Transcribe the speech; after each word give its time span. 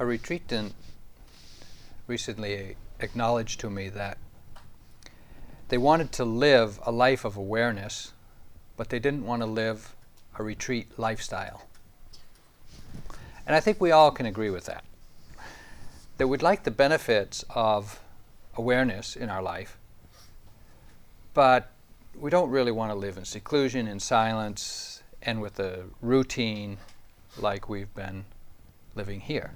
A 0.00 0.06
retreatant 0.06 0.74
recently 2.06 2.76
acknowledged 3.00 3.58
to 3.60 3.68
me 3.68 3.88
that 3.88 4.16
they 5.70 5.78
wanted 5.78 6.12
to 6.12 6.24
live 6.24 6.78
a 6.86 6.92
life 6.92 7.24
of 7.24 7.36
awareness, 7.36 8.12
but 8.76 8.90
they 8.90 9.00
didn't 9.00 9.26
want 9.26 9.42
to 9.42 9.46
live 9.46 9.96
a 10.38 10.44
retreat 10.44 10.96
lifestyle. 10.96 11.64
And 13.44 13.56
I 13.56 13.60
think 13.60 13.80
we 13.80 13.90
all 13.90 14.12
can 14.12 14.24
agree 14.24 14.50
with 14.50 14.66
that. 14.66 14.84
That 16.18 16.28
we'd 16.28 16.42
like 16.42 16.62
the 16.62 16.70
benefits 16.70 17.44
of 17.50 18.00
awareness 18.56 19.16
in 19.16 19.28
our 19.28 19.42
life, 19.42 19.78
but 21.34 21.72
we 22.14 22.30
don't 22.30 22.50
really 22.50 22.72
want 22.72 22.92
to 22.92 22.94
live 22.96 23.16
in 23.16 23.24
seclusion, 23.24 23.88
in 23.88 23.98
silence, 23.98 25.02
and 25.22 25.40
with 25.40 25.58
a 25.58 25.86
routine 26.00 26.78
like 27.36 27.68
we've 27.68 27.92
been 27.94 28.26
living 28.94 29.20
here. 29.20 29.50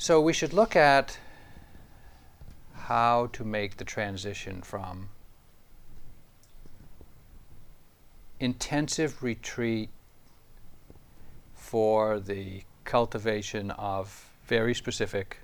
So 0.00 0.20
we 0.20 0.32
should 0.32 0.52
look 0.52 0.76
at 0.76 1.18
how 2.72 3.30
to 3.32 3.44
make 3.44 3.78
the 3.78 3.84
transition 3.84 4.62
from 4.62 5.08
intensive 8.38 9.24
retreat 9.24 9.90
for 11.52 12.20
the 12.20 12.62
cultivation 12.84 13.72
of 13.72 14.30
very 14.46 14.72
specific 14.72 15.38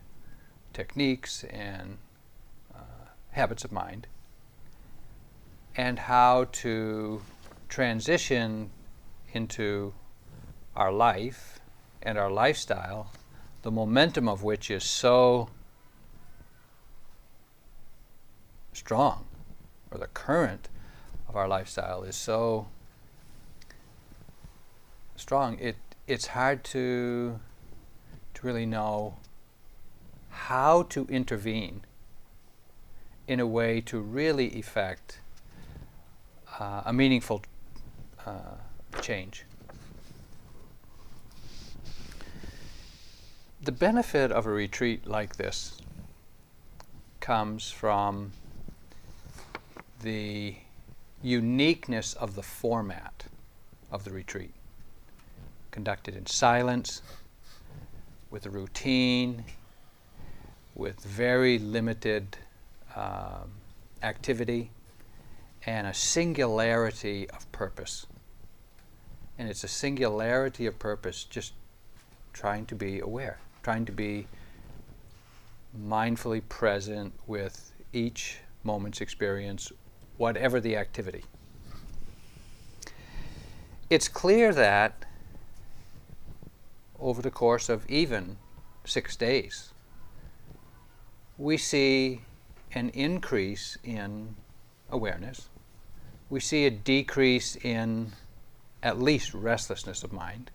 techniques 0.73 1.42
and 1.51 1.98
uh, 2.73 2.79
habits 3.33 3.64
of 3.64 3.73
mind, 3.73 4.07
and 5.77 5.98
how 5.98 6.45
to 6.53 7.20
transition 7.69 8.70
into 9.33 9.92
our 10.77 10.92
life 10.92 11.59
and 12.01 12.17
our 12.17 12.31
lifestyle, 12.31 13.11
the 13.65 13.70
momentum 13.70 14.29
of 14.29 14.43
which 14.43 14.70
is 14.70 14.84
so 14.84 15.48
strong, 18.75 19.25
or 19.91 19.97
the 19.97 20.07
current 20.09 20.69
of 21.27 21.34
our 21.34 21.48
lifestyle 21.48 22.03
is 22.03 22.15
so 22.15 22.67
strong, 25.17 25.59
it, 25.59 25.77
it's 26.07 26.27
hard 26.27 26.62
to, 26.62 27.41
to 28.35 28.47
really 28.47 28.67
know 28.67 29.15
how 30.29 30.83
to 30.83 31.07
intervene 31.07 31.81
in 33.27 33.41
a 33.41 33.47
way 33.47 33.81
to 33.81 33.98
really 33.98 34.48
effect 34.48 35.20
uh, 36.61 36.83
a 36.85 36.92
meaningful 36.92 37.41
uh, 38.27 38.57
change. 39.01 39.47
The 43.65 43.73
benefit 43.73 44.31
of 44.31 44.45
a 44.45 44.51
retreat 44.51 45.07
like 45.07 45.37
this 45.37 45.79
comes 47.20 47.70
from 47.70 48.33
the 50.03 50.57
uniqueness 51.23 52.12
of 52.12 52.35
the 52.35 52.42
format 52.42 53.25
of 53.91 54.05
the 54.05 54.11
retreat. 54.11 54.53
Conducted 55.70 56.15
in 56.15 56.27
silence, 56.27 57.01
with 58.31 58.45
a 58.45 58.51
routine, 58.51 59.45
with 60.75 61.01
very 61.01 61.58
limited 61.58 62.36
um, 62.95 63.51
activity, 64.02 64.73
and 65.64 65.86
a 65.86 65.95
singularity 65.95 67.31
of 67.31 67.51
purpose. 67.51 68.05
And 69.39 69.48
it's 69.48 69.64
a 69.64 69.69
singularity 69.69 70.67
of 70.67 70.79
purpose 70.79 71.25
just 71.25 71.55
trying 72.35 72.67
to 72.67 72.75
be 72.75 73.01
aware, 73.01 73.39
trying 73.64 73.86
to 73.86 73.92
be 73.92 74.27
mindfully 75.77 76.42
present 76.48 77.13
with 77.27 77.73
each 77.92 78.39
moment's 78.63 79.01
experience 79.01 79.73
whatever 80.19 80.61
the 80.61 80.77
activity. 80.77 81.25
It's 83.91 84.07
clear 84.07 84.52
that 84.55 85.05
over 87.01 87.20
the 87.23 87.30
course 87.30 87.69
of 87.69 87.89
even 87.91 88.36
six 88.85 89.17
days, 89.17 89.73
we 91.39 91.57
see 91.57 92.20
an 92.73 92.91
increase 92.91 93.77
in 93.83 94.36
awareness. 94.91 95.48
We 96.31 96.41
see 96.41 96.67
a 96.67 96.70
decrease 96.70 97.57
in 97.57 98.13
at 98.83 99.01
least 99.01 99.35
restlessness 99.35 100.05
of 100.05 100.13
mind. 100.13 100.51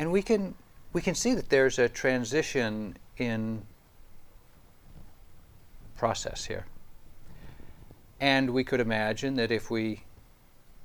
And 0.00 0.10
we 0.10 0.22
can, 0.22 0.54
we 0.94 1.02
can 1.02 1.14
see 1.14 1.34
that 1.34 1.50
there's 1.50 1.78
a 1.78 1.86
transition 1.86 2.96
in 3.18 3.66
process 5.98 6.46
here. 6.46 6.64
And 8.18 8.48
we 8.48 8.64
could 8.64 8.80
imagine 8.80 9.34
that 9.34 9.50
if 9.50 9.70
we 9.70 10.04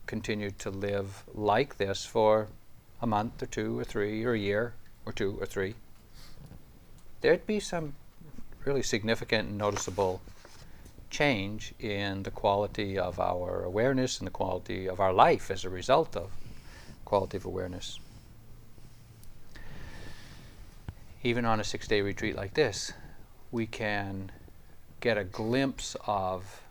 continued 0.06 0.60
to 0.60 0.70
live 0.70 1.24
like 1.34 1.78
this 1.78 2.06
for 2.06 2.50
a 3.02 3.08
month 3.08 3.42
or 3.42 3.46
two 3.46 3.80
or 3.80 3.86
three 3.86 4.26
or 4.26 4.34
a 4.34 4.38
year 4.38 4.74
or 5.06 5.14
two 5.14 5.38
or 5.40 5.46
three, 5.46 5.76
there'd 7.22 7.48
be 7.48 7.62
some 7.62 7.96
really 8.66 8.84
significant 8.84 9.48
and 9.48 9.58
noticeable 9.58 10.20
change 11.10 11.74
in 11.80 12.24
the 12.24 12.32
quality 12.32 12.98
of 12.98 13.18
our 13.22 13.64
awareness 13.64 14.20
and 14.20 14.28
the 14.28 14.32
quality 14.32 14.90
of 14.90 15.00
our 15.00 15.14
life 15.14 15.50
as 15.50 15.64
a 15.64 15.70
result 15.70 16.18
of 16.18 16.32
quality 17.06 17.38
of 17.38 17.46
awareness. 17.46 17.98
Even 21.26 21.44
on 21.44 21.60
a 21.60 21.64
six 21.64 21.88
day 21.88 22.02
retreat 22.02 22.36
like 22.36 22.54
this, 22.54 22.94
we 23.50 23.66
can 23.66 24.32
get 25.00 25.18
a 25.18 25.24
glimpse 25.24 25.98
of 26.06 26.62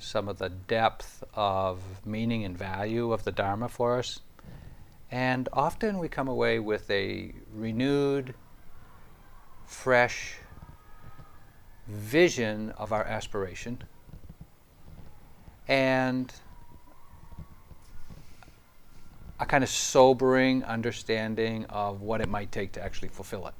some 0.00 0.26
of 0.26 0.38
the 0.38 0.48
depth 0.48 1.22
of 1.34 1.80
meaning 2.04 2.44
and 2.44 2.58
value 2.58 3.12
of 3.12 3.22
the 3.22 3.30
Dharma 3.30 3.68
for 3.68 3.96
us. 3.96 4.18
And 5.08 5.48
often 5.52 6.00
we 6.00 6.08
come 6.08 6.26
away 6.26 6.58
with 6.58 6.90
a 6.90 7.32
renewed, 7.54 8.34
fresh 9.66 10.38
vision 11.86 12.72
of 12.72 12.92
our 12.92 13.04
aspiration 13.04 13.84
and 15.68 16.32
a 19.40 19.46
kind 19.46 19.62
of 19.62 19.70
sobering 19.70 20.64
understanding 20.64 21.64
of 21.66 22.02
what 22.02 22.20
it 22.20 22.28
might 22.28 22.50
take 22.50 22.72
to 22.72 22.82
actually 22.82 23.08
fulfill 23.08 23.46
it. 23.46 23.54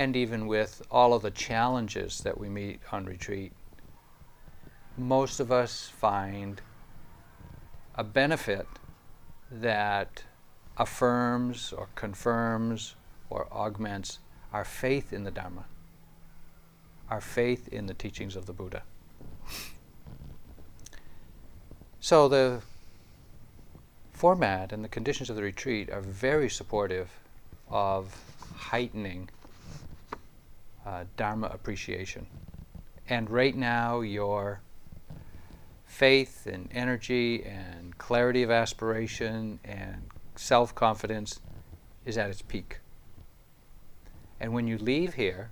and 0.00 0.16
even 0.16 0.46
with 0.46 0.80
all 0.90 1.12
of 1.12 1.20
the 1.20 1.30
challenges 1.30 2.20
that 2.20 2.38
we 2.40 2.48
meet 2.48 2.80
on 2.90 3.04
retreat, 3.04 3.52
most 4.96 5.40
of 5.40 5.52
us 5.52 5.92
find 5.94 6.62
a 7.96 8.02
benefit 8.02 8.66
that 9.50 10.24
affirms 10.78 11.70
or 11.74 11.86
confirms 11.96 12.94
or 13.28 13.46
augments 13.52 14.20
our 14.54 14.64
faith 14.64 15.12
in 15.12 15.24
the 15.24 15.30
Dharma, 15.30 15.66
our 17.10 17.20
faith 17.20 17.68
in 17.68 17.84
the 17.84 17.92
teachings 17.92 18.36
of 18.36 18.46
the 18.46 18.54
Buddha. 18.54 18.82
So 22.02 22.28
the 22.28 22.62
format 24.12 24.72
and 24.72 24.82
the 24.82 24.88
conditions 24.88 25.28
of 25.28 25.36
the 25.36 25.42
retreat 25.42 25.90
are 25.90 26.00
very 26.00 26.48
supportive 26.48 27.10
of 27.68 28.16
heightening 28.54 29.28
uh, 30.86 31.04
Dharma 31.18 31.48
appreciation. 31.48 32.26
And 33.10 33.28
right 33.28 33.54
now, 33.54 34.00
your 34.00 34.60
faith 35.84 36.46
and 36.46 36.70
energy 36.72 37.44
and 37.44 37.96
clarity 37.98 38.42
of 38.42 38.50
aspiration 38.50 39.60
and 39.62 40.08
self 40.36 40.74
confidence 40.74 41.40
is 42.06 42.16
at 42.16 42.30
its 42.30 42.40
peak. 42.40 42.78
And 44.40 44.54
when 44.54 44.66
you 44.66 44.78
leave 44.78 45.14
here, 45.14 45.50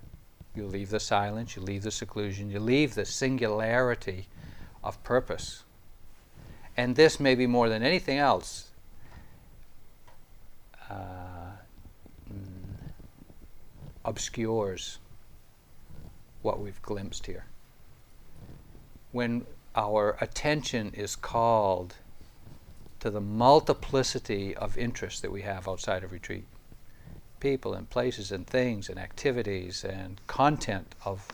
you 0.55 0.65
leave 0.65 0.89
the 0.89 0.99
silence, 0.99 1.55
you 1.55 1.61
leave 1.61 1.83
the 1.83 1.91
seclusion, 1.91 2.49
you 2.49 2.59
leave 2.59 2.95
the 2.95 3.05
singularity 3.05 4.25
of 4.83 5.01
purpose. 5.03 5.63
And 6.79 6.95
this, 6.95 7.19
maybe 7.19 7.45
more 7.45 7.67
than 7.67 7.83
anything 7.83 8.19
else, 8.19 8.69
uh, 10.89 11.51
mm, 12.31 12.91
obscures 14.05 14.99
what 16.41 16.61
we've 16.61 16.81
glimpsed 16.81 17.25
here. 17.25 17.43
When 19.11 19.45
our 19.75 20.15
attention 20.21 20.93
is 20.93 21.17
called 21.17 21.95
to 23.01 23.09
the 23.09 23.19
multiplicity 23.19 24.55
of 24.55 24.77
interests 24.77 25.19
that 25.19 25.33
we 25.33 25.41
have 25.41 25.67
outside 25.67 26.05
of 26.05 26.13
retreat 26.13 26.45
people 27.41 27.73
and 27.73 27.89
places 27.89 28.31
and 28.31 28.47
things 28.47 28.87
and 28.87 28.97
activities 28.97 29.83
and 29.83 30.21
content 30.27 30.95
of 31.03 31.27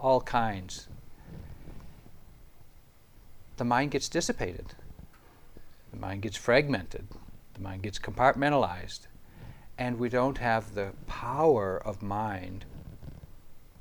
all 0.00 0.22
kinds. 0.22 0.88
The 3.56 3.64
mind 3.64 3.90
gets 3.90 4.08
dissipated. 4.08 4.66
The 5.90 5.98
mind 5.98 6.22
gets 6.22 6.36
fragmented. 6.36 7.06
The 7.54 7.60
mind 7.60 7.82
gets 7.82 7.98
compartmentalized. 7.98 9.00
And 9.78 9.98
we 9.98 10.08
don't 10.08 10.38
have 10.38 10.74
the 10.74 10.92
power 11.06 11.80
of 11.84 12.02
mind, 12.02 12.64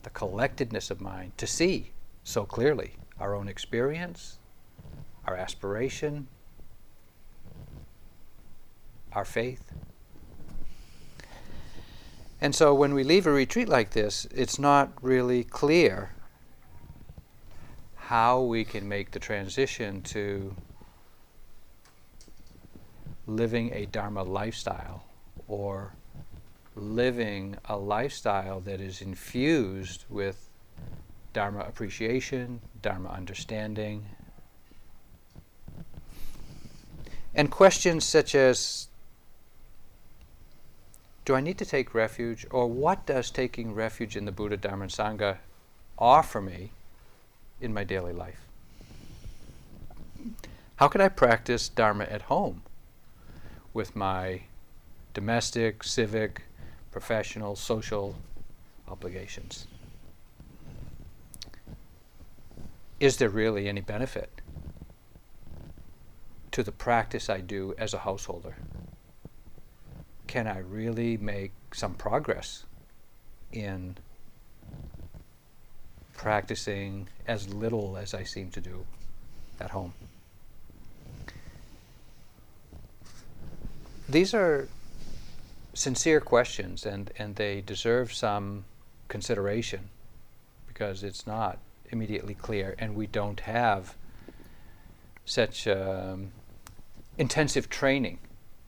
the 0.03 0.09
collectedness 0.09 0.91
of 0.91 1.01
mind, 1.01 1.37
to 1.37 1.47
see 1.47 1.91
so 2.23 2.45
clearly 2.45 2.95
our 3.19 3.35
own 3.35 3.47
experience, 3.47 4.39
our 5.25 5.35
aspiration, 5.35 6.27
our 9.13 9.25
faith. 9.25 9.71
And 12.39 12.55
so 12.55 12.73
when 12.73 12.93
we 12.93 13.03
leave 13.03 13.27
a 13.27 13.31
retreat 13.31 13.69
like 13.69 13.91
this, 13.91 14.25
it's 14.33 14.57
not 14.57 14.91
really 15.01 15.43
clear 15.43 16.11
how 18.11 18.41
we 18.41 18.65
can 18.65 18.89
make 18.89 19.09
the 19.11 19.19
transition 19.19 20.01
to 20.01 20.53
living 23.25 23.71
a 23.73 23.85
Dharma 23.85 24.21
lifestyle 24.21 25.05
or 25.47 25.93
living 26.75 27.55
a 27.63 27.77
lifestyle 27.77 28.59
that 28.59 28.81
is 28.81 29.01
infused 29.01 30.03
with 30.09 30.49
Dharma 31.31 31.61
appreciation, 31.61 32.59
Dharma 32.81 33.07
understanding, 33.11 34.05
and 37.33 37.49
questions 37.49 38.03
such 38.03 38.35
as 38.35 38.89
do 41.23 41.33
I 41.33 41.39
need 41.39 41.57
to 41.59 41.65
take 41.65 41.93
refuge, 41.93 42.45
or 42.51 42.67
what 42.67 43.05
does 43.05 43.31
taking 43.31 43.73
refuge 43.73 44.17
in 44.17 44.25
the 44.25 44.33
Buddha, 44.33 44.57
Dharma, 44.57 44.83
and 44.83 44.91
Sangha 44.91 45.37
offer 45.97 46.41
me 46.41 46.71
in 47.61 47.73
my 47.73 47.83
daily 47.83 48.11
life? 48.11 48.41
How 50.75 50.87
can 50.87 50.99
I 50.99 51.07
practice 51.07 51.69
Dharma 51.69 52.05
at 52.05 52.23
home 52.23 52.63
with 53.73 53.95
my 53.95 54.41
domestic, 55.13 55.83
civic, 55.83 56.41
professional, 56.91 57.55
social 57.55 58.15
obligations? 58.87 59.67
Is 62.99 63.17
there 63.17 63.29
really 63.29 63.69
any 63.69 63.81
benefit 63.81 64.41
to 66.51 66.63
the 66.63 66.71
practice 66.71 67.29
I 67.29 67.39
do 67.39 67.73
as 67.77 67.93
a 67.93 67.99
householder? 67.99 68.55
can 70.31 70.47
I 70.47 70.59
really 70.59 71.17
make 71.17 71.51
some 71.73 71.93
progress 71.93 72.63
in 73.51 73.97
practicing 76.21 77.07
as 77.27 77.51
little 77.51 77.97
as 77.97 78.13
I 78.13 78.23
seem 78.23 78.51
to 78.51 78.61
do 78.61 78.85
at 79.59 79.71
home? 79.71 79.91
These 84.07 84.35
are 84.35 84.67
sincere 85.73 86.21
questions 86.21 86.85
and, 86.85 87.09
and 87.17 87.37
they 87.37 87.61
deserve 87.61 88.13
some 88.13 88.65
consideration 89.07 89.89
because 90.67 91.01
it's 91.01 91.25
not 91.25 91.57
immediately 91.89 92.35
clear 92.35 92.75
and 92.77 92.93
we 92.93 93.07
don't 93.07 93.39
have 93.39 93.95
such 95.25 95.67
um, 95.67 96.31
intensive 97.17 97.67
training 97.67 98.19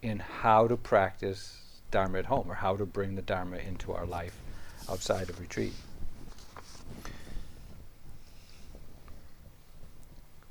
in 0.01 0.17
how 0.17 0.67
to 0.67 0.75
practice 0.75 1.61
Dharma 1.91 2.17
at 2.17 2.25
home 2.25 2.49
or 2.49 2.55
how 2.55 2.75
to 2.77 2.85
bring 2.87 3.13
the 3.13 3.21
Dharma 3.21 3.57
into 3.57 3.93
our 3.93 4.07
life 4.07 4.41
outside 4.89 5.29
of 5.29 5.39
retreat. 5.39 5.73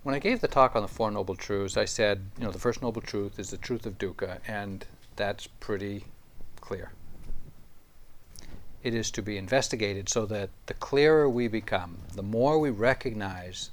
When 0.02 0.16
I 0.16 0.18
gave 0.18 0.40
the 0.40 0.48
talk 0.48 0.74
on 0.74 0.82
the 0.82 0.88
Four 0.88 1.12
Noble 1.12 1.36
Truths, 1.36 1.76
I 1.76 1.84
said, 1.84 2.30
you 2.36 2.44
know, 2.44 2.50
the 2.50 2.58
first 2.58 2.82
noble 2.82 3.00
truth 3.00 3.38
is 3.38 3.50
the 3.50 3.56
truth 3.56 3.86
of 3.86 3.98
dukkha, 3.98 4.40
and 4.48 4.84
that's 5.14 5.46
pretty 5.46 6.06
clear. 6.60 6.90
It 8.82 8.96
is 8.96 9.12
to 9.12 9.22
be 9.22 9.36
investigated 9.36 10.08
so 10.08 10.26
that 10.26 10.50
the 10.66 10.74
clearer 10.74 11.28
we 11.28 11.46
become, 11.46 11.98
the 12.16 12.22
more 12.22 12.58
we 12.58 12.70
recognize 12.70 13.70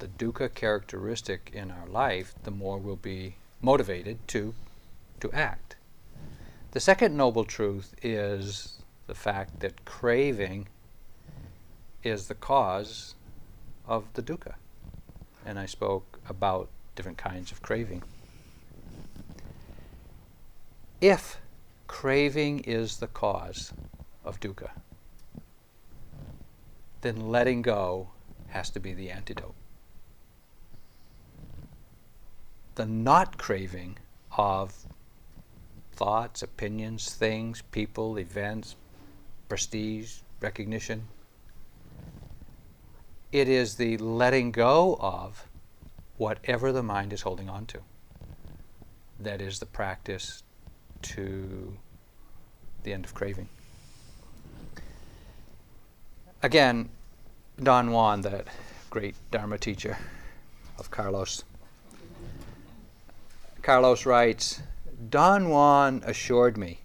the 0.00 0.08
dukkha 0.08 0.52
characteristic 0.52 1.50
in 1.54 1.70
our 1.70 1.86
life, 1.86 2.34
the 2.42 2.50
more 2.50 2.76
we'll 2.76 2.96
be 2.96 3.36
motivated 3.62 4.18
to 4.28 4.54
to 5.20 5.32
act. 5.32 5.76
The 6.72 6.80
second 6.80 7.16
noble 7.16 7.44
truth 7.44 7.94
is 8.02 8.82
the 9.06 9.14
fact 9.14 9.60
that 9.60 9.86
craving 9.86 10.68
is 12.02 12.28
the 12.28 12.34
cause 12.34 13.14
of 13.86 14.04
the 14.12 14.22
dukkha. 14.22 14.56
And 15.44 15.58
I 15.58 15.66
spoke 15.66 16.20
about 16.28 16.68
different 16.94 17.18
kinds 17.18 17.52
of 17.52 17.62
craving. 17.62 18.02
If 21.00 21.40
craving 21.86 22.60
is 22.60 22.98
the 22.98 23.08
cause 23.08 23.72
of 24.24 24.38
dukkha, 24.40 24.70
then 27.00 27.28
letting 27.28 27.62
go 27.62 28.10
has 28.48 28.70
to 28.70 28.80
be 28.80 28.94
the 28.94 29.10
antidote. 29.10 29.54
The 32.76 32.86
not 32.86 33.36
craving 33.36 33.98
of 34.36 34.86
thoughts, 35.92 36.42
opinions, 36.42 37.12
things, 37.14 37.62
people, 37.70 38.18
events, 38.18 38.76
prestige, 39.48 40.20
recognition. 40.40 41.08
It 43.32 43.48
is 43.48 43.76
the 43.76 43.96
letting 43.96 44.52
go 44.52 44.98
of 45.00 45.48
whatever 46.18 46.70
the 46.70 46.82
mind 46.82 47.14
is 47.14 47.22
holding 47.22 47.48
on 47.48 47.64
to. 47.66 47.78
That 49.18 49.40
is 49.40 49.58
the 49.58 49.66
practice 49.66 50.42
to 51.02 51.78
the 52.82 52.92
end 52.92 53.06
of 53.06 53.14
craving. 53.14 53.48
Again, 56.42 56.90
Don 57.62 57.90
Juan, 57.90 58.20
that 58.20 58.48
great 58.90 59.14
Dharma 59.30 59.56
teacher 59.56 59.96
of 60.78 60.90
Carlos, 60.90 61.44
Carlos 63.62 64.04
writes, 64.04 64.60
Don 65.08 65.48
Juan 65.48 66.02
assured 66.04 66.58
me 66.58 66.80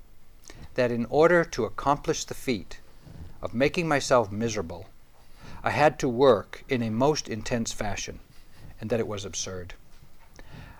that 0.75 0.91
in 0.91 1.05
order 1.09 1.43
to 1.43 1.65
accomplish 1.65 2.23
the 2.23 2.33
feat 2.33 2.79
of 3.41 3.53
making 3.53 3.87
myself 3.87 4.31
miserable, 4.31 4.87
I 5.67 5.71
had 5.71 5.99
to 5.99 6.07
work 6.07 6.63
in 6.69 6.81
a 6.81 6.89
most 6.89 7.27
intense 7.27 7.73
fashion, 7.73 8.21
and 8.79 8.89
that 8.89 9.01
it 9.01 9.07
was 9.07 9.25
absurd. 9.25 9.73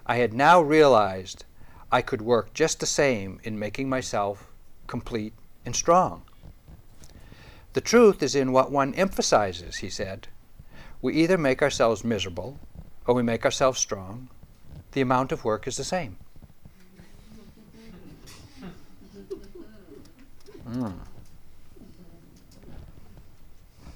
I 0.06 0.16
had 0.16 0.34
now 0.34 0.62
realized 0.62 1.44
I 1.92 2.02
could 2.02 2.22
work 2.22 2.54
just 2.54 2.80
the 2.80 2.86
same 2.86 3.42
in 3.44 3.60
making 3.60 3.90
myself 3.90 4.50
complete 4.88 5.34
and 5.66 5.76
strong. 5.76 6.22
The 7.74 7.82
truth 7.82 8.24
is 8.24 8.34
in 8.34 8.54
what 8.54 8.72
one 8.72 8.94
emphasizes, 8.94 9.76
he 9.76 9.90
said. 9.90 10.30
We 11.02 11.16
either 11.16 11.38
make 11.38 11.62
ourselves 11.62 12.06
miserable 12.06 12.58
or 13.06 13.14
we 13.14 13.24
make 13.24 13.44
ourselves 13.44 13.80
strong. 13.80 14.30
The 14.94 15.02
amount 15.02 15.34
of 15.34 15.44
work 15.44 15.68
is 15.68 15.76
the 15.76 15.84
same. 15.84 16.16
Mm. 20.66 20.94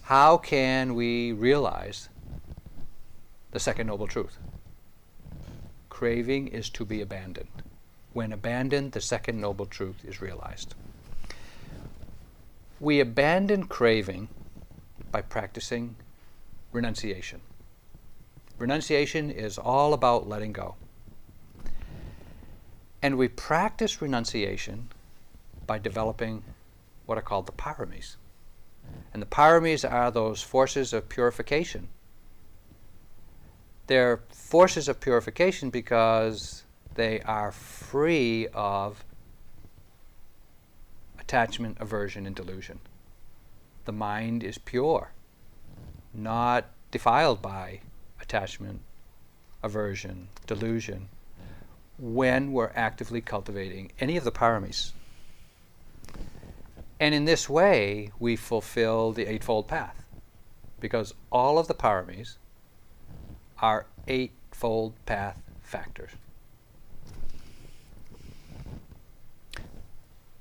How 0.04 0.38
can 0.38 0.96
we 0.96 1.32
realize 1.32 2.10
the 3.52 3.60
second 3.60 3.88
noble 3.88 4.08
truth? 4.08 4.38
Craving 5.90 6.48
is 6.48 6.70
to 6.72 6.86
be 6.86 7.02
abandoned. 7.02 7.50
When 8.14 8.34
abandoned, 8.34 8.92
the 8.92 9.02
second 9.02 9.40
noble 9.40 9.66
truth 9.66 10.04
is 10.04 10.22
realized. 10.22 10.76
We 12.80 13.00
abandon 13.00 13.66
craving 13.66 14.28
by 15.12 15.22
practicing 15.22 15.96
renunciation. 16.72 17.42
Renunciation 18.58 19.30
is 19.32 19.58
all 19.58 19.94
about 19.94 20.28
letting 20.28 20.52
go. 20.52 20.76
And 23.02 23.18
we 23.18 23.28
practice 23.28 24.02
renunciation 24.02 24.90
by 25.68 25.80
developing 25.80 26.44
what 27.06 27.18
are 27.18 27.22
called 27.22 27.46
the 27.46 27.52
paramis. 27.52 28.16
And 29.14 29.22
the 29.22 29.28
paramis 29.28 29.90
are 29.90 30.12
those 30.12 30.42
forces 30.42 30.94
of 30.94 31.10
purification. 31.10 31.90
They're 33.88 34.22
forces 34.30 34.88
of 34.88 35.00
purification 35.00 35.70
because 35.70 36.64
they 36.96 37.22
are 37.22 37.52
free 37.52 38.48
of 38.54 39.04
attachment, 41.20 41.78
aversion, 41.80 42.26
and 42.26 42.36
delusion. 42.36 42.80
The 43.86 43.92
mind 43.92 44.44
is 44.44 44.58
pure, 44.58 45.12
not 46.14 46.66
defiled 46.92 47.42
by 47.42 47.82
attachment, 48.22 48.82
aversion, 49.64 50.28
delusion, 50.46 51.10
when 51.98 52.52
we're 52.52 52.72
actively 52.76 53.22
cultivating 53.22 53.92
any 54.00 54.18
of 54.18 54.24
the 54.24 54.32
paramis. 54.32 54.92
And 57.02 57.16
in 57.16 57.26
this 57.26 57.50
way, 57.50 58.12
we 58.20 58.36
fulfill 58.36 59.12
the 59.12 59.26
Eightfold 59.26 59.68
Path. 59.68 60.06
Because 60.80 61.16
all 61.32 61.58
of 61.58 61.68
the 61.68 61.74
paramis 61.74 62.38
are 63.60 63.88
eightfold 64.08 64.94
path 65.08 65.42
factors. 65.64 66.12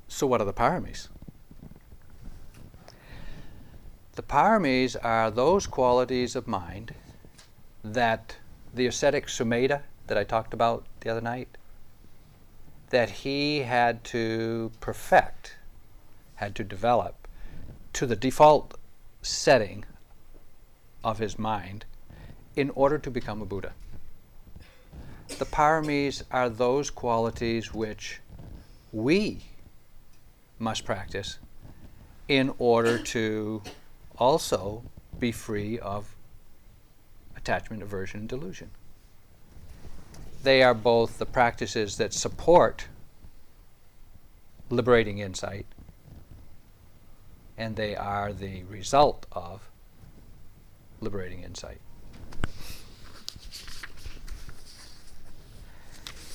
So, 0.07 0.27
what 0.27 0.43
are 0.43 0.45
the 0.45 0.53
paramis? 0.53 1.09
The 4.17 4.23
paramis 4.23 4.97
are 5.03 5.31
those 5.31 5.67
qualities 5.67 6.37
of 6.37 6.47
mind 6.47 6.93
that 7.83 8.37
the 8.75 8.87
ascetic 8.87 9.29
Sumedha 9.29 9.81
that 10.09 10.19
I 10.19 10.25
talked 10.25 10.53
about 10.53 10.85
the 11.01 11.09
other 11.09 11.23
night, 11.23 11.57
that 12.91 13.09
he 13.09 13.61
had 13.61 14.05
to 14.05 14.73
perfect, 14.81 15.57
had 16.41 16.55
to 16.55 16.65
develop 16.65 17.29
to 17.93 18.07
the 18.07 18.17
default 18.17 18.75
setting 19.21 19.85
of 21.05 21.19
his 21.19 21.39
mind 21.39 21.85
in 22.57 22.71
order 22.71 22.97
to 22.97 23.11
become 23.11 23.43
a 23.43 23.45
Buddha. 23.45 23.73
The 25.29 25.45
paramis 25.45 26.23
are 26.31 26.49
those 26.49 26.89
qualities 26.89 27.75
which 27.75 28.21
we 28.91 29.43
must 30.59 30.87
practice 30.87 31.39
in 32.27 32.55
order 32.59 32.97
to 32.99 33.63
also 34.17 34.83
be 35.19 35.33
free 35.33 35.79
of 35.79 36.17
attachment, 37.37 37.83
aversion, 37.83 38.21
and 38.21 38.29
delusion. 38.31 38.71
They 40.43 40.63
are 40.63 40.75
both 40.75 41.19
the 41.19 41.27
practices 41.27 41.99
that 41.99 42.15
support 42.15 42.89
liberating 44.71 45.19
insight, 45.19 45.67
and 47.61 47.77
they 47.77 47.95
are 47.95 48.33
the 48.33 48.63
result 48.65 49.27
of 49.33 49.61
liberating 51.03 51.43
insight. 51.43 51.79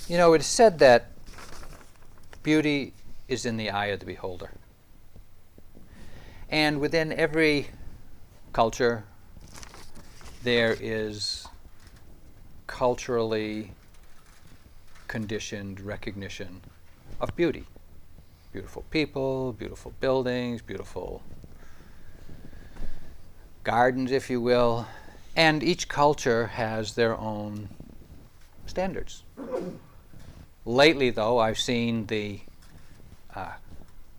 You 0.07 0.17
know, 0.17 0.33
it 0.33 0.41
is 0.41 0.45
said 0.45 0.77
that 0.79 1.09
beauty 2.43 2.93
is 3.27 3.43
in 3.43 3.57
the 3.57 3.71
eye 3.71 3.87
of 3.87 4.01
the 4.01 4.05
beholder. 4.05 4.51
And 6.47 6.79
within 6.79 7.11
every 7.11 7.69
culture, 8.53 9.03
there 10.43 10.77
is 10.79 11.47
culturally 12.67 13.71
conditioned 15.07 15.79
recognition 15.81 16.61
of 17.19 17.35
beauty. 17.35 17.65
Beautiful 18.55 18.85
people, 18.89 19.51
beautiful 19.51 19.91
buildings, 19.99 20.61
beautiful 20.61 21.21
gardens, 23.65 24.13
if 24.13 24.29
you 24.29 24.39
will. 24.39 24.87
And 25.35 25.61
each 25.61 25.89
culture 25.89 26.47
has 26.47 26.95
their 26.95 27.17
own 27.17 27.67
standards. 28.65 29.23
Lately, 30.63 31.09
though, 31.09 31.37
I've 31.37 31.59
seen 31.59 32.05
the 32.05 32.39
uh, 33.35 33.55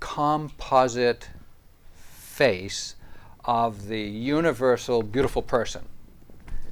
composite 0.01 1.31
face 1.95 2.95
of 3.43 3.89
the 3.89 4.03
universal 4.03 5.03
beautiful 5.03 5.41
person. 5.41 5.87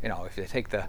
You 0.02 0.10
know, 0.10 0.24
if 0.24 0.36
you 0.36 0.44
take 0.44 0.68
the, 0.68 0.84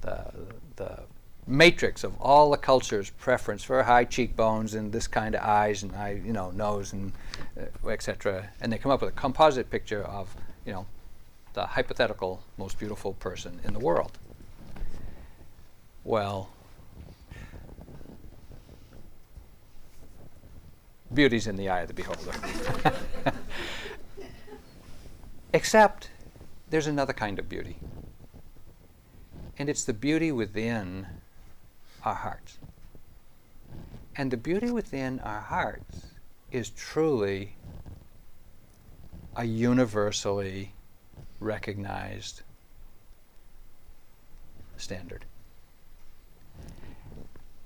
the, 0.00 0.32
the 0.76 1.00
matrix 1.46 2.02
of 2.02 2.20
all 2.20 2.50
the 2.50 2.56
cultures' 2.56 3.10
preference 3.10 3.62
for 3.62 3.82
high 3.82 4.04
cheekbones 4.04 4.74
and 4.74 4.92
this 4.92 5.06
kind 5.06 5.34
of 5.34 5.42
eyes 5.42 5.82
and 5.82 5.94
eye, 5.94 6.20
you 6.24 6.32
know, 6.32 6.50
nose 6.50 6.92
and 6.92 7.12
uh, 7.60 7.88
etc., 7.88 8.48
and 8.60 8.72
they 8.72 8.78
come 8.78 8.90
up 8.90 9.00
with 9.00 9.10
a 9.10 9.16
composite 9.16 9.70
picture 9.70 10.02
of, 10.02 10.34
you 10.64 10.72
know, 10.72 10.86
the 11.54 11.66
hypothetical 11.66 12.42
most 12.58 12.78
beautiful 12.78 13.14
person 13.14 13.60
in 13.64 13.72
the 13.72 13.78
world. 13.78 14.18
Well, 16.04 16.50
beauty's 21.12 21.46
in 21.46 21.56
the 21.56 21.68
eye 21.68 21.80
of 21.80 21.88
the 21.88 21.94
beholder. 21.94 22.32
Except 25.52 26.10
there's 26.68 26.86
another 26.86 27.12
kind 27.12 27.38
of 27.38 27.48
beauty. 27.48 27.76
And 29.58 29.70
it's 29.70 29.84
the 29.84 29.94
beauty 29.94 30.30
within 30.30 31.06
our 32.06 32.14
hearts. 32.14 32.58
And 34.16 34.30
the 34.30 34.36
beauty 34.36 34.70
within 34.70 35.18
our 35.20 35.40
hearts 35.40 36.06
is 36.52 36.70
truly 36.70 37.56
a 39.34 39.44
universally 39.44 40.72
recognized 41.40 42.42
standard. 44.76 45.24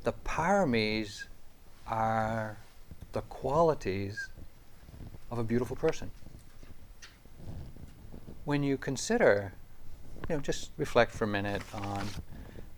The 0.05 0.15
paramis 0.25 1.25
are 1.87 2.57
the 3.13 3.21
qualities 3.21 4.31
of 5.31 5.39
a 5.39 5.45
beautiful 5.45 5.77
person. 5.77 6.11
When 8.47 8.63
you 8.63 8.79
consider, 8.79 9.53
you 10.29 10.37
know, 10.37 10.41
just 10.41 10.71
reflect 10.79 11.13
for 11.13 11.25
a 11.25 11.29
minute 11.29 11.63
on 11.75 12.09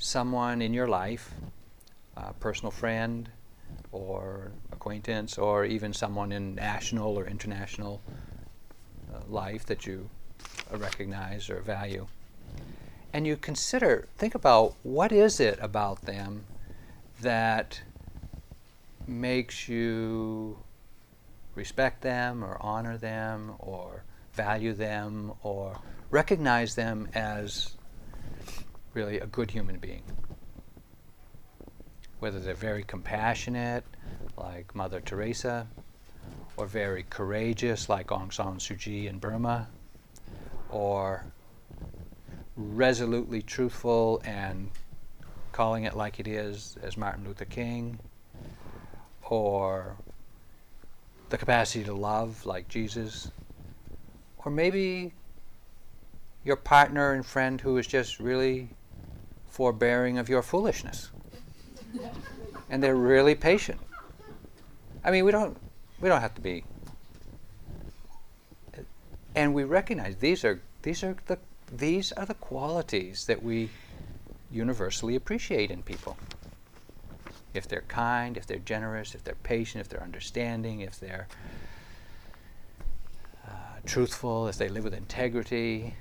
someone 0.03 0.61
in 0.61 0.75
your 0.75 0.89
life, 0.89 1.33
a 2.17 2.33
personal 2.35 2.73
friend 2.73 3.31
or 3.93 4.51
acquaintance, 4.73 5.39
or 5.39 5.65
even 5.65 5.93
someone 5.93 6.33
in 6.33 6.57
national 6.57 7.17
or 7.17 7.27
international 7.27 8.03
uh, 9.15 9.19
life 9.29 9.65
that 9.67 9.87
you 9.87 10.11
uh, 10.73 10.77
recognize 10.77 11.49
or 11.49 11.61
value. 11.61 12.07
And 13.13 13.27
you 13.27 13.37
consider, 13.37 14.09
think 14.17 14.35
about 14.35 14.75
what 14.83 15.13
is 15.13 15.39
it 15.39 15.59
about 15.63 16.03
them 16.03 16.47
that 17.21 17.83
makes 19.07 19.69
you 19.69 20.59
respect 21.55 22.01
them 22.03 22.43
or 22.43 22.57
honor 22.61 22.97
them 22.97 23.53
or 23.59 24.03
value 24.33 24.73
them 24.73 25.33
or 25.43 25.79
recognize 26.11 26.75
them 26.75 27.07
as 27.15 27.77
really 28.95 29.19
a 29.19 29.27
good 29.27 29.51
human 29.51 29.79
being. 29.79 30.03
Whether 32.19 32.39
they're 32.39 32.55
very 32.55 32.85
compassionate, 32.85 33.85
like 34.37 34.75
Mother 34.75 35.01
Teresa, 35.01 35.69
or 36.57 36.67
very 36.67 37.05
courageous, 37.09 37.89
like 37.89 38.09
Aung 38.09 38.33
San 38.33 38.59
Suu 38.59 38.79
Kyi 38.79 39.07
in 39.07 39.19
Burma, 39.19 39.69
or 40.71 41.25
resolutely 42.57 43.43
truthful 43.43 44.21
and 44.25 44.71
calling 45.53 45.85
it 45.85 45.97
like 45.97 46.21
it 46.21 46.29
is, 46.29 46.77
as 46.83 46.97
Martin 46.97 47.25
Luther 47.25 47.45
King, 47.45 47.99
or 49.29 49.97
the 51.31 51.39
capacity 51.39 51.85
to 51.85 51.95
love 51.95 52.45
like 52.45 52.69
Jesus, 52.69 53.31
or 54.45 54.53
maybe 54.53 55.15
your 56.45 56.57
partner 56.57 57.13
and 57.13 57.25
friend 57.25 57.61
who 57.61 57.77
is 57.79 57.87
just 57.87 58.21
really 58.21 58.71
forbearing 59.53 60.19
of 60.19 60.29
your 60.29 60.43
foolishness. 60.43 61.11
and 62.69 62.83
they're 62.83 62.97
really 62.97 63.35
patient. 63.35 63.79
I 65.05 65.11
mean, 65.11 65.25
we 65.25 65.31
don't 65.31 65.57
we 66.01 66.09
don't 66.09 66.21
have 66.21 66.35
to 66.35 66.41
be 66.41 66.65
and 69.35 69.55
we 69.55 69.65
recognize 69.65 70.17
these 70.17 70.45
are 70.45 70.61
these 70.83 71.03
are 71.03 71.17
the 71.27 71.39
these 71.71 72.13
are 72.13 72.27
the 72.27 72.35
qualities 72.35 73.27
that 73.27 73.43
we 73.43 73.71
universally 74.51 75.15
appreciate 75.15 75.71
in 75.71 75.83
people 75.83 76.17
if 77.55 77.69
they're 77.69 77.85
kind, 77.89 78.39
if 78.39 78.47
they're 78.47 78.59
generous, 78.59 79.15
if 79.15 79.25
they're 79.25 79.35
patient, 79.43 79.83
if 79.83 79.89
they're 79.89 80.03
understanding, 80.03 80.81
if 80.81 80.99
they're 80.99 81.29
uh, 83.47 83.51
truthful, 83.85 84.49
if 84.49 84.57
they 84.57 84.71
live 84.71 84.85
with 84.85 84.95
integrity. 84.95 85.95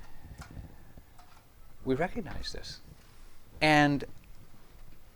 We 1.83 1.95
recognize 1.95 2.53
this. 2.53 2.79
And 3.61 4.03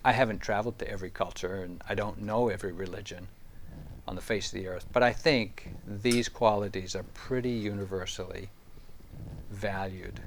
I 0.03 0.11
haven't 0.11 0.39
traveled 0.39 0.79
to 0.79 0.89
every 0.89 1.09
culture 1.09 1.63
and 1.63 1.81
I 1.89 1.95
don't 1.95 2.21
know 2.21 2.49
every 2.49 2.71
religion 2.71 3.27
on 4.07 4.15
the 4.15 4.21
face 4.21 4.47
of 4.47 4.59
the 4.59 4.67
earth, 4.67 4.85
but 4.93 5.01
I 5.01 5.13
think 5.13 5.69
these 5.87 6.29
qualities 6.29 6.95
are 6.95 7.03
pretty 7.15 7.49
universally 7.49 8.49
valued 9.49 10.19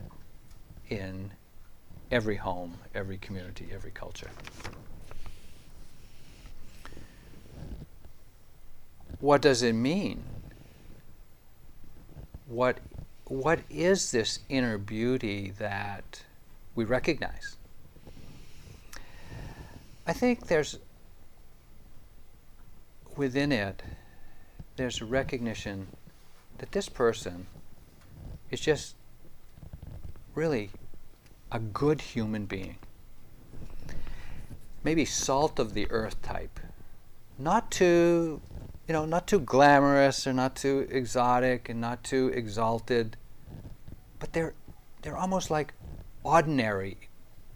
in 0.88 1.30
every 2.10 2.36
home, 2.36 2.78
every 2.94 3.18
community, 3.18 3.68
every 3.72 3.92
culture. 3.92 4.30
what 9.20 9.42
does 9.42 9.62
it 9.62 9.72
mean? 9.72 10.22
What, 12.46 12.78
what 13.26 13.60
is 13.68 14.10
this 14.10 14.40
inner 14.48 14.78
beauty 14.78 15.52
that 15.58 16.22
we 16.74 16.84
recognize? 16.84 17.57
I 20.08 20.14
think 20.14 20.46
there's 20.46 20.78
within 23.14 23.52
it, 23.52 23.82
there's 24.76 25.02
a 25.02 25.04
recognition 25.04 25.88
that 26.56 26.72
this 26.72 26.88
person 26.88 27.46
is 28.50 28.58
just 28.58 28.96
really 30.34 30.70
a 31.52 31.58
good 31.58 32.00
human 32.00 32.46
being. 32.46 32.78
Maybe 34.82 35.04
salt 35.04 35.58
of 35.58 35.74
the 35.74 35.90
earth 35.90 36.22
type. 36.22 36.58
Not 37.38 37.70
too, 37.70 38.40
you 38.86 38.94
know, 38.94 39.04
not 39.04 39.26
too 39.26 39.40
glamorous 39.40 40.26
or 40.26 40.32
not 40.32 40.56
too 40.56 40.88
exotic 40.90 41.68
and 41.68 41.82
not 41.82 42.02
too 42.02 42.28
exalted, 42.28 43.18
but 44.18 44.32
they're 44.32 44.54
they're 45.02 45.18
almost 45.18 45.50
like 45.50 45.74
ordinary 46.24 46.96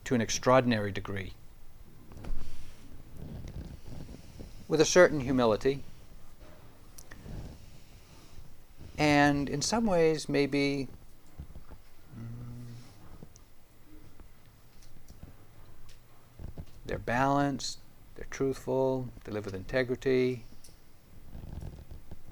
to 0.05 0.15
an 0.15 0.21
extraordinary 0.21 0.93
degree. 0.93 1.33
With 4.73 4.81
a 4.81 4.87
certain 4.87 5.21
humility, 5.21 5.83
and 8.97 9.47
in 9.47 9.61
some 9.61 9.85
ways, 9.85 10.31
maybe 10.31 10.89
mm, 12.19 12.73
they're 16.87 16.97
balanced, 16.97 17.81
they're 18.15 18.25
truthful, 18.31 19.11
they 19.25 19.33
live 19.33 19.45
with 19.45 19.53
integrity. 19.55 20.47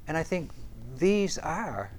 And 0.09 0.17
I 0.17 0.23
think 0.23 0.51
these 0.97 1.37
are 1.37 1.91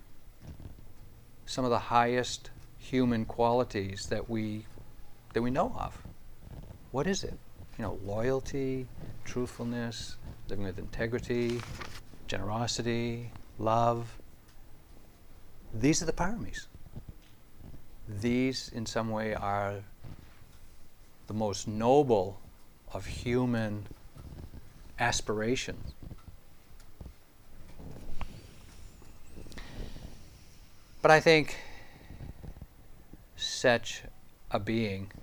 some 1.45 1.65
of 1.65 1.69
the 1.69 1.77
highest 1.77 2.49
human 2.79 3.25
qualities 3.25 4.07
that 4.07 4.27
we 4.27 4.65
that 5.33 5.43
we 5.43 5.51
know 5.51 5.71
of. 5.77 6.01
What 6.89 7.05
is 7.05 7.23
it? 7.23 7.37
You 7.77 7.83
know, 7.83 7.99
loyalty, 8.03 8.87
truthfulness, 9.23 10.15
living 10.51 10.65
with 10.65 10.79
integrity, 10.79 11.61
generosity, 12.27 13.31
love. 13.57 14.17
These 15.73 16.03
are 16.03 16.05
the 16.05 16.11
paramis. 16.11 16.65
These, 18.19 18.69
in 18.75 18.85
some 18.85 19.11
way, 19.11 19.33
are 19.33 19.75
the 21.27 21.33
most 21.33 21.69
noble 21.69 22.41
of 22.91 23.05
human 23.05 23.87
aspirations. 24.99 25.93
But 31.01 31.11
I 31.11 31.21
think 31.21 31.55
such 33.37 34.03
a 34.51 34.59
being 34.59 35.13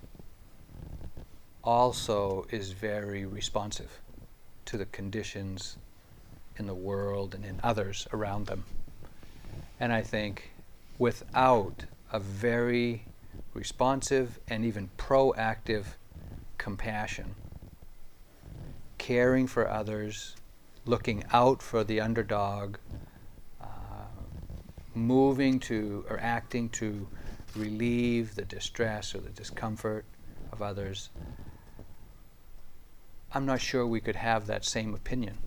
also 1.63 2.47
is 2.49 2.71
very 2.71 3.27
responsive 3.27 3.99
to 4.69 4.77
the 4.77 4.85
conditions 4.85 5.77
in 6.57 6.67
the 6.67 6.75
world 6.75 7.33
and 7.33 7.43
in 7.43 7.59
others 7.63 8.07
around 8.13 8.45
them. 8.45 8.63
And 9.79 9.91
I 9.91 10.03
think 10.03 10.51
without 10.99 11.85
a 12.11 12.19
very 12.19 13.05
responsive 13.55 14.39
and 14.47 14.63
even 14.63 14.91
proactive 14.95 15.85
compassion, 16.59 17.33
caring 18.99 19.47
for 19.47 19.67
others, 19.67 20.35
looking 20.85 21.23
out 21.33 21.63
for 21.63 21.83
the 21.83 21.99
underdog, 21.99 22.75
uh, 23.59 23.65
moving 24.93 25.59
to 25.61 26.05
or 26.11 26.19
acting 26.19 26.69
to 26.69 27.07
relieve 27.55 28.35
the 28.35 28.45
distress 28.45 29.15
or 29.15 29.19
the 29.19 29.31
discomfort 29.31 30.05
of 30.51 30.61
others, 30.61 31.09
I'm 33.31 33.45
not 33.45 33.61
sure 33.61 33.85
we 33.85 34.01
could 34.01 34.15
have 34.15 34.47
that 34.47 34.65
same 34.65 34.93
opinion 34.93 35.37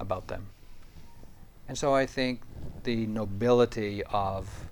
about 0.00 0.26
them. 0.26 0.48
And 1.68 1.78
so 1.78 1.94
I 1.94 2.06
think 2.06 2.40
the 2.82 3.06
nobility 3.06 4.02
of 4.04 4.68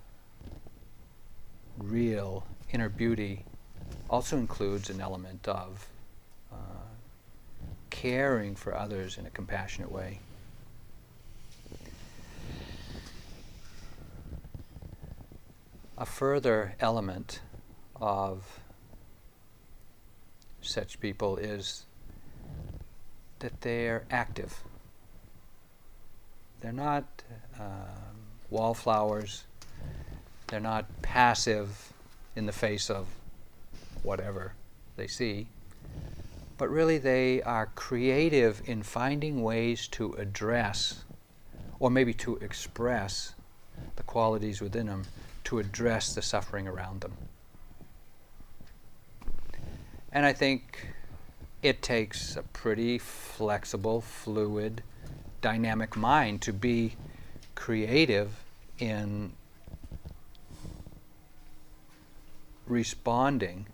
real 1.78 2.46
inner 2.72 2.88
beauty 2.88 3.44
also 4.08 4.36
includes 4.36 4.90
an 4.90 5.00
element 5.00 5.46
of 5.46 5.86
uh, 6.52 6.56
caring 7.90 8.56
for 8.56 8.76
others 8.76 9.16
in 9.16 9.24
a 9.24 9.30
compassionate 9.30 9.90
way. 9.90 10.18
A 15.96 16.06
further 16.06 16.74
element 16.80 17.40
of 18.00 18.59
such 20.62 21.00
people 21.00 21.36
is 21.36 21.86
that 23.40 23.60
they're 23.60 24.04
active. 24.10 24.62
They're 26.60 26.72
not 26.72 27.04
um, 27.58 28.16
wallflowers. 28.50 29.44
They're 30.48 30.60
not 30.60 30.86
passive 31.02 31.92
in 32.36 32.46
the 32.46 32.52
face 32.52 32.90
of 32.90 33.06
whatever 34.02 34.52
they 34.96 35.06
see. 35.06 35.46
But 36.58 36.68
really, 36.68 36.98
they 36.98 37.40
are 37.42 37.70
creative 37.74 38.60
in 38.66 38.82
finding 38.82 39.42
ways 39.42 39.88
to 39.88 40.12
address, 40.14 41.04
or 41.78 41.90
maybe 41.90 42.12
to 42.14 42.36
express, 42.36 43.34
the 43.96 44.02
qualities 44.02 44.60
within 44.60 44.86
them 44.86 45.04
to 45.44 45.58
address 45.58 46.14
the 46.14 46.20
suffering 46.20 46.68
around 46.68 47.00
them. 47.00 47.12
And 50.12 50.26
I 50.26 50.32
think 50.32 50.88
it 51.62 51.82
takes 51.82 52.36
a 52.36 52.42
pretty 52.42 52.98
flexible, 52.98 54.00
fluid, 54.00 54.82
dynamic 55.40 55.96
mind 55.96 56.42
to 56.42 56.52
be 56.52 56.96
creative 57.54 58.42
in 58.78 59.32
responding 62.66 63.66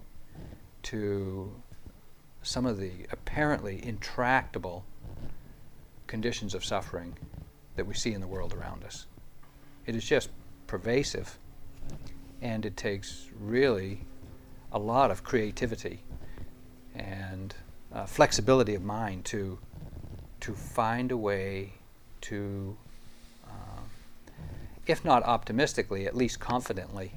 to 0.82 1.52
some 2.42 2.66
of 2.66 2.78
the 2.78 2.92
apparently 3.10 3.84
intractable 3.84 4.84
conditions 6.06 6.54
of 6.54 6.64
suffering 6.64 7.16
that 7.76 7.86
we 7.86 7.94
see 7.94 8.12
in 8.12 8.20
the 8.20 8.26
world 8.26 8.54
around 8.54 8.84
us. 8.84 9.06
It 9.86 9.94
is 9.94 10.04
just 10.04 10.30
pervasive 10.66 11.38
and 12.42 12.66
it 12.66 12.76
takes 12.76 13.28
really 13.38 14.00
a 14.72 14.78
lot 14.78 15.10
of 15.10 15.24
creativity 15.24 16.00
and 16.96 17.54
uh, 17.92 18.06
flexibility 18.06 18.74
of 18.74 18.82
mind 18.82 19.24
to 19.26 19.58
to 20.38 20.52
find 20.52 21.10
a 21.10 21.16
way 21.16 21.72
to, 22.20 22.76
uh, 23.46 23.80
if 24.86 25.04
not 25.04 25.22
optimistically, 25.24 26.06
at 26.06 26.14
least 26.14 26.38
confidently 26.40 27.12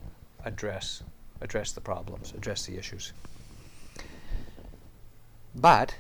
address 0.46 1.04
address 1.42 1.72
the 1.72 1.82
problems, 1.82 2.34
address 2.36 2.66
the 2.66 2.78
issues. 2.78 3.14
But, 5.56 5.96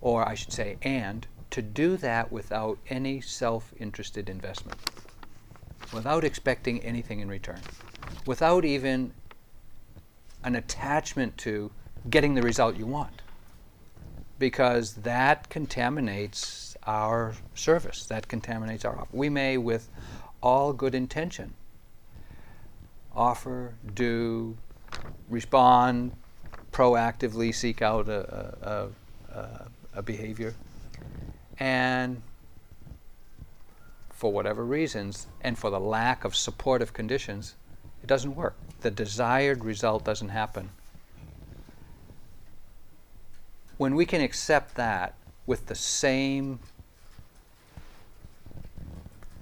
or 0.00 0.26
I 0.28 0.34
should 0.34 0.52
say, 0.52 0.76
and 0.82 1.26
to 1.50 1.60
do 1.62 1.96
that 1.98 2.30
without 2.30 2.78
any 2.88 3.20
self-interested 3.20 4.28
investment 4.28 4.78
without 5.92 6.24
expecting 6.24 6.80
anything 6.82 7.20
in 7.20 7.28
return, 7.28 7.60
without 8.26 8.64
even 8.64 9.12
an 10.44 10.56
attachment 10.56 11.36
to 11.38 11.70
getting 12.08 12.34
the 12.34 12.42
result 12.42 12.76
you 12.76 12.86
want. 12.86 13.22
Because 14.38 14.94
that 14.94 15.50
contaminates 15.50 16.76
our 16.86 17.34
service, 17.54 18.06
that 18.06 18.26
contaminates 18.28 18.84
our 18.84 18.98
offer. 18.98 19.08
We 19.12 19.28
may, 19.28 19.58
with 19.58 19.90
all 20.42 20.72
good 20.72 20.94
intention, 20.94 21.52
offer, 23.14 23.74
do, 23.94 24.56
respond, 25.28 26.12
proactively 26.72 27.54
seek 27.54 27.82
out 27.82 28.08
a, 28.08 28.88
a, 29.30 29.38
a, 29.38 29.66
a 29.96 30.02
behavior, 30.02 30.54
and 31.58 32.22
for 34.10 34.32
whatever 34.32 34.64
reasons, 34.64 35.26
and 35.42 35.58
for 35.58 35.70
the 35.70 35.80
lack 35.80 36.24
of 36.24 36.34
supportive 36.36 36.92
conditions, 36.92 37.56
it 38.02 38.06
doesn't 38.06 38.34
work. 38.34 38.56
The 38.80 38.90
desired 38.90 39.64
result 39.64 40.04
doesn't 40.04 40.28
happen. 40.30 40.70
When 43.80 43.94
we 43.94 44.04
can 44.04 44.20
accept 44.20 44.74
that 44.74 45.14
with 45.46 45.64
the 45.64 45.74
same 45.74 46.58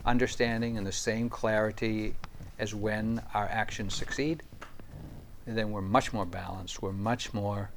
understanding 0.07 0.79
and 0.79 0.87
the 0.87 0.93
same 0.93 1.29
clarity 1.29 2.15
as 2.57 2.73
when 2.73 3.21
our 3.35 3.47
actions 3.47 3.97
succeed, 3.97 4.45
then 5.45 5.73
we're 5.73 5.81
much 5.81 6.13
more 6.13 6.25
balanced. 6.25 6.81
We're 6.81 6.93
much 6.93 7.35
more, 7.35 7.71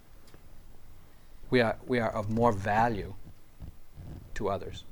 we 1.49 1.61
are, 1.61 1.77
we 1.87 1.97
are 1.99 2.11
of 2.11 2.29
more 2.29 2.51
value 2.51 3.15
to 4.35 4.49
others. 4.49 4.83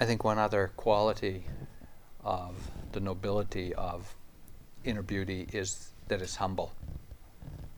I 0.00 0.06
think 0.06 0.24
one 0.24 0.38
other 0.38 0.72
quality 0.74 1.44
of 2.24 2.54
the 2.96 3.00
nobility 3.02 3.74
of 3.74 4.16
inner 4.82 5.02
beauty 5.02 5.46
is 5.52 5.90
that 6.08 6.22
it's 6.22 6.36
humble. 6.36 6.72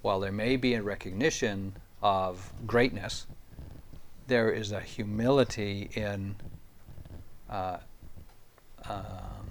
While 0.02 0.20
there 0.20 0.30
may 0.30 0.54
be 0.54 0.74
a 0.74 0.82
recognition 0.82 1.72
of 2.00 2.52
greatness, 2.68 3.26
there 4.28 4.52
is 4.52 4.70
a 4.70 4.78
humility 4.78 5.90
in 5.94 6.36
uh, 7.50 7.78
um, 8.88 9.50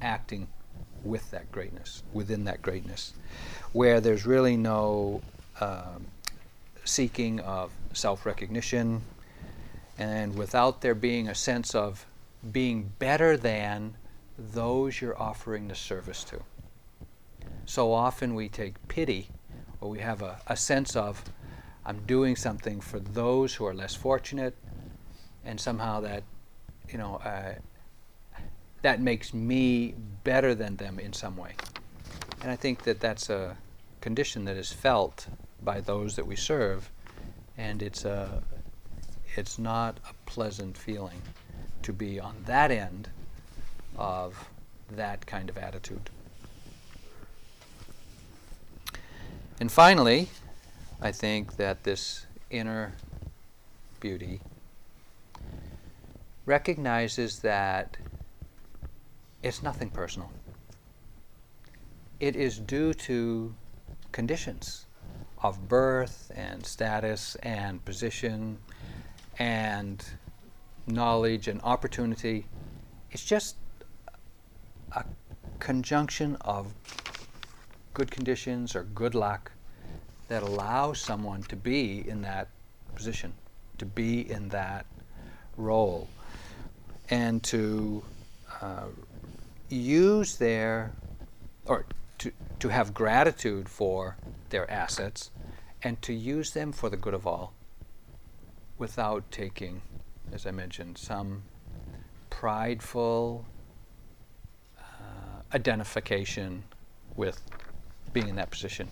acting 0.00 0.48
with 1.04 1.30
that 1.30 1.52
greatness, 1.52 2.02
within 2.14 2.44
that 2.44 2.62
greatness, 2.62 3.12
where 3.74 4.00
there's 4.00 4.24
really 4.24 4.56
no 4.56 5.20
um, 5.60 6.06
seeking 6.86 7.38
of 7.40 7.70
self 7.92 8.24
recognition, 8.24 9.02
and 9.98 10.38
without 10.38 10.80
there 10.80 10.94
being 10.94 11.28
a 11.28 11.34
sense 11.34 11.74
of 11.74 12.06
being 12.50 12.90
better 12.98 13.36
than 13.36 13.94
those 14.40 15.00
you're 15.00 15.20
offering 15.20 15.68
the 15.68 15.74
service 15.74 16.24
to. 16.24 16.42
So 17.66 17.92
often 17.92 18.34
we 18.34 18.48
take 18.48 18.74
pity, 18.88 19.28
or 19.80 19.90
we 19.90 20.00
have 20.00 20.22
a, 20.22 20.40
a 20.46 20.56
sense 20.56 20.96
of, 20.96 21.22
I'm 21.84 22.00
doing 22.06 22.36
something 22.36 22.80
for 22.80 22.98
those 22.98 23.54
who 23.54 23.66
are 23.66 23.74
less 23.74 23.94
fortunate, 23.94 24.56
and 25.44 25.60
somehow 25.60 26.00
that, 26.00 26.24
you 26.88 26.98
know, 26.98 27.16
uh, 27.16 27.54
that 28.82 29.00
makes 29.00 29.32
me 29.34 29.94
better 30.24 30.54
than 30.54 30.76
them 30.76 30.98
in 30.98 31.12
some 31.12 31.36
way. 31.36 31.54
And 32.42 32.50
I 32.50 32.56
think 32.56 32.82
that 32.84 33.00
that's 33.00 33.30
a 33.30 33.56
condition 34.00 34.46
that 34.46 34.56
is 34.56 34.72
felt 34.72 35.28
by 35.62 35.80
those 35.80 36.16
that 36.16 36.26
we 36.26 36.36
serve, 36.36 36.90
and 37.56 37.82
it's 37.82 38.04
a, 38.04 38.42
it's 39.36 39.58
not 39.58 39.98
a 40.08 40.14
pleasant 40.24 40.76
feeling 40.76 41.20
to 41.82 41.92
be 41.92 42.18
on 42.18 42.36
that 42.46 42.70
end 42.70 43.10
of 44.00 44.48
that 44.90 45.26
kind 45.26 45.50
of 45.50 45.58
attitude. 45.58 46.10
And 49.60 49.70
finally, 49.70 50.28
I 51.02 51.12
think 51.12 51.56
that 51.58 51.84
this 51.84 52.26
inner 52.48 52.94
beauty 54.00 54.40
recognizes 56.46 57.40
that 57.40 57.98
it's 59.42 59.62
nothing 59.62 59.90
personal. 59.90 60.32
It 62.18 62.36
is 62.36 62.58
due 62.58 62.94
to 62.94 63.54
conditions 64.12 64.86
of 65.42 65.68
birth 65.68 66.32
and 66.34 66.64
status 66.64 67.36
and 67.42 67.84
position 67.84 68.58
and 69.38 70.04
knowledge 70.86 71.48
and 71.48 71.60
opportunity. 71.62 72.46
It's 73.10 73.24
just 73.24 73.56
a 74.92 75.04
conjunction 75.58 76.36
of 76.40 76.72
good 77.94 78.10
conditions 78.10 78.74
or 78.74 78.84
good 78.84 79.14
luck 79.14 79.52
that 80.28 80.42
allows 80.42 81.00
someone 81.00 81.42
to 81.44 81.56
be 81.56 82.08
in 82.08 82.22
that 82.22 82.48
position, 82.94 83.32
to 83.78 83.84
be 83.84 84.30
in 84.30 84.48
that 84.48 84.86
role, 85.56 86.08
and 87.10 87.42
to 87.42 88.02
uh, 88.62 88.86
use 89.68 90.36
their, 90.36 90.92
or 91.66 91.84
to, 92.18 92.32
to 92.58 92.68
have 92.68 92.94
gratitude 92.94 93.68
for 93.68 94.16
their 94.50 94.70
assets 94.70 95.30
and 95.82 96.00
to 96.02 96.12
use 96.12 96.52
them 96.52 96.72
for 96.72 96.88
the 96.90 96.96
good 96.96 97.14
of 97.14 97.26
all 97.26 97.52
without 98.78 99.30
taking, 99.30 99.82
as 100.32 100.46
I 100.46 100.50
mentioned, 100.50 100.96
some 100.98 101.42
prideful 102.30 103.44
identification 105.54 106.62
with 107.16 107.40
being 108.12 108.28
in 108.28 108.36
that 108.36 108.50
position. 108.50 108.88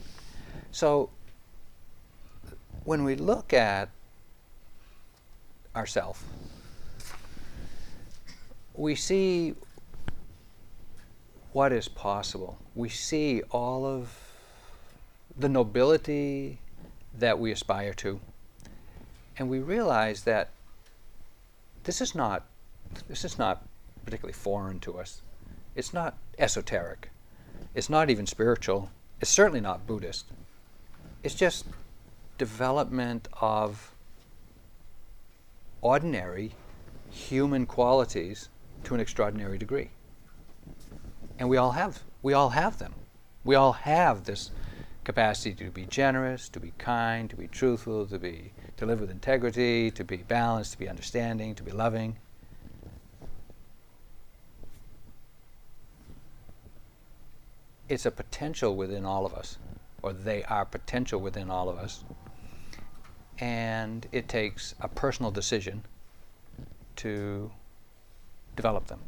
So 0.71 1.11
when 2.85 3.05
we 3.05 3.15
look 3.15 3.53
at 3.53 3.91
ourself, 5.75 6.25
we 8.75 8.95
see 8.95 9.55
what 11.53 11.73
is 11.73 11.89
possible. 11.89 12.59
We 12.75 12.89
see 12.89 13.43
all 13.51 13.85
of 13.85 14.17
the 15.37 15.49
nobility 15.49 16.59
that 17.19 17.39
we 17.39 17.51
aspire 17.51 17.95
to. 17.95 18.21
And 19.37 19.49
we 19.49 19.59
realize 19.59 20.25
that 20.25 20.51
this 21.85 22.01
is 22.01 22.15
not 22.15 22.45
this 23.09 23.25
is 23.25 23.39
not 23.39 23.67
particularly 24.05 24.33
foreign 24.33 24.81
to 24.81 24.99
us. 24.99 25.21
It's 25.75 25.93
not 25.93 26.17
esoteric. 26.39 27.11
It's 27.75 27.91
not 27.91 28.11
even 28.11 28.27
spiritual. 28.27 28.91
It's 29.21 29.31
certainly 29.31 29.61
not 29.61 29.87
Buddhist. 29.87 30.27
It's 31.23 31.35
just 31.35 31.67
development 32.39 33.29
of 33.41 33.93
ordinary 35.81 36.53
human 37.11 37.67
qualities 37.67 38.49
to 38.85 38.95
an 38.95 39.01
extraordinary 39.01 39.59
degree. 39.59 39.91
And 41.39 41.49
we 41.49 41.57
all 41.57 41.73
have 41.73 42.03
we 42.23 42.33
all 42.33 42.51
have 42.51 42.79
them. 42.79 42.95
We 43.45 43.55
all 43.55 43.73
have 43.73 44.25
this 44.25 44.51
capacity 45.05 45.55
to 45.55 45.71
be 45.71 45.87
generous, 45.87 46.49
to 46.51 46.61
be 46.61 46.73
kind, 46.79 47.31
to 47.31 47.37
be 47.37 47.49
truthful, 47.49 48.07
to 48.07 48.19
be 48.19 48.53
to 48.77 48.87
live 48.87 49.01
with 49.01 49.11
integrity, 49.11 49.91
to 49.93 50.05
be 50.05 50.19
balanced, 50.19 50.73
to 50.73 50.79
be 50.79 50.89
understanding, 50.89 51.55
to 51.55 51.63
be 51.63 51.71
loving. 51.73 52.17
It's 57.89 58.05
a 58.05 58.11
potential 58.11 58.77
within 58.77 59.07
all 59.07 59.25
of 59.25 59.33
us, 59.33 59.57
or 60.03 60.13
they 60.13 60.45
are 60.45 60.67
potential 60.67 61.21
within 61.21 61.51
all 61.51 61.71
of 61.71 61.79
us. 61.79 62.05
And 63.39 64.07
it 64.13 64.29
takes 64.29 64.75
a 64.81 64.89
personal 64.89 65.31
decision 65.31 65.85
to 66.97 67.51
develop 68.57 68.89
them. 68.89 69.01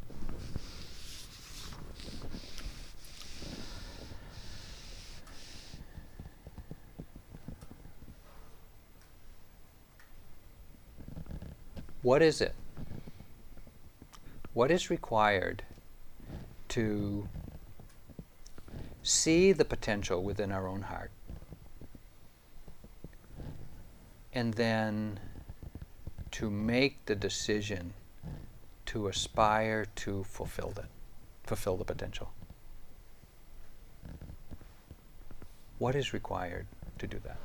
What 12.03 12.23
is 12.23 12.41
it? 12.41 12.55
What 14.55 14.71
is 14.71 14.89
required 14.89 15.65
to 16.69 17.29
see 19.03 19.53
the 19.53 19.65
potential 19.65 20.23
within 20.23 20.53
our 20.53 20.69
own 20.69 20.83
heart 20.83 21.11
and 24.33 24.55
then 24.55 25.19
to 26.31 26.51
make 26.51 27.05
the 27.07 27.15
decision 27.15 27.93
to 28.87 29.09
aspire 29.09 29.87
to 29.95 30.25
fulfill 30.25 30.73
it, 30.77 30.87
fulfill 31.45 31.77
the 31.77 31.85
potential? 31.85 32.31
What 35.79 35.95
is 35.95 36.13
required 36.13 36.67
to 36.99 37.07
do 37.07 37.19
that? 37.25 37.39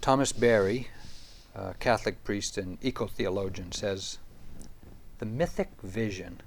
Thomas 0.00 0.32
Berry, 0.32 0.88
a 1.54 1.74
Catholic 1.74 2.22
priest 2.24 2.56
and 2.58 2.78
eco-theologian, 2.82 3.72
says, 3.72 4.18
The 5.18 5.26
mythic 5.26 5.70
vision 5.82 6.40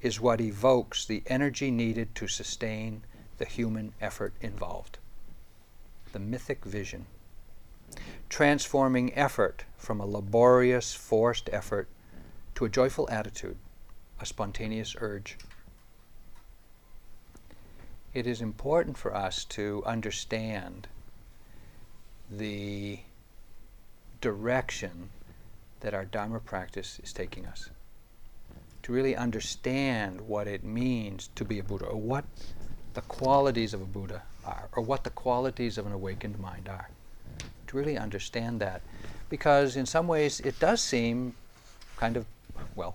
is 0.00 0.20
what 0.20 0.40
evokes 0.40 1.04
the 1.04 1.22
energy 1.26 1.70
needed 1.70 2.14
to 2.14 2.28
sustain 2.28 3.02
the 3.38 3.44
human 3.44 3.92
effort 4.00 4.34
involved. 4.40 4.98
The 6.12 6.18
mythic 6.18 6.64
vision. 6.64 7.06
Transforming 8.28 9.14
effort 9.14 9.64
from 9.76 10.00
a 10.00 10.06
laborious, 10.06 10.94
forced 10.94 11.48
effort 11.52 11.88
to 12.54 12.64
a 12.64 12.68
joyful 12.68 13.08
attitude, 13.10 13.56
a 14.20 14.26
spontaneous 14.26 14.94
urge. 15.00 15.36
It 18.12 18.26
is 18.26 18.40
important 18.40 18.96
for 18.96 19.14
us 19.14 19.44
to 19.46 19.82
understand 19.84 20.86
the 22.30 23.00
direction 24.24 25.10
that 25.80 25.92
our 25.92 26.06
Dharma 26.06 26.40
practice 26.40 26.98
is 27.04 27.12
taking 27.12 27.44
us. 27.44 27.68
To 28.84 28.92
really 28.92 29.14
understand 29.14 30.22
what 30.22 30.46
it 30.46 30.64
means 30.64 31.28
to 31.34 31.44
be 31.44 31.58
a 31.58 31.62
Buddha, 31.62 31.84
or 31.84 32.00
what 32.00 32.24
the 32.94 33.02
qualities 33.02 33.74
of 33.74 33.82
a 33.82 33.84
Buddha 33.84 34.22
are, 34.46 34.70
or 34.72 34.82
what 34.82 35.04
the 35.04 35.10
qualities 35.10 35.76
of 35.76 35.84
an 35.84 35.92
awakened 35.92 36.38
mind 36.38 36.70
are. 36.70 36.88
To 37.66 37.76
really 37.76 37.98
understand 37.98 38.60
that. 38.60 38.80
Because 39.28 39.76
in 39.76 39.84
some 39.84 40.08
ways 40.08 40.40
it 40.40 40.58
does 40.58 40.80
seem 40.80 41.34
kind 41.98 42.16
of, 42.16 42.24
well, 42.76 42.94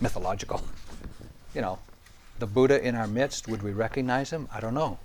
mythological. 0.00 0.62
You 1.56 1.62
know, 1.62 1.80
the 2.38 2.46
Buddha 2.46 2.80
in 2.80 2.94
our 2.94 3.08
midst, 3.08 3.48
would 3.48 3.64
we 3.64 3.72
recognize 3.72 4.30
him? 4.30 4.46
I 4.54 4.60
don't 4.60 4.74
know. 4.74 5.00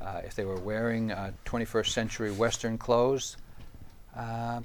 Uh, 0.00 0.22
if 0.24 0.34
they 0.34 0.44
were 0.44 0.58
wearing 0.58 1.12
uh, 1.12 1.30
21st 1.44 1.90
century 1.90 2.32
Western 2.32 2.76
clothes, 2.76 3.36
uh, 4.16 4.60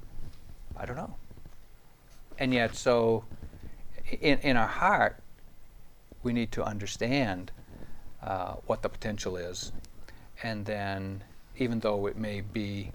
I 0.77 0.85
don't 0.85 0.95
know. 0.95 1.15
And 2.37 2.53
yet, 2.53 2.75
so 2.75 3.25
in, 4.09 4.39
in 4.39 4.57
our 4.57 4.67
heart, 4.67 5.17
we 6.23 6.33
need 6.33 6.51
to 6.53 6.63
understand 6.63 7.51
uh, 8.23 8.55
what 8.65 8.81
the 8.81 8.89
potential 8.89 9.37
is. 9.37 9.71
And 10.43 10.65
then, 10.65 11.23
even 11.57 11.79
though 11.79 12.05
it 12.05 12.17
may 12.17 12.41
be, 12.41 12.91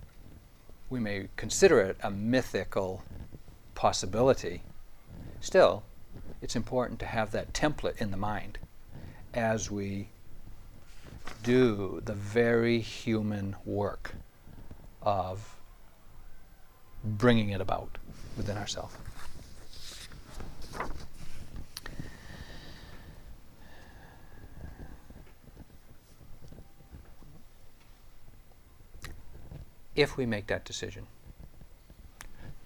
we 0.91 1.01
may 1.01 1.29
consider 1.37 1.81
it 1.81 1.97
a 2.03 2.11
mythical 2.11 3.03
possibility, 3.75 4.63
still, 5.41 5.83
it's 6.41 6.57
important 6.57 7.01
to 7.01 7.07
have 7.07 7.31
that 7.33 7.53
template 7.53 8.01
in 8.01 8.11
the 8.11 8.17
mind 8.17 8.59
as 9.35 9.71
we 9.71 10.09
do 11.43 12.01
the 12.05 12.15
very 12.15 12.79
human 12.79 13.57
work 13.65 14.15
of 15.03 15.54
bringing 17.05 17.51
it 17.51 17.61
about 17.61 17.99
within 18.37 18.57
ourselves. 18.57 18.97
If 29.95 30.17
we 30.17 30.27
make 30.27 30.49
that 30.49 30.65
decision, 30.65 31.07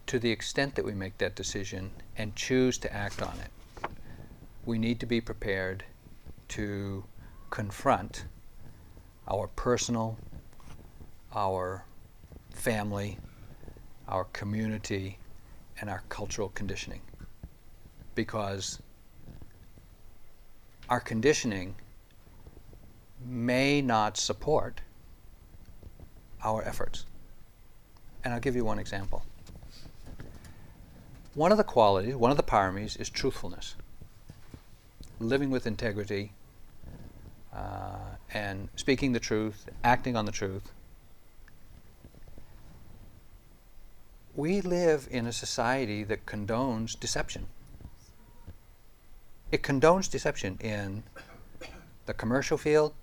to 0.06 0.18
the 0.18 0.30
extent 0.30 0.76
that 0.76 0.84
we 0.84 0.94
make 0.94 1.18
that 1.18 1.34
decision 1.34 1.90
and 2.16 2.34
choose 2.34 2.78
to 2.78 2.92
act 2.92 3.20
on 3.20 3.34
it, 3.38 3.90
we 4.64 4.78
need 4.78 4.98
to 5.00 5.06
be 5.06 5.20
prepared 5.20 5.84
to 6.48 7.04
confront 7.50 8.24
our 9.28 9.46
personal, 9.48 10.16
our 11.34 11.84
family, 12.50 13.18
our 14.08 14.24
community, 14.24 15.18
and 15.80 15.88
our 15.88 16.02
cultural 16.08 16.48
conditioning. 16.48 17.00
Because 18.14 18.80
our 20.88 21.00
conditioning 21.00 21.74
may 23.24 23.82
not 23.82 24.16
support 24.16 24.80
our 26.42 26.62
efforts. 26.62 27.04
And 28.24 28.32
I'll 28.34 28.40
give 28.40 28.56
you 28.56 28.64
one 28.64 28.78
example. 28.78 29.24
One 31.34 31.52
of 31.52 31.58
the 31.58 31.64
qualities, 31.64 32.16
one 32.16 32.30
of 32.30 32.36
the 32.36 32.42
paramis 32.42 32.98
is 32.98 33.08
truthfulness. 33.08 33.76
Living 35.20 35.50
with 35.50 35.66
integrity 35.66 36.32
uh, 37.54 38.16
and 38.32 38.68
speaking 38.76 39.12
the 39.12 39.20
truth, 39.20 39.68
acting 39.84 40.16
on 40.16 40.24
the 40.24 40.32
truth. 40.32 40.72
We 44.38 44.60
live 44.60 45.08
in 45.10 45.26
a 45.26 45.32
society 45.32 46.04
that 46.04 46.24
condones 46.24 46.96
deception. 46.96 47.48
It 49.50 49.64
condones 49.64 50.08
deception 50.08 50.58
in 50.60 51.02
the 52.06 52.14
commercial 52.14 52.56
field, 52.56 52.94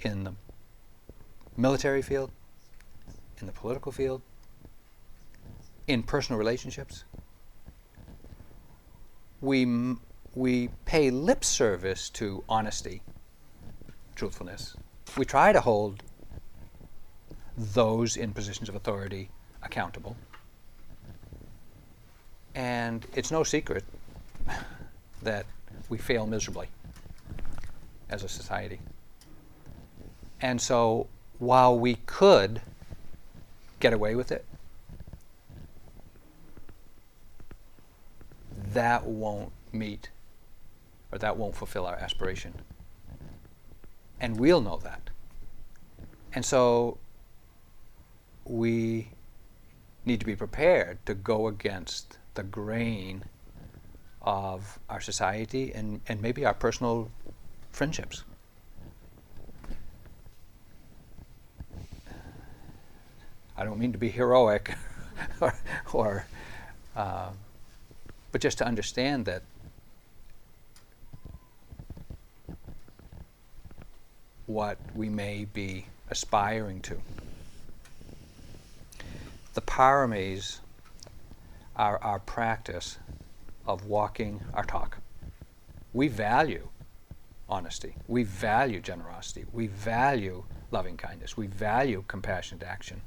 in 0.00 0.24
the 0.24 0.32
military 1.54 2.00
field, 2.00 2.30
in 3.42 3.46
the 3.46 3.52
political 3.52 3.92
field, 3.92 4.22
in 5.86 6.02
personal 6.02 6.38
relationships. 6.38 7.04
We, 9.42 9.96
we 10.34 10.70
pay 10.86 11.10
lip 11.10 11.44
service 11.44 12.08
to 12.08 12.42
honesty 12.48 13.02
truthfulness. 14.14 14.78
We 15.14 15.26
try 15.26 15.52
to 15.52 15.60
hold 15.60 16.02
those 17.54 18.16
in 18.16 18.32
positions 18.32 18.70
of 18.70 18.74
authority 18.74 19.28
accountable. 19.62 20.16
And 22.54 23.06
it's 23.14 23.30
no 23.30 23.44
secret 23.44 23.84
that 25.22 25.46
we 25.88 25.98
fail 25.98 26.26
miserably 26.26 26.68
as 28.10 28.24
a 28.24 28.28
society. 28.28 28.80
And 30.40 30.60
so 30.60 31.06
while 31.38 31.78
we 31.78 31.94
could 32.06 32.60
get 33.80 33.92
away 33.92 34.14
with 34.14 34.32
it, 34.32 34.44
that 38.72 39.04
won't 39.06 39.52
meet 39.72 40.10
or 41.10 41.18
that 41.18 41.36
won't 41.36 41.54
fulfill 41.54 41.86
our 41.86 41.96
aspiration. 41.96 42.54
And 44.20 44.38
we'll 44.38 44.60
know 44.60 44.78
that. 44.78 45.10
And 46.34 46.44
so 46.44 46.98
we 48.44 49.08
need 50.04 50.20
to 50.20 50.26
be 50.26 50.36
prepared 50.36 51.04
to 51.06 51.14
go 51.14 51.46
against 51.46 52.18
the 52.34 52.42
grain 52.42 53.24
of 54.20 54.78
our 54.88 55.00
society 55.00 55.72
and, 55.74 56.00
and 56.08 56.20
maybe 56.20 56.44
our 56.44 56.54
personal 56.54 57.10
friendships. 57.70 58.24
I 63.56 63.64
don't 63.64 63.78
mean 63.78 63.92
to 63.92 63.98
be 63.98 64.08
heroic 64.08 64.74
or, 65.40 65.54
or 65.92 66.26
uh, 66.96 67.30
but 68.32 68.40
just 68.40 68.58
to 68.58 68.66
understand 68.66 69.26
that 69.26 69.42
what 74.46 74.78
we 74.94 75.08
may 75.08 75.44
be 75.44 75.86
aspiring 76.10 76.80
to. 76.80 77.00
The 79.54 79.62
paramis 79.62 80.60
are 81.76 81.98
our 82.02 82.18
practice 82.18 82.98
of 83.66 83.86
walking 83.86 84.40
our 84.54 84.64
talk. 84.64 84.98
We 85.92 86.08
value 86.08 86.68
honesty. 87.48 87.94
We 88.08 88.24
value 88.24 88.80
generosity. 88.80 89.44
We 89.52 89.66
value 89.66 90.44
loving 90.70 90.96
kindness. 90.96 91.36
We 91.36 91.46
value 91.46 92.04
compassionate 92.08 92.62
action. 92.62 93.02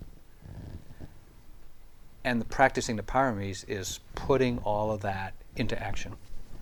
And 2.24 2.40
the 2.40 2.46
practicing 2.46 2.96
the 2.96 3.04
paramis 3.04 3.68
is 3.68 4.00
putting 4.14 4.60
all 4.60 4.92
of 4.92 5.02
that 5.02 5.34
into 5.56 5.82
action, 5.82 6.14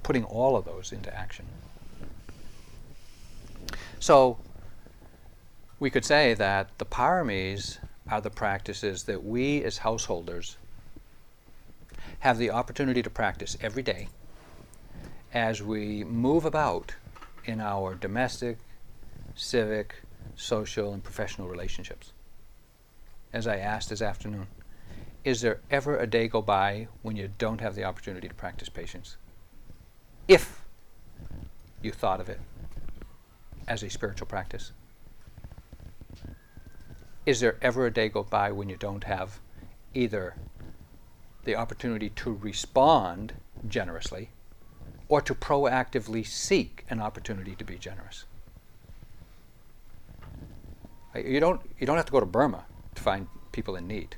putting 0.01 0.23
all 0.23 0.55
of 0.55 0.65
those 0.65 0.91
into 0.91 1.13
action. 1.13 1.45
So 3.99 4.37
we 5.79 5.89
could 5.89 6.05
say 6.05 6.33
that 6.33 6.77
the 6.77 6.85
paramis 6.85 7.79
are 8.13 8.21
the 8.21 8.29
practices 8.29 9.05
that 9.05 9.23
we 9.23 9.63
as 9.63 9.79
householders 9.79 10.57
have 12.19 12.37
the 12.37 12.51
opportunity 12.51 13.01
to 13.01 13.09
practice 13.09 13.57
every 13.59 13.81
day 13.81 14.07
as 15.33 15.63
we 15.63 16.03
move 16.03 16.45
about 16.45 16.93
in 17.45 17.59
our 17.59 17.95
domestic, 17.95 18.59
civic, 19.33 19.95
social, 20.35 20.93
and 20.93 21.03
professional 21.03 21.47
relationships. 21.47 22.11
As 23.33 23.47
I 23.47 23.57
asked 23.57 23.89
this 23.89 24.03
afternoon, 24.03 24.45
is 25.23 25.41
there 25.41 25.61
ever 25.71 25.97
a 25.97 26.05
day 26.05 26.27
go 26.27 26.43
by 26.43 26.87
when 27.01 27.15
you 27.15 27.31
don't 27.39 27.61
have 27.61 27.73
the 27.73 27.83
opportunity 27.83 28.27
to 28.27 28.35
practice 28.35 28.69
patience? 28.69 29.17
If 30.27 30.61
you 31.81 31.91
thought 31.91 32.21
of 32.21 32.29
it 32.29 32.39
as 33.67 33.81
a 33.81 33.89
spiritual 33.89 34.27
practice 34.27 34.71
is 37.25 37.39
there 37.39 37.57
ever 37.61 37.85
a 37.85 37.91
day 37.91 38.09
go 38.09 38.23
by 38.23 38.51
when 38.51 38.69
you 38.69 38.75
don't 38.75 39.05
have 39.05 39.39
either 39.93 40.35
the 41.45 41.55
opportunity 41.55 42.09
to 42.09 42.33
respond 42.33 43.33
generously 43.67 44.29
or 45.07 45.21
to 45.21 45.33
proactively 45.33 46.25
seek 46.25 46.85
an 46.89 46.99
opportunity 46.99 47.55
to 47.55 47.63
be 47.63 47.77
generous? 47.77 48.25
Uh, 51.15 51.19
you 51.19 51.39
don't, 51.39 51.61
you 51.79 51.85
don't 51.85 51.97
have 51.97 52.05
to 52.05 52.11
go 52.11 52.19
to 52.19 52.25
Burma 52.25 52.65
to 52.95 53.01
find 53.01 53.27
people 53.51 53.75
in 53.75 53.87
need. 53.87 54.15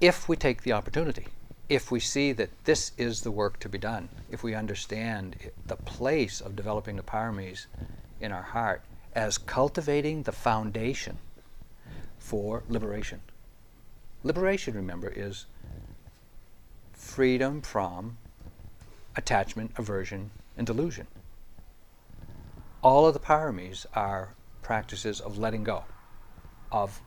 If 0.00 0.28
we 0.28 0.36
take 0.36 0.62
the 0.62 0.72
opportunity, 0.72 1.26
if 1.68 1.90
we 1.90 2.00
see 2.00 2.32
that 2.32 2.50
this 2.64 2.92
is 2.98 3.20
the 3.20 3.30
work 3.30 3.60
to 3.60 3.68
be 3.68 3.78
done, 3.78 4.08
if 4.30 4.42
we 4.42 4.54
understand 4.54 5.36
the 5.66 5.76
place 5.76 6.40
of 6.40 6.56
developing 6.56 6.96
the 6.96 7.02
paramis 7.02 7.66
in 8.20 8.32
our 8.32 8.42
heart, 8.42 8.82
as 9.14 9.38
cultivating 9.38 10.22
the 10.22 10.32
foundation 10.32 11.18
for 12.18 12.62
liberation. 12.68 13.20
Liberation, 14.22 14.74
remember, 14.74 15.08
is 15.08 15.46
freedom 16.92 17.62
from 17.62 18.18
attachment, 19.16 19.72
aversion, 19.76 20.30
and 20.56 20.66
delusion. 20.66 21.06
All 22.82 23.06
of 23.06 23.14
the 23.14 23.20
paramis 23.20 23.86
are 23.94 24.34
practices 24.62 25.20
of 25.20 25.38
letting 25.38 25.64
go 25.64 25.84
of 26.70 27.00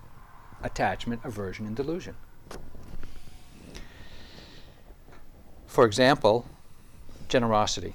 attachment, 0.62 1.22
aversion, 1.24 1.66
and 1.66 1.76
delusion. 1.76 2.16
For 5.68 5.86
example, 5.86 6.46
generosity. 7.30 7.94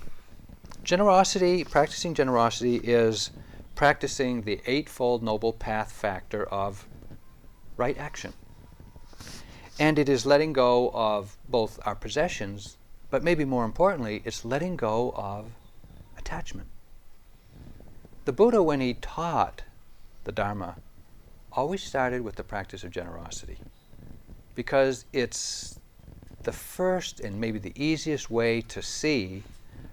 Generosity, 0.83 1.65
practicing 1.65 2.15
generosity 2.15 2.77
is 2.77 3.31
practicing 3.79 4.43
the 4.43 4.61
Eightfold 4.67 5.23
Noble 5.23 5.53
Path 5.53 5.93
factor 5.93 6.45
of 6.47 6.85
right 7.77 7.97
action. 7.97 8.33
And 9.79 10.01
it 10.01 10.09
is 10.09 10.27
letting 10.27 10.53
go 10.53 10.91
of 10.93 11.37
both 11.49 11.79
our 11.87 11.95
possessions 11.95 12.77
But 13.09 13.23
maybe 13.23 13.45
more 13.45 13.65
importantly, 13.65 14.21
it's 14.25 14.45
letting 14.45 14.75
go 14.75 15.13
of 15.15 15.53
attachment. 16.19 16.67
The 18.25 18.33
Buddha, 18.33 18.65
when 18.65 18.81
he 18.81 18.95
taught 18.95 19.63
the 20.25 20.33
Dharma, 20.33 20.75
always 21.53 21.81
started 21.81 22.23
with 22.23 22.35
the 22.35 22.43
practice 22.43 22.83
of 22.83 22.91
generosity 22.91 23.59
because 24.57 25.05
it's 25.13 25.79
the 26.43 26.53
first 26.53 27.21
and 27.21 27.41
maybe 27.41 27.61
the 27.61 27.81
easiest 27.81 28.29
way 28.29 28.61
to 28.61 28.83
see 28.83 29.45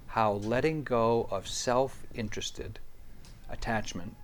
how 0.08 0.32
letting 0.34 0.84
go 0.84 1.28
of 1.30 1.48
self 1.48 2.02
interested 2.16 2.80
attachment 3.50 4.16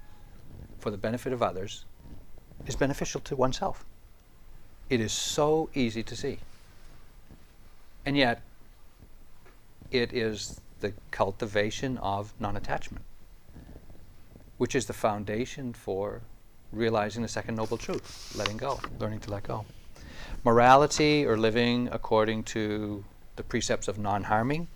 for 0.80 0.92
the 0.92 0.98
benefit 0.98 1.34
of 1.34 1.42
others 1.42 1.86
is 2.66 2.76
beneficial 2.76 3.22
to 3.22 3.36
oneself. 3.36 3.86
It 4.90 5.00
is 5.00 5.12
so 5.12 5.70
easy 5.74 6.04
to 6.04 6.16
see. 6.16 6.40
And 8.06 8.18
yet, 8.18 8.42
it 9.92 10.14
is 10.14 10.60
the 10.80 10.94
cultivation 11.12 11.98
of 12.00 12.34
non 12.40 12.58
attachment, 12.58 13.06
which 14.58 14.76
is 14.76 14.86
the 14.86 14.94
foundation 14.94 15.74
for 15.74 16.22
realizing 16.72 17.22
the 17.22 17.28
second 17.28 17.56
noble 17.56 17.78
truth 17.78 18.34
letting 18.36 18.58
go, 18.58 18.80
learning 19.00 19.20
to 19.20 19.30
let 19.30 19.44
go. 19.44 19.66
Morality, 20.44 21.26
or 21.26 21.38
living 21.38 21.90
according 21.92 22.44
to 22.44 23.04
the 23.36 23.44
precepts 23.44 23.88
of 23.88 24.00
non 24.00 24.24
harming, 24.24 24.68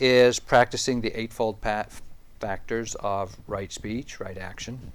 is 0.00 0.38
practicing 0.38 1.00
the 1.00 1.18
Eightfold 1.18 1.60
Path 1.60 2.02
factors 2.44 2.94
of 2.96 3.38
right 3.46 3.72
speech, 3.72 4.20
right 4.20 4.36
action, 4.36 4.92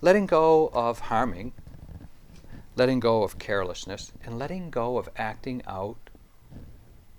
letting 0.00 0.24
go 0.24 0.70
of 0.72 1.00
harming, 1.00 1.52
letting 2.76 3.00
go 3.00 3.24
of 3.24 3.40
carelessness, 3.40 4.12
and 4.24 4.38
letting 4.38 4.70
go 4.70 4.98
of 4.98 5.08
acting 5.16 5.60
out 5.66 5.96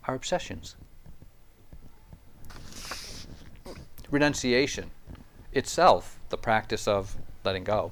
our 0.08 0.16
obsessions. 0.16 0.78
Renunciation 4.10 4.90
itself, 5.52 6.18
the 6.30 6.38
practice 6.38 6.88
of 6.88 7.18
letting 7.44 7.66
go, 7.66 7.92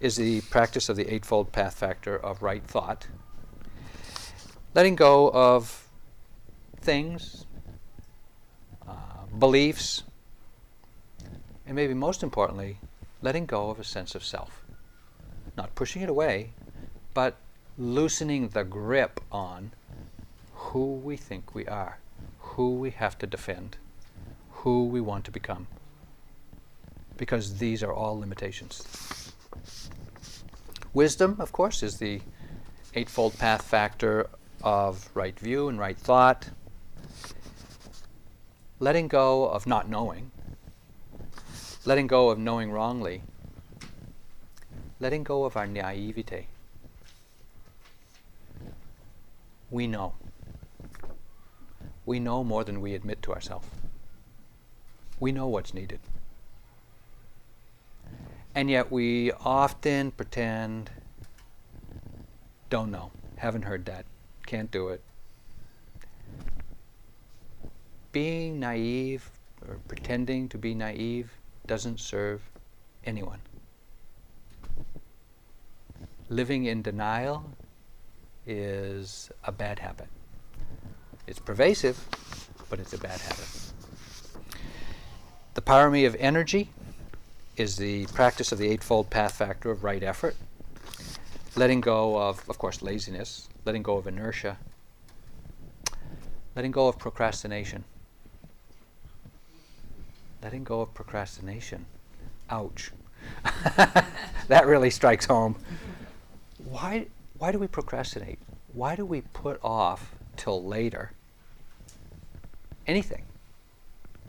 is 0.00 0.16
the 0.16 0.40
practice 0.50 0.88
of 0.88 0.96
the 0.96 1.14
Eightfold 1.14 1.52
Path 1.52 1.76
factor 1.76 2.16
of 2.16 2.42
right 2.42 2.64
thought. 2.64 3.06
Letting 4.74 4.96
go 4.96 5.30
of 5.30 5.88
things, 6.80 7.46
uh, 8.84 9.26
beliefs, 9.38 10.02
and 11.66 11.74
maybe 11.74 11.94
most 11.94 12.22
importantly, 12.22 12.78
letting 13.22 13.46
go 13.46 13.70
of 13.70 13.78
a 13.78 13.84
sense 13.84 14.14
of 14.14 14.24
self. 14.24 14.62
Not 15.56 15.74
pushing 15.74 16.02
it 16.02 16.08
away, 16.08 16.50
but 17.14 17.36
loosening 17.78 18.48
the 18.48 18.64
grip 18.64 19.20
on 19.32 19.72
who 20.52 20.94
we 20.94 21.16
think 21.16 21.54
we 21.54 21.66
are, 21.66 21.98
who 22.38 22.74
we 22.74 22.90
have 22.90 23.18
to 23.18 23.26
defend, 23.26 23.76
who 24.50 24.84
we 24.84 25.00
want 25.00 25.24
to 25.24 25.30
become. 25.30 25.66
Because 27.16 27.58
these 27.58 27.82
are 27.82 27.92
all 27.92 28.18
limitations. 28.18 29.32
Wisdom, 30.92 31.36
of 31.38 31.52
course, 31.52 31.82
is 31.82 31.98
the 31.98 32.20
Eightfold 32.94 33.38
Path 33.38 33.62
factor 33.62 34.28
of 34.62 35.08
right 35.14 35.38
view 35.38 35.68
and 35.68 35.78
right 35.78 35.96
thought. 35.96 36.50
Letting 38.80 39.08
go 39.08 39.48
of 39.48 39.66
not 39.66 39.88
knowing, 39.88 40.30
letting 41.86 42.06
go 42.06 42.30
of 42.30 42.38
knowing 42.38 42.72
wrongly, 42.72 43.22
letting 45.00 45.22
go 45.22 45.44
of 45.44 45.56
our 45.56 45.66
naivete. 45.66 46.46
We 49.70 49.86
know. 49.86 50.14
We 52.06 52.20
know 52.20 52.42
more 52.42 52.64
than 52.64 52.80
we 52.80 52.94
admit 52.94 53.22
to 53.22 53.32
ourselves. 53.32 53.68
We 55.20 55.32
know 55.32 55.46
what's 55.46 55.74
needed. 55.74 56.00
And 58.54 58.70
yet 58.70 58.90
we 58.90 59.32
often 59.32 60.12
pretend, 60.12 60.90
don't 62.70 62.90
know, 62.90 63.10
haven't 63.36 63.62
heard 63.62 63.84
that, 63.86 64.06
can't 64.46 64.70
do 64.70 64.88
it. 64.88 65.02
Being 68.12 68.60
naive 68.60 69.30
or 69.66 69.80
pretending 69.88 70.48
to 70.50 70.58
be 70.58 70.74
naive 70.74 71.32
doesn't 71.66 72.00
serve 72.00 72.42
anyone. 73.04 73.40
Living 76.28 76.64
in 76.64 76.82
denial 76.82 77.44
is 78.46 79.30
a 79.44 79.52
bad 79.52 79.78
habit. 79.78 80.08
It's 81.26 81.38
pervasive, 81.38 81.98
but 82.68 82.78
it's 82.78 82.92
a 82.92 82.98
bad 82.98 83.20
habit. 83.20 83.48
The 85.54 85.62
parami 85.62 86.06
of 86.06 86.16
energy 86.16 86.70
is 87.56 87.76
the 87.76 88.06
practice 88.06 88.52
of 88.52 88.58
the 88.58 88.68
Eightfold 88.68 89.10
Path 89.10 89.36
factor 89.36 89.70
of 89.70 89.84
right 89.84 90.02
effort, 90.02 90.34
letting 91.54 91.80
go 91.80 92.18
of, 92.18 92.48
of 92.48 92.58
course, 92.58 92.82
laziness, 92.82 93.48
letting 93.64 93.82
go 93.82 93.96
of 93.96 94.06
inertia, 94.06 94.58
letting 96.56 96.72
go 96.72 96.88
of 96.88 96.98
procrastination. 96.98 97.84
Letting 100.44 100.62
go 100.62 100.82
of 100.82 100.94
procrastination. 100.94 101.86
Ouch. 102.50 102.92
that 104.48 104.66
really 104.66 104.90
strikes 104.90 105.26
home. 105.26 105.56
Why, 106.62 107.06
why 107.38 107.50
do 107.50 107.58
we 107.58 107.66
procrastinate? 107.66 108.38
Why 108.72 108.94
do 108.94 109.04
we 109.04 109.22
put 109.22 109.58
off 109.64 110.14
till 110.36 110.62
later 110.62 111.10
anything? 112.86 113.24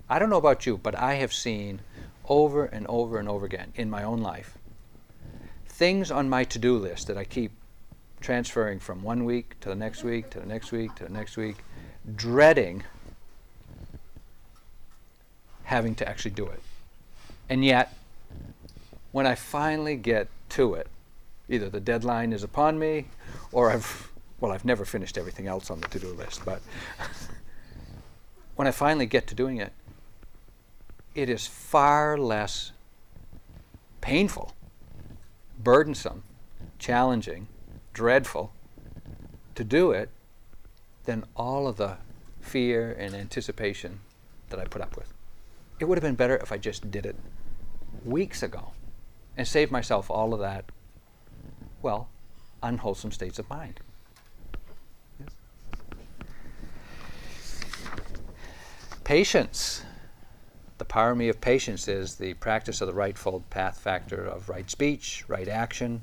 I 0.10 0.18
don't 0.18 0.30
know 0.30 0.38
about 0.38 0.66
you, 0.66 0.78
but 0.78 0.98
I 0.98 1.16
have 1.16 1.34
seen 1.34 1.82
over 2.28 2.66
and 2.66 2.88
over 2.88 3.20
and 3.20 3.30
over 3.30 3.46
again 3.46 3.74
in 3.76 3.90
my 3.90 4.04
own 4.04 4.22
life 4.22 4.58
things 5.76 6.10
on 6.10 6.30
my 6.30 6.46
to 6.46 6.58
do 6.58 6.78
list 6.78 7.08
that 7.08 7.18
I 7.18 7.26
keep 7.26 7.52
transferring 8.22 8.80
from 8.80 9.04
one 9.04 9.26
week 9.26 9.60
to 9.60 9.68
the 9.68 9.76
next 9.76 10.06
week 10.06 10.30
to 10.30 10.40
the 10.40 10.46
next 10.46 10.72
week 10.72 10.96
to 10.96 11.04
the 11.04 11.12
next 11.12 11.36
week, 11.36 11.58
dreading 12.16 12.84
having 15.66 15.96
to 15.96 16.08
actually 16.08 16.32
do 16.32 16.48
it. 16.48 16.62
And 17.50 17.64
yet, 17.64 17.94
when 19.12 19.28
I 19.28 19.36
finally 19.36 19.96
get 19.96 20.28
to 20.50 20.74
it, 20.74 20.88
either 21.50 21.70
the 21.70 21.80
deadline 21.80 22.34
is 22.34 22.44
upon 22.44 22.80
me 22.80 23.06
or 23.52 23.72
I've, 23.72 24.12
well, 24.40 24.52
I've 24.52 24.66
never 24.66 24.86
finished 24.86 25.18
everything 25.18 25.48
else 25.48 25.70
on 25.70 25.82
the 25.82 25.88
to 25.90 26.00
do 26.00 26.08
list, 26.08 26.44
but 26.46 26.62
when 28.56 28.68
I 28.68 28.72
finally 28.72 29.06
get 29.06 29.28
to 29.28 29.36
doing 29.36 29.58
it, 29.58 29.74
it 31.14 31.30
is 31.30 31.48
far 31.48 32.18
less 32.18 32.72
painful, 34.02 34.54
burdensome, 35.64 36.24
challenging, 36.78 37.48
dreadful 37.94 38.52
to 39.56 39.64
do 39.64 39.92
it 39.92 40.10
than 41.06 41.24
all 41.36 41.68
of 41.68 41.78
the 41.78 41.98
fear 42.42 42.92
and 42.92 43.16
anticipation 43.16 44.02
that 44.50 44.60
I 44.60 44.66
put 44.66 44.82
up 44.82 44.96
with. 44.98 45.12
It 45.80 45.86
would 45.86 45.98
have 45.98 46.04
been 46.04 46.16
better 46.16 46.38
if 46.38 46.52
I 46.52 46.58
just 46.58 46.90
did 46.90 47.06
it 47.06 47.16
weeks 48.06 48.42
ago 48.44 48.72
and 49.36 49.48
saved 49.48 49.72
myself 49.72 50.10
all 50.10 50.34
of 50.34 50.40
that, 50.40 50.66
well, 51.82 52.08
unwholesome 52.64 53.12
states 53.12 53.40
of 53.40 53.50
mind. 53.50 53.82
Yes. 55.20 55.36
Patience. 59.04 59.84
The 60.78 60.86
parami 60.86 61.30
of 61.30 61.40
patience 61.40 61.88
is 61.88 62.16
the 62.16 62.34
practice 62.36 62.82
of 62.82 62.94
the 62.94 63.02
Eightfold 63.02 63.50
path 63.50 63.80
factor 63.80 64.26
of 64.26 64.50
right 64.50 64.70
speech, 64.70 65.24
right 65.28 65.48
action. 65.48 66.02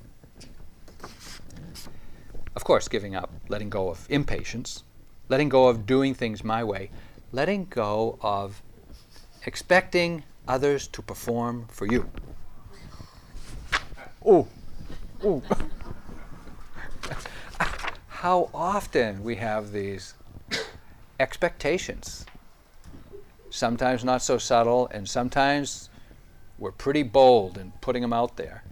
Of 2.55 2.64
course, 2.64 2.88
giving 2.88 3.14
up, 3.14 3.30
letting 3.49 3.70
go 3.70 3.88
of 3.88 4.07
impatience, 4.11 4.84
letting 5.28 5.49
go 5.49 5.68
of 5.68 5.86
doing 5.86 6.14
things 6.14 6.44
my 6.44 6.62
way, 6.62 6.90
letting 7.32 7.64
go 7.66 8.18
of 8.20 8.62
expecting 9.45 10.22
others 10.47 10.86
to 10.88 11.03
perform 11.03 11.66
for 11.68 11.86
you. 11.86 12.09
Oh, 14.24 14.47
oh. 15.24 15.43
How 18.09 18.51
often 18.55 19.24
we 19.24 19.36
have 19.36 19.72
these 19.72 20.14
expectations. 21.18 22.24
Sometimes 23.51 24.05
not 24.05 24.22
so 24.22 24.38
subtle, 24.38 24.88
and 24.93 25.09
sometimes 25.09 25.90
we're 26.59 26.72
pretty 26.72 27.03
bold 27.03 27.59
in 27.59 27.72
putting 27.80 28.03
them 28.03 28.12
out 28.12 28.36
there 28.36 28.62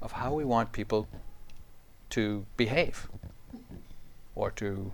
of 0.00 0.12
how 0.12 0.32
we 0.32 0.44
want 0.44 0.72
people 0.72 1.08
to 2.10 2.46
behave 2.56 3.08
or 4.34 4.50
to 4.50 4.90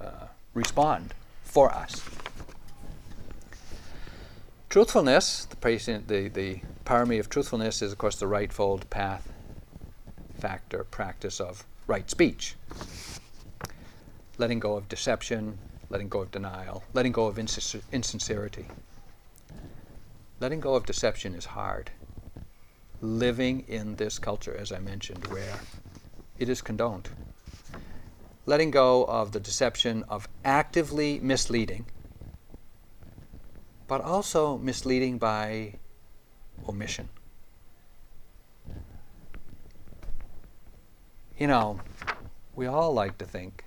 uh, 0.00 0.26
respond 0.54 1.14
for 1.42 1.72
us. 1.72 2.02
Truthfulness, 4.74 5.44
the, 5.44 5.54
patient, 5.54 6.08
the, 6.08 6.26
the 6.26 6.60
parami 6.84 7.20
of 7.20 7.28
truthfulness 7.28 7.80
is, 7.80 7.92
of 7.92 7.98
course, 7.98 8.16
the 8.16 8.34
Eightfold 8.34 8.90
path 8.90 9.32
factor 10.40 10.82
practice 10.82 11.38
of 11.38 11.64
right 11.86 12.10
speech. 12.10 12.56
letting 14.36 14.58
go 14.58 14.74
of 14.74 14.88
deception, 14.88 15.58
letting 15.90 16.08
go 16.08 16.22
of 16.22 16.32
denial, 16.32 16.82
letting 16.92 17.12
go 17.12 17.26
of 17.26 17.38
insincerity. 17.38 18.66
Letting 20.40 20.58
go 20.58 20.74
of 20.74 20.86
deception 20.86 21.36
is 21.36 21.44
hard. 21.44 21.92
Living 23.00 23.64
in 23.68 23.94
this 23.94 24.18
culture, 24.18 24.56
as 24.56 24.72
I 24.72 24.80
mentioned, 24.80 25.28
where 25.28 25.60
it 26.36 26.48
is 26.48 26.60
condoned. 26.60 27.10
Letting 28.44 28.72
go 28.72 29.04
of 29.04 29.30
the 29.30 29.38
deception 29.38 30.02
of 30.08 30.26
actively 30.44 31.20
misleading, 31.20 31.86
but 33.86 34.00
also 34.00 34.58
misleading 34.58 35.18
by 35.18 35.74
omission. 36.68 37.08
You 41.38 41.48
know, 41.48 41.80
we 42.54 42.66
all 42.66 42.92
like 42.92 43.18
to 43.18 43.24
think 43.24 43.64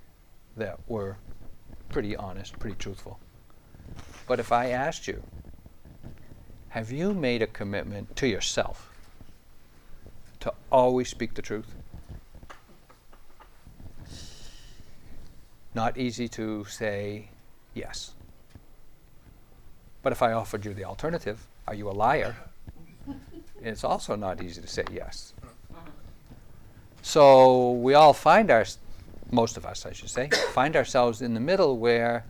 that 0.56 0.80
we're 0.88 1.16
pretty 1.90 2.16
honest, 2.16 2.58
pretty 2.60 2.78
truthful. 2.78 3.20
But 4.28 4.40
if 4.40 4.52
I 4.52 4.70
asked 4.70 5.08
you, 5.08 5.22
have 6.70 6.92
you 6.92 7.14
made 7.14 7.42
a 7.42 7.48
commitment 7.48 8.16
to 8.18 8.28
yourself 8.28 8.90
to 10.40 10.54
always 10.72 11.10
speak 11.10 11.34
the 11.34 11.42
truth? 11.42 11.74
Not 15.74 15.98
easy 15.98 16.28
to 16.30 16.66
say 16.66 17.30
yes. 17.74 18.14
But 20.02 20.12
if 20.12 20.22
I 20.22 20.34
offered 20.34 20.66
you 20.66 20.74
the 20.74 20.86
alternative, 20.86 21.46
are 21.68 21.74
you 21.74 21.90
a 21.90 21.92
liar? 21.92 22.36
It's 23.60 23.84
also 23.84 24.16
not 24.16 24.42
easy 24.42 24.62
to 24.62 24.68
say 24.68 24.86
yes. 24.94 25.34
So 27.02 27.72
we 27.72 27.96
all 27.96 28.14
find 28.14 28.52
our, 28.52 28.66
most 29.32 29.58
of 29.58 29.66
us, 29.66 29.86
I 29.86 29.94
should 29.94 30.10
say, 30.10 30.30
find 30.54 30.76
ourselves 30.76 31.22
in 31.22 31.34
the 31.34 31.40
middle 31.40 31.78
where 31.78 32.24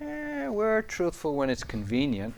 eh, 0.00 0.48
we're 0.48 0.82
truthful 0.82 1.36
when 1.36 1.48
it's 1.48 1.64
convenient. 1.64 2.34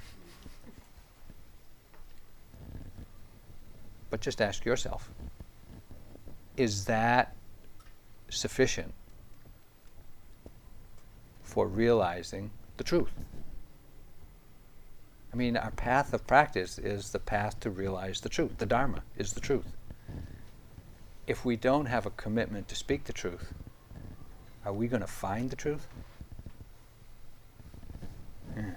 But 4.10 4.20
just 4.20 4.40
ask 4.40 4.64
yourself 4.64 5.10
is 6.56 6.84
that 6.84 7.34
sufficient 8.28 8.92
for 11.42 11.66
realizing 11.66 12.50
the 12.76 12.84
truth? 12.84 13.10
I 15.34 15.36
mean, 15.36 15.56
our 15.56 15.72
path 15.72 16.14
of 16.14 16.28
practice 16.28 16.78
is 16.78 17.10
the 17.10 17.18
path 17.18 17.58
to 17.60 17.70
realize 17.70 18.20
the 18.20 18.28
truth. 18.28 18.58
The 18.58 18.66
Dharma 18.66 19.02
is 19.16 19.32
the 19.32 19.40
truth. 19.40 19.66
If 21.26 21.44
we 21.44 21.56
don't 21.56 21.86
have 21.86 22.06
a 22.06 22.10
commitment 22.10 22.68
to 22.68 22.76
speak 22.76 23.02
the 23.02 23.12
truth, 23.12 23.52
are 24.64 24.72
we 24.72 24.86
going 24.86 25.00
to 25.00 25.08
find 25.08 25.50
the 25.50 25.56
truth? 25.56 25.88
Hmm. 28.54 28.70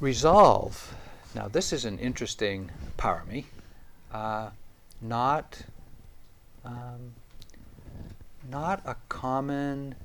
Resolve. 0.00 0.94
Now, 1.34 1.46
this 1.46 1.70
is 1.70 1.84
an 1.84 1.98
interesting 1.98 2.70
parami. 2.96 3.44
Uh, 4.10 4.50
not, 5.02 5.60
um, 6.64 7.12
not 8.48 8.80
a 8.86 8.96
common 9.10 9.96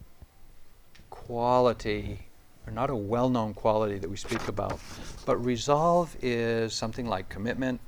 quality 1.09 2.26
or 2.68 2.74
not 2.74 2.89
a 2.89 2.95
well-known 2.95 3.53
quality 3.53 3.97
that 3.97 4.09
we 4.09 4.18
speak 4.18 4.47
about. 4.47 4.80
But 5.26 5.38
resolve 5.38 6.16
is 6.22 6.74
something 6.74 7.07
like 7.07 7.30
commitment, 7.30 7.82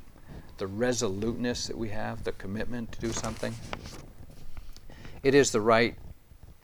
the 0.58 0.68
resoluteness 0.68 1.68
that 1.68 1.78
we 1.78 1.90
have, 1.90 2.24
the 2.24 2.32
commitment 2.34 2.92
to 2.94 3.00
do 3.00 3.12
something. 3.12 3.54
It 5.24 5.34
is 5.36 5.52
the 5.52 5.62
right, 5.62 5.96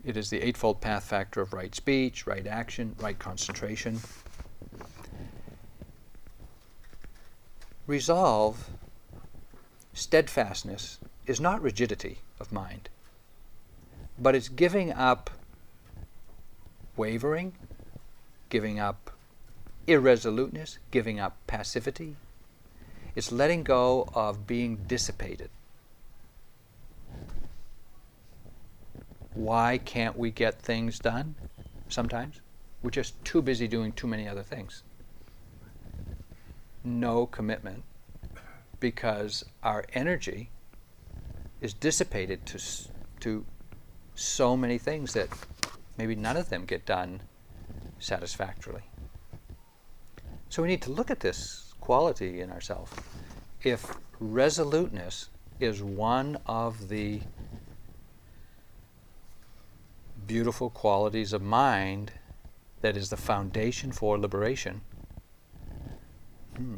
it 0.03 0.17
is 0.17 0.29
the 0.29 0.41
Eightfold 0.41 0.81
Path 0.81 1.03
factor 1.05 1.41
of 1.41 1.53
right 1.53 1.73
speech, 1.73 2.27
right 2.27 2.45
action, 2.45 2.95
right 2.99 3.17
concentration. 3.17 3.99
Resolve, 7.87 8.69
steadfastness, 9.93 10.99
is 11.25 11.39
not 11.39 11.61
rigidity 11.61 12.19
of 12.39 12.51
mind, 12.51 12.89
but 14.17 14.35
it's 14.35 14.49
giving 14.49 14.91
up 14.91 15.29
wavering, 16.97 17.53
giving 18.49 18.79
up 18.79 19.11
irresoluteness, 19.87 20.77
giving 20.91 21.19
up 21.19 21.37
passivity. 21.47 22.15
It's 23.15 23.31
letting 23.31 23.63
go 23.63 24.09
of 24.13 24.45
being 24.45 24.77
dissipated. 24.87 25.49
Why 29.33 29.77
can't 29.77 30.17
we 30.17 30.31
get 30.31 30.61
things 30.61 30.99
done 30.99 31.35
sometimes? 31.87 32.41
We're 32.81 32.89
just 32.91 33.23
too 33.23 33.41
busy 33.41 33.67
doing 33.67 33.91
too 33.91 34.07
many 34.07 34.27
other 34.27 34.43
things. 34.43 34.83
No 36.83 37.25
commitment 37.25 37.83
because 38.79 39.45
our 39.63 39.85
energy 39.93 40.49
is 41.61 41.73
dissipated 41.73 42.45
to, 42.45 42.59
to 43.19 43.45
so 44.15 44.55
many 44.55 44.77
things 44.77 45.13
that 45.13 45.29
maybe 45.97 46.15
none 46.15 46.37
of 46.37 46.49
them 46.49 46.65
get 46.65 46.85
done 46.85 47.21
satisfactorily. 47.99 48.83
So 50.49 50.63
we 50.63 50.67
need 50.67 50.81
to 50.83 50.91
look 50.91 51.11
at 51.11 51.19
this 51.19 51.73
quality 51.79 52.41
in 52.41 52.51
ourselves. 52.51 52.91
If 53.63 53.97
resoluteness 54.19 55.29
is 55.59 55.83
one 55.83 56.37
of 56.45 56.89
the 56.89 57.21
beautiful 60.25 60.69
qualities 60.69 61.33
of 61.33 61.41
mind 61.41 62.11
that 62.81 62.95
is 62.95 63.09
the 63.09 63.17
foundation 63.17 63.91
for 63.91 64.17
liberation, 64.17 64.81
hmm, 66.55 66.77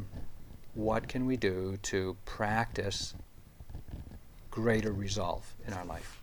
what 0.74 1.08
can 1.08 1.26
we 1.26 1.36
do 1.36 1.78
to 1.82 2.16
practice 2.24 3.14
greater 4.50 4.92
resolve 4.92 5.54
in 5.66 5.72
our 5.72 5.84
life? 5.84 6.22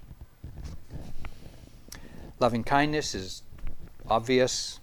Loving 2.39 2.64
kindness 2.64 3.14
is 3.14 3.43
obvious, 4.10 4.80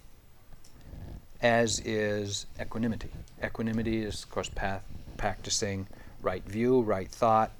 as 1.41 1.79
is 1.81 2.45
equanimity. 2.59 3.09
Equanimity 3.43 4.03
is, 4.03 4.23
of 4.23 4.31
course, 4.31 4.49
path, 4.49 4.83
practicing 5.17 5.87
right 6.21 6.43
view, 6.43 6.81
right 6.81 7.09
thought. 7.09 7.51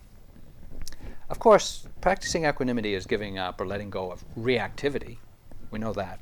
Of 1.29 1.39
course, 1.39 1.87
practicing 2.01 2.45
equanimity 2.45 2.93
is 2.93 3.05
giving 3.05 3.37
up 3.37 3.59
or 3.59 3.67
letting 3.67 3.89
go 3.89 4.11
of 4.11 4.23
reactivity. 4.37 5.17
We 5.71 5.79
know 5.79 5.93
that. 5.93 6.19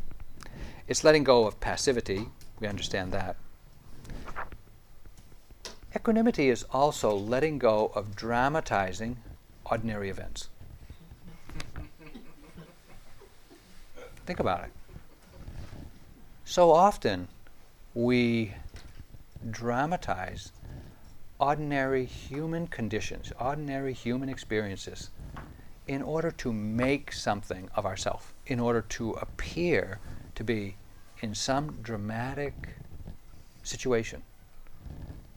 It's 0.88 1.03
letting 1.03 1.24
go 1.24 1.45
of 1.45 1.60
passivity. 1.60 2.28
We 2.60 2.68
understand 2.68 3.12
that. 3.12 3.38
Equanimity 5.95 6.49
is 6.49 6.64
also 6.72 7.16
letting 7.16 7.58
go 7.58 7.91
of 7.95 8.16
dramatizing 8.16 9.18
ordinary 9.66 10.10
events. 10.10 10.49
Think 14.26 14.39
about 14.39 14.64
it. 14.66 14.72
So 16.43 16.72
often 16.72 17.28
we 17.96 18.54
dramatize 19.50 20.52
ordinary 21.39 22.06
human 22.06 22.68
conditions, 22.68 23.32
ordinary 23.39 23.93
human 23.93 24.30
experiences, 24.30 25.10
in 25.88 26.02
order 26.02 26.30
to 26.30 26.52
make 26.52 27.12
something 27.12 27.70
of 27.76 27.86
ourselves, 27.86 28.26
in 28.48 28.60
order 28.60 28.82
to 28.82 29.12
appear 29.14 30.00
to 30.36 30.43
be 30.43 30.76
in 31.22 31.34
some 31.34 31.80
dramatic 31.82 32.76
situation. 33.64 34.22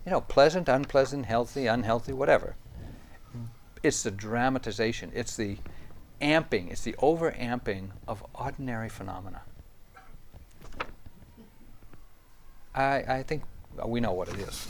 You 0.05 0.13
know, 0.13 0.21
pleasant, 0.21 0.69
unpleasant, 0.69 1.27
healthy, 1.27 1.67
unhealthy, 1.67 2.13
whatever. 2.13 2.57
It's 3.83 4.03
the 4.03 4.11
dramatization, 4.11 5.13
it's 5.15 5.37
the 5.37 5.59
amping, 6.21 6.71
it's 6.71 6.83
the 6.83 6.97
over 6.99 7.31
amping 7.31 7.91
of 8.09 8.25
ordinary 8.35 8.89
phenomena. 8.89 9.43
I, 12.75 13.05
I 13.09 13.23
think 13.23 13.43
we 13.85 14.01
know 14.01 14.12
what 14.12 14.29
it 14.29 14.39
is. 14.39 14.66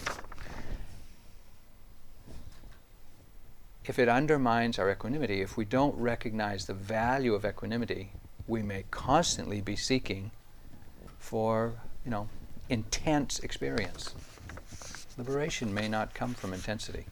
If 3.85 3.99
it 3.99 4.09
undermines 4.09 4.79
our 4.79 4.91
equanimity, 4.91 5.41
if 5.41 5.57
we 5.57 5.65
don't 5.65 5.97
recognize 5.97 6.67
the 6.67 6.75
value 6.75 7.35
of 7.35 7.45
equanimity, 7.45 8.13
we 8.47 8.63
may 8.63 8.85
constantly 8.91 9.61
be 9.61 9.77
seeking 9.77 10.31
for, 11.19 11.75
you 12.05 12.11
know, 12.11 12.29
intense 12.69 13.39
experience. 13.39 14.15
Liberation 15.17 15.73
may 15.73 15.89
not 15.89 16.15
come 16.15 16.35
from 16.35 16.53
intensity. 16.53 17.07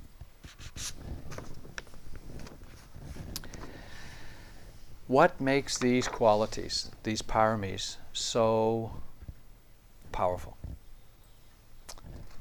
What 5.06 5.40
makes 5.40 5.78
these 5.78 6.08
qualities, 6.08 6.90
these 7.04 7.22
paramis, 7.22 7.96
so 8.12 8.92
powerful? 10.16 10.56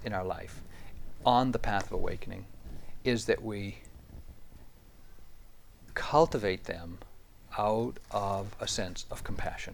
in 0.06 0.14
our 0.14 0.24
life 0.24 0.62
on 1.26 1.52
the 1.52 1.60
path 1.60 1.88
of 1.88 1.94
awakening 1.94 2.46
is 3.04 3.26
that 3.26 3.44
we 3.44 3.80
cultivate 5.96 6.66
them 6.66 7.00
out 7.58 7.98
of 8.12 8.56
a 8.60 8.68
sense 8.68 9.06
of 9.10 9.24
compassion. 9.24 9.74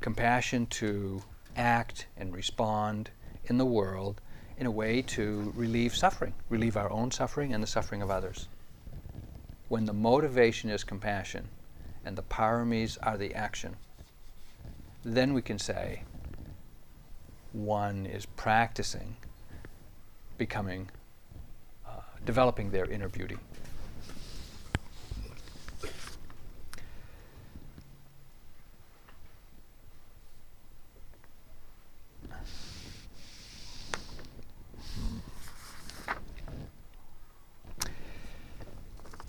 Compassion 0.00 0.66
to 0.66 1.22
act 1.56 2.06
and 2.16 2.34
respond 2.34 3.10
in 3.44 3.58
the 3.58 3.64
world 3.64 4.20
in 4.58 4.66
a 4.66 4.70
way 4.70 5.02
to 5.02 5.52
relieve 5.56 5.94
suffering, 5.94 6.34
relieve 6.48 6.76
our 6.76 6.90
own 6.90 7.10
suffering 7.10 7.54
and 7.54 7.62
the 7.62 7.66
suffering 7.66 8.02
of 8.02 8.10
others. 8.10 8.48
When 9.68 9.84
the 9.84 9.92
motivation 9.92 10.70
is 10.70 10.82
compassion 10.82 11.48
and 12.04 12.16
the 12.16 12.22
paramis 12.22 12.98
are 13.02 13.16
the 13.16 13.34
action, 13.34 13.76
then 15.04 15.34
we 15.34 15.42
can 15.42 15.58
say 15.58 16.02
one 17.52 18.06
is 18.06 18.26
practicing 18.26 19.16
becoming, 20.38 20.90
uh, 21.86 22.00
developing 22.24 22.70
their 22.70 22.86
inner 22.86 23.08
beauty. 23.08 23.36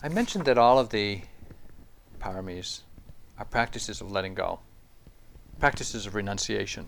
I 0.05 0.09
mentioned 0.09 0.45
that 0.45 0.57
all 0.57 0.79
of 0.79 0.89
the 0.89 1.21
paramis 2.19 2.81
are 3.37 3.45
practices 3.45 4.01
of 4.01 4.11
letting 4.11 4.33
go, 4.33 4.59
practices 5.59 6.05
of 6.05 6.15
renunciation. 6.15 6.85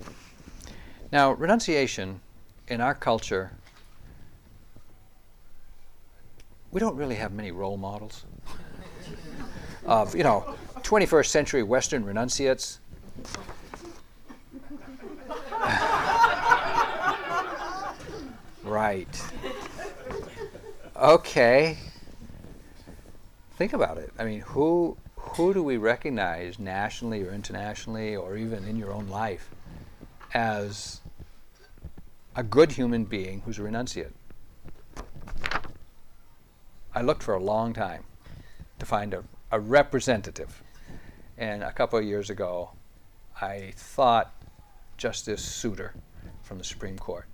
Now, 1.11 1.31
renunciation 1.31 2.21
in 2.67 2.81
our 2.81 2.95
culture, 2.95 3.51
we 6.71 6.79
don't 6.79 6.95
really 6.95 7.15
have 7.15 7.31
many 7.31 7.51
role 7.51 7.77
models 7.77 8.25
of, 9.85 10.15
you 10.15 10.23
know, 10.23 10.55
21st 10.77 11.27
century 11.27 11.63
Western 11.63 12.03
renunciates. 12.05 12.79
right. 18.63 19.23
Okay 20.95 21.77
think 23.55 23.73
about 23.73 23.97
it. 23.97 24.11
I 24.19 24.25
mean, 24.25 24.41
who 24.41 24.97
who 25.15 25.53
do 25.53 25.63
we 25.63 25.77
recognize 25.77 26.59
nationally 26.59 27.23
or 27.23 27.31
internationally 27.31 28.15
or 28.15 28.37
even 28.37 28.65
in 28.67 28.77
your 28.77 28.93
own 28.93 29.07
life 29.07 29.49
as 30.35 30.99
a 32.35 32.43
good 32.43 32.73
human 32.73 33.05
being 33.05 33.41
who's 33.45 33.57
a 33.57 33.61
renunciate? 33.61 34.11
I 36.93 37.01
looked 37.01 37.23
for 37.23 37.33
a 37.33 37.39
long 37.39 37.73
time 37.73 38.03
to 38.79 38.85
find 38.85 39.13
a, 39.13 39.23
a 39.51 39.59
representative. 39.59 40.61
And 41.37 41.63
a 41.63 41.71
couple 41.71 41.97
of 41.97 42.05
years 42.05 42.29
ago, 42.29 42.71
I 43.41 43.71
thought 43.75 44.33
Justice 44.97 45.43
Souter 45.43 45.93
from 46.43 46.57
the 46.57 46.63
Supreme 46.63 46.97
Court 46.97 47.25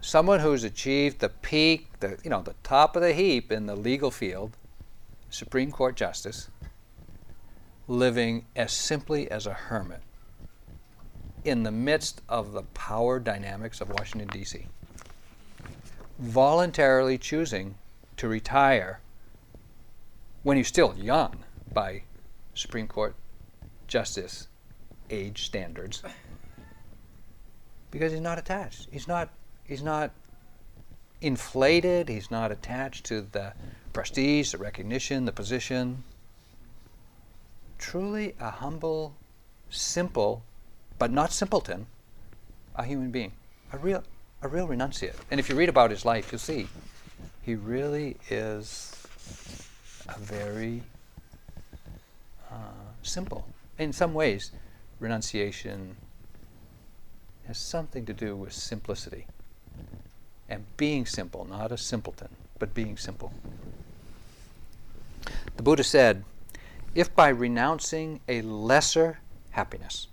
someone 0.00 0.38
who's 0.38 0.62
achieved 0.62 1.18
the 1.18 1.28
peak, 1.28 1.88
the 1.98 2.16
you 2.22 2.30
know, 2.30 2.40
the 2.40 2.54
top 2.62 2.94
of 2.94 3.02
the 3.02 3.12
heap 3.12 3.50
in 3.50 3.66
the 3.66 3.74
legal 3.74 4.12
field, 4.12 4.56
Supreme 5.30 5.72
Court 5.72 5.96
justice, 5.96 6.48
living 7.88 8.46
as 8.54 8.72
simply 8.72 9.28
as 9.28 9.48
a 9.48 9.52
hermit 9.52 10.00
in 11.46 11.62
the 11.62 11.70
midst 11.70 12.22
of 12.28 12.52
the 12.52 12.62
power 12.74 13.20
dynamics 13.20 13.80
of 13.80 13.88
Washington 13.88 14.28
D.C. 14.28 14.66
Voluntarily 16.18 17.18
choosing 17.18 17.76
to 18.16 18.26
retire 18.26 19.00
when 20.42 20.56
he's 20.56 20.68
still 20.68 20.94
young 20.96 21.44
by 21.72 22.02
Supreme 22.54 22.88
Court 22.88 23.14
justice 23.86 24.48
age 25.10 25.44
standards 25.46 26.02
because 27.90 28.12
he's 28.12 28.20
not 28.20 28.38
attached. 28.38 28.88
He's 28.90 29.06
not 29.06 29.30
he's 29.64 29.82
not 29.82 30.10
inflated, 31.20 32.08
he's 32.08 32.30
not 32.30 32.50
attached 32.50 33.04
to 33.06 33.20
the 33.22 33.52
prestige, 33.92 34.52
the 34.52 34.58
recognition, 34.58 35.24
the 35.24 35.32
position. 35.32 36.02
Truly 37.78 38.34
a 38.40 38.50
humble, 38.50 39.14
simple, 39.70 40.42
but 40.98 41.10
not 41.10 41.32
simpleton, 41.32 41.86
a 42.74 42.84
human 42.84 43.10
being, 43.10 43.32
a 43.72 43.78
real, 43.78 44.02
a 44.42 44.48
real 44.48 44.68
renunciate. 44.68 45.14
And 45.30 45.40
if 45.40 45.48
you 45.48 45.56
read 45.56 45.68
about 45.68 45.90
his 45.90 46.04
life, 46.04 46.32
you'll 46.32 46.38
see 46.38 46.68
he 47.42 47.54
really 47.54 48.16
is 48.30 48.92
a 50.08 50.18
very 50.18 50.82
uh, 52.50 52.54
simple. 53.02 53.46
In 53.78 53.92
some 53.92 54.14
ways, 54.14 54.50
renunciation 55.00 55.96
has 57.46 57.58
something 57.58 58.04
to 58.06 58.12
do 58.12 58.34
with 58.34 58.52
simplicity 58.52 59.26
and 60.48 60.64
being 60.76 61.06
simple, 61.06 61.44
not 61.44 61.72
a 61.72 61.78
simpleton, 61.78 62.28
but 62.58 62.74
being 62.74 62.96
simple. 62.96 63.32
The 65.56 65.62
Buddha 65.62 65.84
said, 65.84 66.24
if 66.94 67.14
by 67.14 67.28
renouncing 67.28 68.20
a 68.28 68.42
lesser 68.42 69.18
happiness, 69.50 70.08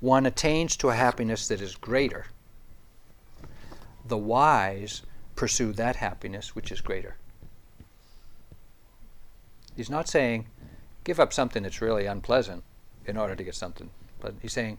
one 0.00 0.26
attains 0.26 0.76
to 0.76 0.90
a 0.90 0.94
happiness 0.94 1.48
that 1.48 1.60
is 1.60 1.74
greater, 1.74 2.26
the 4.06 4.16
wise 4.16 5.02
pursue 5.36 5.72
that 5.72 5.96
happiness 5.96 6.54
which 6.54 6.72
is 6.72 6.80
greater. 6.80 7.16
He's 9.76 9.90
not 9.90 10.08
saying 10.08 10.48
give 11.04 11.20
up 11.20 11.32
something 11.32 11.62
that's 11.62 11.80
really 11.80 12.06
unpleasant 12.06 12.64
in 13.06 13.16
order 13.16 13.34
to 13.34 13.44
get 13.44 13.54
something, 13.54 13.90
but 14.20 14.34
he's 14.42 14.52
saying, 14.52 14.78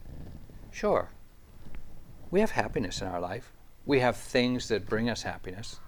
sure, 0.72 1.10
we 2.30 2.40
have 2.42 2.52
happiness 2.52 3.02
in 3.02 3.08
our 3.08 3.20
life 3.20 3.52
we 3.90 4.02
have 4.02 4.16
things 4.16 4.68
that 4.68 4.88
bring 4.88 5.10
us 5.10 5.24
happiness. 5.24 5.80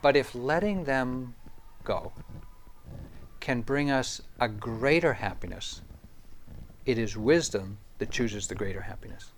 But 0.00 0.16
if 0.16 0.32
letting 0.32 0.84
them 0.84 1.34
go 1.82 2.12
can 3.40 3.62
bring 3.62 3.90
us 3.90 4.22
a 4.38 4.48
greater 4.48 5.14
happiness, 5.14 5.82
it 6.84 6.98
is 6.98 7.16
wisdom 7.16 7.78
that 7.98 8.10
chooses 8.10 8.46
the 8.46 8.54
greater 8.54 8.80
happiness. 8.80 9.30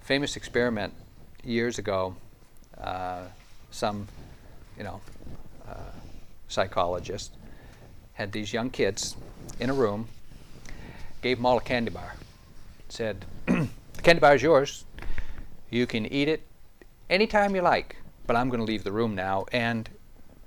Famous 0.00 0.36
experiment 0.36 0.94
years 1.44 1.78
ago, 1.78 2.16
uh, 2.78 3.24
some, 3.70 4.08
you 4.76 4.84
know, 4.84 5.00
uh, 5.68 5.74
psychologist 6.48 7.32
had 8.14 8.32
these 8.32 8.52
young 8.52 8.70
kids 8.70 9.16
in 9.60 9.70
a 9.70 9.74
room, 9.74 10.08
gave 11.22 11.36
them 11.38 11.46
all 11.46 11.58
a 11.58 11.60
candy 11.60 11.90
bar, 11.90 12.14
said, 12.88 13.24
The 13.46 14.02
candy 14.02 14.20
bar 14.20 14.36
is 14.36 14.42
yours. 14.42 14.84
You 15.70 15.86
can 15.88 16.06
eat 16.06 16.28
it 16.28 16.46
anytime 17.10 17.56
you 17.56 17.62
like, 17.62 17.96
but 18.28 18.36
I'm 18.36 18.48
going 18.48 18.60
to 18.60 18.64
leave 18.64 18.84
the 18.84 18.92
room 18.92 19.16
now 19.16 19.46
and 19.50 19.90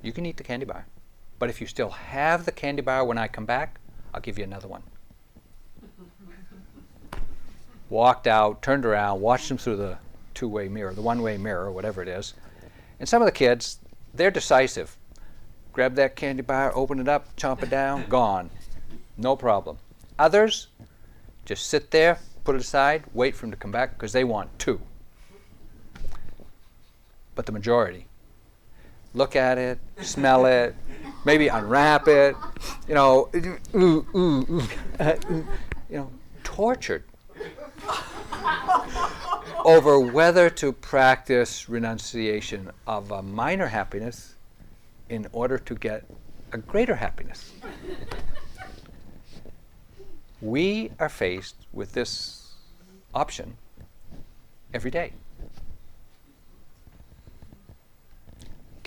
you 0.02 0.14
can 0.14 0.26
eat 0.26 0.38
the 0.38 0.44
candy 0.44 0.66
bar. 0.66 0.86
But 1.38 1.50
if 1.50 1.60
you 1.60 1.68
still 1.68 1.90
have 1.90 2.46
the 2.46 2.54
candy 2.54 2.82
bar 2.82 3.04
when 3.04 3.18
I 3.18 3.28
come 3.28 3.46
back, 3.46 3.81
I'll 4.14 4.22
give 4.22 4.38
you 4.38 4.44
another 4.44 4.68
one. 4.68 4.84
Walked 7.90 8.28
out, 8.28 8.62
turned 8.62 8.86
around, 8.86 9.22
watched 9.22 9.50
them 9.50 9.58
through 9.58 9.78
the 9.78 9.98
two 10.34 10.48
way 10.48 10.68
mirror, 10.68 10.94
the 10.94 11.02
one 11.02 11.22
way 11.22 11.38
mirror, 11.38 11.72
whatever 11.72 12.02
it 12.02 12.08
is. 12.08 12.34
And 13.00 13.08
some 13.08 13.22
of 13.22 13.26
the 13.26 13.32
kids, 13.32 13.80
they're 14.14 14.32
decisive. 14.32 14.98
Grab 15.74 15.96
that 15.96 16.16
candy 16.16 16.42
bar, 16.42 16.72
open 16.76 17.00
it 17.00 17.08
up, 17.08 17.36
chomp 17.36 17.64
it 17.64 17.70
down, 17.70 18.06
gone. 18.10 18.50
No 19.18 19.36
problem. 19.36 19.78
Others 20.20 20.68
just 21.46 21.68
sit 21.68 21.92
there, 21.92 22.20
put 22.44 22.56
it 22.56 22.62
aside, 22.62 23.04
wait 23.14 23.36
for 23.36 23.42
them 23.42 23.52
to 23.52 23.58
come 23.58 23.72
back 23.72 23.94
because 23.94 24.14
they 24.14 24.24
want 24.24 24.58
two. 24.60 24.80
But 27.36 27.46
the 27.46 27.52
majority 27.52 28.08
look 29.14 29.36
at 29.36 29.58
it, 29.58 29.80
smell 30.02 30.46
it, 30.46 30.76
maybe 31.26 31.48
unwrap 31.48 32.08
it, 32.08 32.36
you 32.88 32.96
know, 32.96 33.30
ooh, 33.36 33.60
ooh, 33.76 34.08
ooh, 34.16 34.68
you 35.90 35.98
know, 35.98 36.12
tortured 36.44 37.04
over 39.64 40.00
whether 40.00 40.50
to 40.50 40.72
practice 40.72 41.70
renunciation 41.70 42.72
of 42.88 43.12
a 43.12 43.22
minor 43.22 43.68
happiness 43.68 44.36
in 45.10 45.28
order 45.32 45.58
to 45.58 45.76
get 45.76 46.06
a 46.54 46.58
greater 46.58 46.96
happiness 46.96 47.52
we 50.42 50.92
are 51.00 51.10
faced 51.10 51.56
with 51.72 51.94
this 51.94 52.54
option 53.14 53.58
every 54.74 54.92
day. 54.92 55.14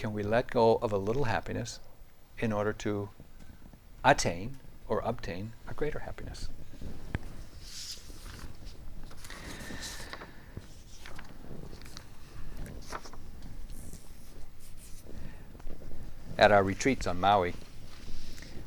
Can 0.04 0.12
we 0.12 0.22
let 0.22 0.50
go 0.50 0.78
of 0.82 0.92
a 0.92 0.98
little 0.98 1.24
happiness 1.24 1.80
in 2.38 2.52
order 2.52 2.74
to 2.74 3.08
attain 4.04 4.58
or 4.86 5.00
obtain 5.02 5.54
a 5.66 5.72
greater 5.72 6.00
happiness? 6.00 6.50
at 16.36 16.52
our 16.52 16.62
retreats 16.62 17.06
on 17.06 17.18
Maui, 17.18 17.54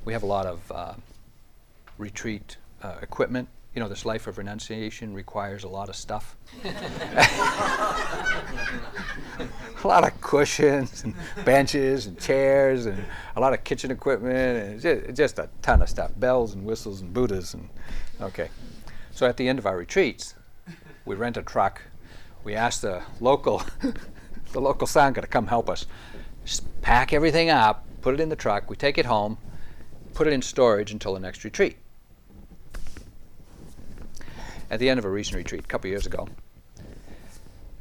we 0.05 0.13
have 0.13 0.23
a 0.23 0.25
lot 0.25 0.47
of 0.47 0.71
uh, 0.71 0.93
retreat 1.99 2.57
uh, 2.81 2.95
equipment. 3.03 3.47
You 3.75 3.83
know, 3.83 3.89
this 3.89 4.07
life 4.07 4.25
of 4.25 4.39
renunciation 4.39 5.13
requires 5.13 5.63
a 5.63 5.67
lot 5.67 5.87
of 5.87 5.95
stuff. 5.95 6.35
a 9.83 9.87
lot 9.87 10.03
of 10.03 10.19
cushions 10.21 11.03
and 11.03 11.13
benches 11.45 12.05
and 12.05 12.19
chairs 12.19 12.85
and 12.85 13.03
a 13.35 13.39
lot 13.39 13.53
of 13.53 13.63
kitchen 13.63 13.91
equipment 13.91 14.63
and 14.63 14.81
just, 14.81 15.15
just 15.15 15.39
a 15.39 15.49
ton 15.61 15.81
of 15.81 15.89
stuff, 15.89 16.11
bells 16.17 16.53
and 16.53 16.65
whistles 16.65 17.01
and 17.01 17.13
Buddhas 17.13 17.53
and 17.53 17.69
okay. 18.21 18.49
So 19.11 19.27
at 19.27 19.37
the 19.37 19.47
end 19.47 19.59
of 19.59 19.65
our 19.65 19.77
retreats, 19.77 20.35
we 21.05 21.15
rent 21.15 21.37
a 21.37 21.41
truck. 21.41 21.81
We 22.43 22.55
ask 22.55 22.81
the 22.81 23.03
local, 23.19 23.63
the 24.51 24.61
local 24.61 24.87
sangha 24.87 25.21
to 25.21 25.27
come 25.27 25.47
help 25.47 25.69
us. 25.69 25.85
Just 26.45 26.81
pack 26.81 27.13
everything 27.13 27.49
up, 27.49 27.85
put 28.01 28.13
it 28.13 28.19
in 28.19 28.29
the 28.29 28.35
truck. 28.35 28.69
We 28.69 28.75
take 28.75 28.97
it 28.97 29.05
home, 29.05 29.37
put 30.13 30.27
it 30.27 30.33
in 30.33 30.41
storage 30.41 30.91
until 30.91 31.13
the 31.13 31.19
next 31.19 31.43
retreat 31.43 31.77
at 34.69 34.79
the 34.79 34.89
end 34.89 34.99
of 34.99 35.05
a 35.05 35.09
recent 35.09 35.37
retreat 35.37 35.63
a 35.63 35.67
couple 35.67 35.89
years 35.89 36.05
ago. 36.05 36.27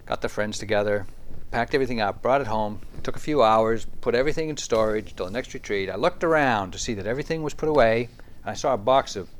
Got 0.06 0.22
the 0.22 0.28
friends 0.28 0.58
together, 0.58 1.06
packed 1.56 1.74
everything 1.74 2.02
up, 2.02 2.20
brought 2.20 2.42
it 2.42 2.46
home, 2.46 2.78
took 3.02 3.16
a 3.16 3.18
few 3.18 3.42
hours, 3.42 3.86
put 4.02 4.14
everything 4.14 4.50
in 4.50 4.58
storage 4.58 5.16
till 5.16 5.24
the 5.24 5.32
next 5.32 5.54
retreat. 5.54 5.88
I 5.88 5.94
looked 5.94 6.22
around 6.22 6.72
to 6.72 6.78
see 6.78 6.92
that 6.92 7.06
everything 7.06 7.42
was 7.42 7.54
put 7.54 7.70
away, 7.70 8.10
and 8.42 8.50
I 8.50 8.52
saw 8.52 8.74
a 8.74 8.76
box 8.76 9.16
of 9.16 9.30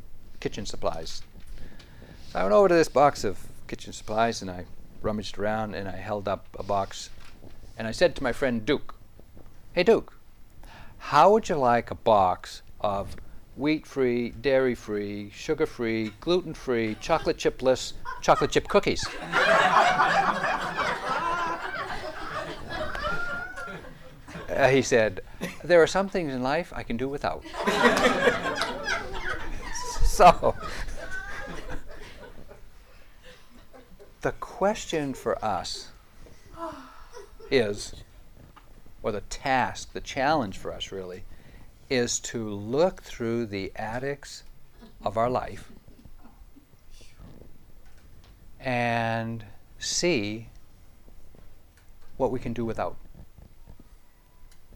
kitchen 0.41 0.65
supplies. 0.65 1.21
So 2.31 2.39
I 2.39 2.43
went 2.43 2.55
over 2.55 2.69
to 2.69 2.75
this 2.75 2.89
box 2.89 3.23
of 3.23 3.47
kitchen 3.69 3.93
supplies 3.93 4.41
and 4.41 4.51
I 4.51 4.65
rummaged 5.03 5.37
around 5.37 5.75
and 5.75 5.87
I 5.87 5.97
held 5.97 6.27
up 6.27 6.47
a 6.59 6.63
box 6.63 7.11
and 7.77 7.87
I 7.87 7.91
said 7.91 8.17
to 8.17 8.23
my 8.23 8.33
friend 8.33 8.65
Duke, 8.65 8.95
Hey 9.75 9.83
Duke, 9.83 10.19
how 10.97 11.33
would 11.33 11.51
you 11.51 11.57
like 11.57 11.91
a 11.91 11.95
box 11.95 12.63
of 12.81 13.15
wheat 13.57 13.87
free, 13.87 14.31
dairy 14.31 14.75
free, 14.75 15.31
sugar 15.35 15.67
free, 15.67 16.13
gluten 16.21 16.55
free, 16.55 16.97
chocolate 16.99 17.37
chipless, 17.37 17.93
chocolate 18.23 18.53
chip 18.53 18.69
cookies. 18.69 19.07
uh, 24.57 24.69
he 24.69 24.83
said, 24.83 25.21
There 25.63 25.83
are 25.83 25.87
some 25.87 26.09
things 26.09 26.33
in 26.33 26.43
life 26.43 26.73
I 26.75 26.83
can 26.83 26.97
do 26.97 27.09
without. 27.09 27.45
so, 30.03 30.57
the 34.23 34.33
question 34.33 35.15
for 35.15 35.43
us 35.45 35.89
is, 37.51 37.95
or 39.03 39.13
the 39.13 39.21
task, 39.23 39.93
the 39.93 40.01
challenge 40.01 40.59
for 40.59 40.73
us 40.73 40.91
really, 40.91 41.23
is 41.89 42.19
to 42.19 42.49
look 42.49 43.03
through 43.03 43.47
the 43.47 43.71
attics 43.77 44.43
of 45.05 45.17
our 45.17 45.31
life 45.31 45.71
and 48.59 49.45
see 49.79 50.49
what 52.17 52.33
we 52.33 52.41
can 52.41 52.53
do 52.53 52.65
without 52.65 52.97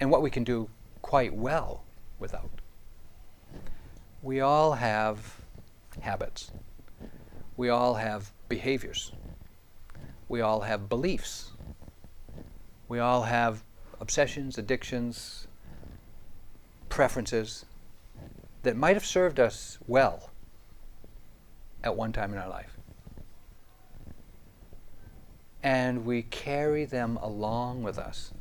and 0.01 0.11
what 0.11 0.23
we 0.23 0.31
can 0.31 0.45
do 0.45 0.69
quite 1.03 1.35
well 1.35 1.85
without. 2.19 2.51
We 4.23 4.41
all 4.41 4.73
have 4.73 5.37
habits. 6.01 6.51
We 7.57 7.69
all 7.69 7.95
have 7.95 8.33
behaviors. 8.49 9.13
We 10.29 10.41
all 10.41 10.61
have 10.61 10.89
beliefs. 10.89 11.53
We 12.89 12.99
all 12.99 13.23
have 13.23 13.63
obsessions, 14.01 14.59
addictions, 14.59 15.47
preferences 16.89 17.65
that 18.63 18.77
might 18.77 18.95
have 18.97 19.07
served 19.07 19.39
us 19.39 19.79
well 19.87 20.31
at 21.83 21.97
one 21.97 22.13
time 22.13 22.33
in 22.33 22.39
our 22.39 22.49
life. 22.49 22.77
And 25.63 26.05
we 26.05 26.23
carry 26.23 26.85
them 26.85 27.19
along 27.19 27.83
with 27.83 27.99
us, 27.99 28.33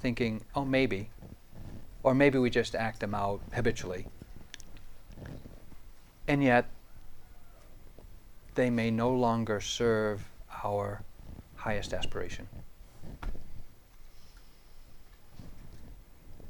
thinking, 0.00 0.42
oh, 0.54 0.64
maybe. 0.64 1.10
Or 2.02 2.14
maybe 2.14 2.38
we 2.38 2.50
just 2.50 2.74
act 2.74 3.00
them 3.00 3.14
out 3.14 3.40
habitually. 3.52 4.06
And 6.28 6.42
yet, 6.42 6.66
they 8.54 8.70
may 8.70 8.90
no 8.90 9.10
longer 9.10 9.60
serve 9.60 10.28
our 10.64 11.02
highest 11.56 11.92
aspiration. 11.92 12.48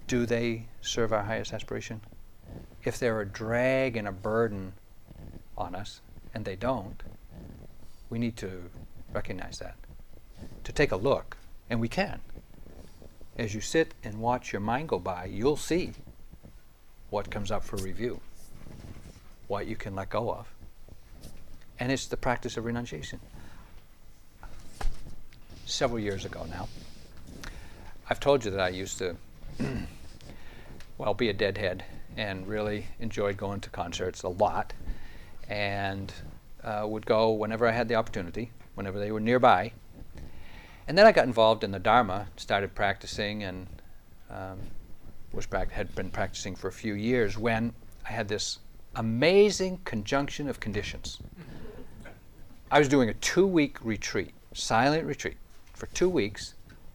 do 0.07 0.27
they 0.27 0.67
serve 0.81 1.13
our 1.13 1.23
highest 1.23 1.53
aspiration? 1.53 2.01
If 2.85 2.99
they're 2.99 3.21
a 3.21 3.27
drag 3.27 3.97
and 3.97 4.07
a 4.07 4.13
burden 4.13 4.73
on 5.59 5.75
us, 5.75 6.01
and 6.35 6.45
they 6.45 6.57
don't, 6.57 7.03
we 8.11 8.19
need 8.19 8.37
to 8.37 8.71
recognize 9.13 9.59
that. 9.59 9.77
To 10.65 10.73
take 10.73 10.93
a 10.93 10.97
look, 10.97 11.37
and 11.71 11.81
we 11.81 11.89
can. 11.89 12.21
As 13.39 13.55
you 13.55 13.61
sit 13.61 13.93
and 14.03 14.19
watch 14.19 14.53
your 14.53 14.61
mind 14.61 14.89
go 14.89 14.99
by, 14.99 15.27
you'll 15.27 15.57
see 15.57 15.93
what 17.11 17.31
comes 17.31 17.51
up 17.51 17.63
for 17.63 17.77
review, 17.77 18.21
what 19.47 19.67
you 19.67 19.77
can 19.77 19.95
let 19.95 20.11
go 20.11 20.33
of. 20.33 20.49
And 21.79 21.93
it's 21.93 22.07
the 22.07 22.17
practice 22.17 22.57
of 22.57 22.65
renunciation. 22.65 23.21
Several 25.67 25.99
years 25.99 26.25
ago 26.25 26.47
now, 26.49 26.69
I've 28.09 28.21
told 28.21 28.45
you 28.45 28.51
that 28.53 28.61
I 28.61 28.69
used 28.71 28.99
to 28.99 29.17
well, 30.99 31.13
be 31.13 31.29
a 31.29 31.35
deadhead 31.35 31.85
and 32.17 32.47
really 32.47 32.87
enjoyed 33.01 33.37
going 33.37 33.61
to 33.61 33.71
concerts 33.71 34.23
a 34.23 34.29
lot 34.29 34.73
and 35.49 36.13
uh, 36.65 36.85
would 36.89 37.05
go 37.05 37.33
whenever 37.33 37.67
I 37.67 37.73
had 37.73 37.89
the 37.89 37.97
opportunity, 37.97 38.51
whenever 38.75 38.99
they 38.99 39.13
were 39.13 39.21
nearby. 39.21 39.73
And 40.89 40.97
then 40.97 41.07
I 41.07 41.13
got 41.13 41.25
involved 41.27 41.65
in 41.65 41.73
the 41.73 41.79
Dharma, 41.79 42.29
started 42.37 42.75
practicing, 42.75 43.43
and 43.43 43.67
um, 44.31 44.59
was 45.33 45.47
had 45.71 45.95
been 45.95 46.11
practicing 46.11 46.55
for 46.55 46.69
a 46.69 46.73
few 46.73 46.95
years 46.95 47.37
when 47.37 47.75
I 48.09 48.13
had 48.13 48.29
this 48.29 48.61
amazing 48.95 49.81
conjunction 49.85 50.49
of 50.49 50.61
conditions. 50.61 51.19
I 52.71 52.79
was 52.79 52.89
doing 52.89 53.09
a 53.09 53.15
two 53.15 53.47
week 53.47 53.79
retreat, 53.85 54.33
silent 54.55 55.05
retreat, 55.05 55.37
for 55.75 55.87
two 55.87 56.09
weeks, 56.09 56.55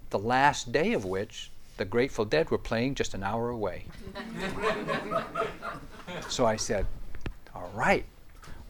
the 0.09 0.19
last 0.19 0.71
day 0.71 0.93
of 0.93 1.05
which 1.05 1.51
the 1.77 1.85
Grateful 1.85 2.25
Dead 2.25 2.49
were 2.49 2.57
playing 2.57 2.95
just 2.95 3.13
an 3.13 3.23
hour 3.23 3.49
away. 3.49 3.85
so 6.29 6.45
I 6.45 6.55
said, 6.55 6.85
All 7.53 7.71
right, 7.73 8.05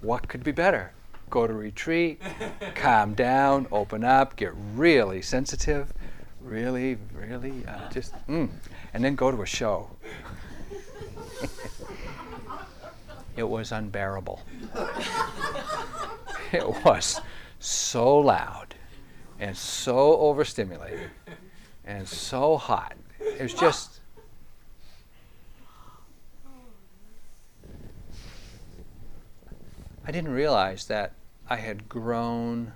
what 0.01 0.27
could 0.27 0.43
be 0.43 0.51
better? 0.51 0.93
Go 1.31 1.47
to 1.47 1.53
retreat, 1.53 2.21
calm 2.75 3.15
down, 3.15 3.65
open 3.71 4.03
up, 4.03 4.35
get 4.35 4.51
really 4.75 5.23
sensitive, 5.23 5.91
really, 6.39 6.99
really 7.11 7.65
uh, 7.65 7.89
just, 7.89 8.13
mm, 8.27 8.47
and 8.93 9.03
then 9.03 9.15
go 9.15 9.31
to 9.31 9.41
a 9.41 9.45
show. 9.47 9.89
it 13.35 13.49
was 13.49 13.71
unbearable. 13.71 14.43
it 16.51 16.85
was 16.85 17.19
so 17.59 18.19
loud 18.19 18.75
and 19.39 19.57
so 19.57 20.19
overstimulated 20.19 21.09
and 21.85 22.07
so 22.07 22.57
hot 22.57 22.95
it 23.41 23.41
was 23.41 23.53
just. 23.53 23.99
I 30.05 30.11
didn't 30.11 30.31
realize 30.31 30.85
that 30.87 31.13
I 31.51 31.57
had 31.57 31.89
grown 31.89 32.71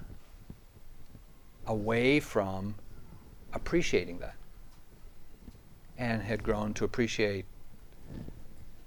away 1.66 2.20
from 2.20 2.76
appreciating 3.54 4.18
that 4.20 4.36
and 5.98 6.22
had 6.22 6.44
grown 6.44 6.74
to 6.74 6.84
appreciate 6.84 7.46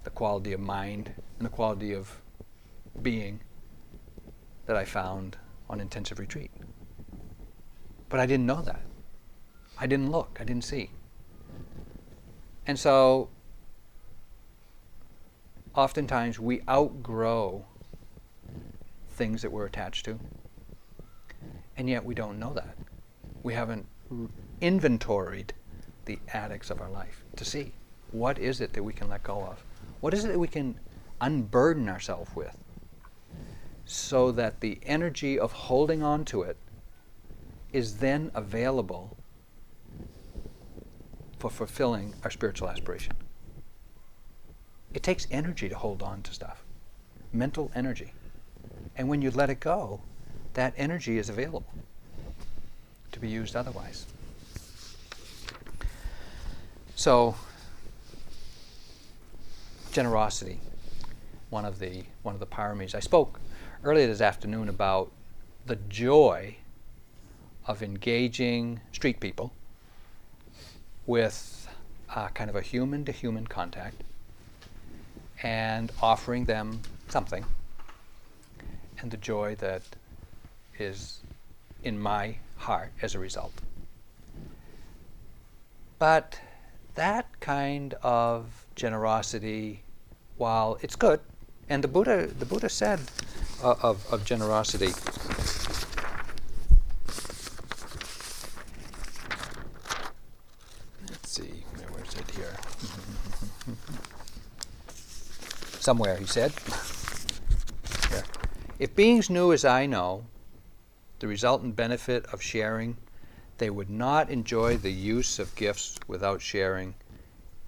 the 0.05 0.11
quality 0.11 0.53
of 0.53 0.61
mind 0.61 1.15
and 1.39 1.47
the 1.47 1.49
quality 1.49 1.95
of 1.95 2.21
being 3.01 3.41
that 4.67 4.77
I 4.77 4.85
found 4.85 5.39
on 5.71 5.81
intensive 5.81 6.19
retreat. 6.19 6.51
But 8.11 8.21
I 8.21 8.27
didn't 8.27 8.45
know 8.45 8.61
that. 8.61 8.83
I 9.79 9.87
didn't 9.87 10.11
look, 10.11 10.37
I 10.39 10.45
didn't 10.45 10.65
see. 10.65 10.91
And 12.67 12.79
so 12.79 13.31
oftentimes 15.75 16.39
we 16.39 16.61
outgrow 16.69 17.65
things 19.19 19.43
that 19.43 19.53
we're 19.53 19.67
attached 19.67 20.05
to, 20.07 20.19
and 21.77 21.89
yet 21.91 22.05
we 22.05 22.15
don't 22.15 22.39
know 22.39 22.55
that. 22.55 22.77
We 23.43 23.53
haven't 23.53 23.87
inventoried 24.61 25.53
the 26.07 26.19
attics 26.33 26.71
of 26.71 26.81
our 26.81 26.89
life 26.89 27.25
to 27.37 27.45
see 27.45 27.73
what 28.13 28.39
is 28.39 28.61
it 28.61 28.73
that 28.73 28.83
we 28.83 28.95
can 28.95 29.09
let 29.09 29.23
go 29.23 29.43
of? 29.43 29.63
What 30.01 30.15
is 30.15 30.25
it 30.25 30.29
that 30.29 30.39
we 30.39 30.49
can 30.49 30.81
unburden 31.21 31.89
ourselves 31.89 32.31
with 32.35 32.57
so 33.85 34.31
that 34.33 34.61
the 34.61 34.79
energy 34.85 35.39
of 35.39 35.53
holding 35.53 36.03
on 36.03 36.25
to 36.27 36.43
it 36.43 36.57
is 37.73 37.99
then 37.99 38.31
available 38.35 39.17
for 41.39 41.51
fulfilling 41.51 42.15
our 42.25 42.31
spiritual 42.31 42.69
aspiration. 42.69 43.15
It 44.93 45.03
takes 45.03 45.27
energy 45.31 45.69
to 45.69 45.77
hold 45.77 46.03
on 46.03 46.23
to 46.23 46.35
stuff, 46.35 46.65
mental 47.33 47.71
energy. 47.75 48.13
And 48.99 49.09
when 49.09 49.23
you 49.23 49.31
let 49.31 49.49
it 49.49 49.61
go, 49.61 50.01
that 50.55 50.75
energy 50.77 51.19
is 51.19 51.29
available 51.29 51.73
to 53.13 53.21
be 53.21 53.29
used 53.29 53.55
otherwise. 53.55 54.07
So, 56.97 57.37
generosity, 59.93 60.59
one 61.49 61.65
of 61.65 61.79
the 61.79 62.03
one 62.23 62.35
of 62.35 62.41
the 62.41 62.47
paramis. 62.47 62.97
I 62.97 63.01
spoke 63.01 63.39
earlier 63.85 64.09
this 64.09 64.21
afternoon 64.21 64.69
about 64.69 65.13
the 65.65 65.77
joy 65.77 66.57
of 67.69 67.83
engaging 67.85 68.81
street 68.91 69.21
people 69.21 69.53
with 71.07 71.69
uh, 72.17 72.29
kind 72.29 72.51
of 72.51 72.57
a 72.57 72.63
human 72.63 73.05
to 73.05 73.13
human 73.13 73.47
contact 73.47 74.03
and 75.43 75.93
offering 76.03 76.47
them 76.47 76.81
something 77.09 77.45
and 79.01 79.11
the 79.11 79.17
joy 79.17 79.55
that 79.57 79.83
is 80.79 81.21
in 81.83 81.99
my 81.99 82.37
heart 82.57 82.93
as 83.03 83.15
a 83.15 83.19
result. 83.19 83.53
But 85.99 86.41
that 86.95 87.27
kind 87.41 87.95
of 88.03 88.67
generosity, 88.75 89.83
while 90.37 90.79
it's 90.83 90.97
good, 90.97 91.21
and 91.69 91.85
the 91.85 91.89
Buddha, 91.89 92.27
the 92.27 92.47
Buddha 92.47 92.69
said 92.69 93.01
uh, 93.63 93.75
of, 93.83 94.07
of 94.13 94.25
generosity, 94.25 94.93
let's 101.09 101.31
see, 101.31 101.65
where 101.89 102.05
is 102.05 102.15
it 102.15 102.31
here? 102.37 102.57
Somewhere, 105.81 106.17
he 106.17 106.27
said. 106.27 106.53
If 108.79 108.95
beings 108.95 109.29
knew 109.29 109.53
as 109.53 109.65
I 109.65 109.87
know, 109.87 110.25
the 111.19 111.27
resultant 111.27 111.75
benefit 111.75 112.25
of 112.27 112.41
sharing, 112.41 112.97
they 113.59 113.71
would 113.71 113.91
not 113.91 114.31
enjoy 114.31 114.77
the 114.77 114.93
use 114.93 115.41
of 115.41 115.57
gifts 115.57 115.99
without 116.07 116.41
sharing 116.41 116.95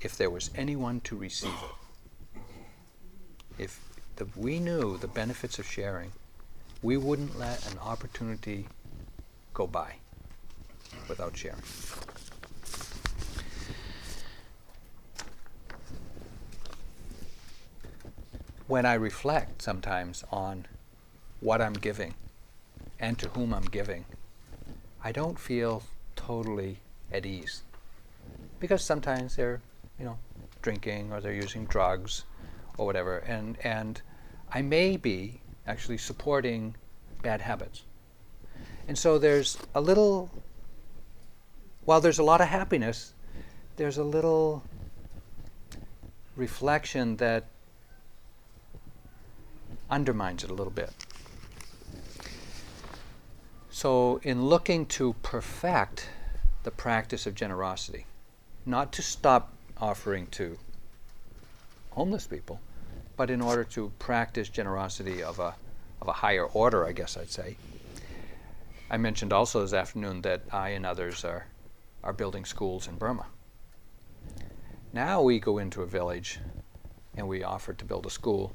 if 0.00 0.16
there 0.16 0.30
was 0.30 0.50
anyone 0.54 1.00
to 1.00 1.16
receive 1.16 1.50
it. 1.50 2.40
If 3.58 3.80
the, 4.16 4.28
we 4.36 4.61
knew 4.61 4.98
the 4.98 5.08
benefits 5.08 5.58
of 5.58 5.66
sharing, 5.66 6.12
we 6.80 6.96
wouldn't 6.96 7.36
let 7.36 7.68
an 7.72 7.78
opportunity 7.80 8.68
go 9.52 9.66
by 9.66 9.94
without 11.08 11.36
sharing. 11.36 11.61
When 18.68 18.86
I 18.86 18.94
reflect 18.94 19.62
sometimes 19.62 20.22
on 20.30 20.66
what 21.41 21.61
I'm 21.61 21.72
giving 21.72 22.14
and 22.99 23.18
to 23.18 23.28
whom 23.30 23.55
I'm 23.55 23.64
giving, 23.64 24.05
I 25.03 25.12
don't 25.12 25.38
feel 25.38 25.82
totally 26.16 26.78
at 27.11 27.24
ease. 27.24 27.62
Because 28.59 28.84
sometimes 28.84 29.36
they're, 29.36 29.61
you 29.99 30.05
know, 30.05 30.18
drinking 30.62 31.12
or 31.12 31.20
they're 31.20 31.32
using 31.32 31.64
drugs 31.64 32.24
or 32.76 32.86
whatever, 32.86 33.18
and, 33.18 33.57
and 33.64 34.03
I 34.53 34.62
may 34.62 34.97
be 34.97 35.41
actually 35.66 35.99
supporting 35.99 36.74
bad 37.22 37.41
habits. 37.41 37.82
And 38.88 38.99
so 38.99 39.18
there's 39.18 39.59
a 39.74 39.80
little, 39.80 40.30
while 41.84 42.01
there's 42.01 42.18
a 42.18 42.22
lot 42.22 42.41
of 42.41 42.49
happiness, 42.49 43.14
there's 43.76 43.99
a 43.99 44.05
little 44.05 44.62
reflection 46.36 47.16
that 47.16 47.45
undermines 49.91 50.45
it 50.45 50.51
a 50.51 50.55
little 50.55 50.72
bit. 50.72 50.91
So, 53.80 54.20
in 54.22 54.44
looking 54.44 54.84
to 55.00 55.14
perfect 55.22 56.10
the 56.64 56.70
practice 56.70 57.26
of 57.26 57.34
generosity, 57.34 58.04
not 58.66 58.92
to 58.92 59.00
stop 59.00 59.54
offering 59.78 60.26
to 60.32 60.58
homeless 61.92 62.26
people, 62.26 62.60
but 63.16 63.30
in 63.30 63.40
order 63.40 63.64
to 63.64 63.90
practice 63.98 64.50
generosity 64.50 65.22
of 65.22 65.38
a, 65.38 65.54
of 66.02 66.08
a 66.08 66.12
higher 66.12 66.44
order, 66.44 66.84
I 66.84 66.92
guess 66.92 67.16
I'd 67.16 67.30
say. 67.30 67.56
I 68.90 68.98
mentioned 68.98 69.32
also 69.32 69.62
this 69.62 69.72
afternoon 69.72 70.20
that 70.20 70.42
I 70.52 70.68
and 70.76 70.84
others 70.84 71.24
are, 71.24 71.46
are 72.04 72.12
building 72.12 72.44
schools 72.44 72.86
in 72.86 72.96
Burma. 72.96 73.24
Now 74.92 75.22
we 75.22 75.40
go 75.40 75.56
into 75.56 75.80
a 75.80 75.86
village 75.86 76.38
and 77.16 77.26
we 77.26 77.42
offer 77.42 77.72
to 77.72 77.84
build 77.86 78.04
a 78.04 78.10
school. 78.10 78.52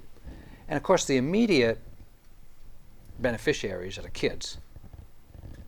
And 0.68 0.78
of 0.78 0.84
course, 0.84 1.06
the 1.06 1.18
immediate 1.18 1.82
beneficiaries 3.18 3.98
are 3.98 4.04
the 4.04 4.12
kids 4.12 4.60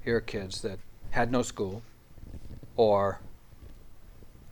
here 0.08 0.22
kids 0.22 0.62
that 0.62 0.80
had 1.10 1.30
no 1.30 1.42
school 1.42 1.82
or 2.78 3.20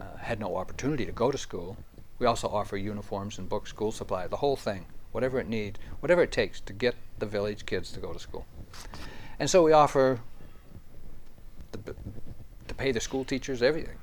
uh, 0.01 0.17
had 0.17 0.37
no 0.37 0.57
opportunity 0.57 1.05
to 1.05 1.13
go 1.13 1.31
to 1.31 1.37
school. 1.37 1.77
We 2.19 2.25
also 2.25 2.49
offer 2.49 2.75
uniforms 2.75 3.37
and 3.37 3.47
books, 3.47 3.69
school 3.69 3.93
supply, 3.93 4.27
the 4.27 4.35
whole 4.35 4.57
thing, 4.57 4.85
whatever 5.13 5.39
it 5.39 5.47
needs, 5.47 5.79
whatever 6.01 6.21
it 6.21 6.33
takes 6.33 6.59
to 6.59 6.73
get 6.73 6.93
the 7.19 7.25
village 7.25 7.65
kids 7.65 7.93
to 7.93 8.01
go 8.01 8.11
to 8.11 8.19
school. 8.19 8.45
And 9.39 9.49
so 9.49 9.63
we 9.63 9.71
offer 9.71 10.19
the, 11.71 11.95
to 12.67 12.73
pay 12.75 12.91
the 12.91 12.99
school 12.99 13.23
teachers 13.23 13.61
everything. 13.61 13.97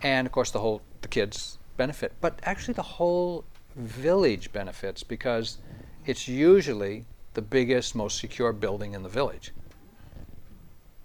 And 0.00 0.26
of 0.26 0.32
course 0.32 0.52
the 0.52 0.60
whole 0.60 0.80
the 1.02 1.08
kids 1.08 1.58
benefit, 1.76 2.14
but 2.22 2.40
actually 2.44 2.72
the 2.72 2.90
whole 2.96 3.44
village 3.74 4.54
benefits 4.54 5.02
because 5.02 5.58
it's 6.06 6.26
usually 6.26 7.04
the 7.34 7.42
biggest, 7.42 7.94
most 7.94 8.18
secure 8.18 8.54
building 8.54 8.94
in 8.94 9.02
the 9.02 9.10
village 9.10 9.52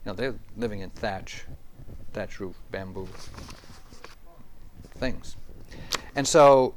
know, 0.06 0.14
they're 0.14 0.36
living 0.58 0.80
in 0.80 0.90
thatch, 0.90 1.44
thatch 2.14 2.40
roof, 2.40 2.56
bamboo 2.72 3.08
things. 4.96 5.36
And 6.16 6.28
so 6.28 6.76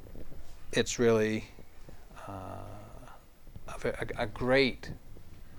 it's 0.73 0.99
really 0.99 1.45
uh, 2.29 2.33
a, 3.85 4.07
a, 4.19 4.27
great 4.27 4.91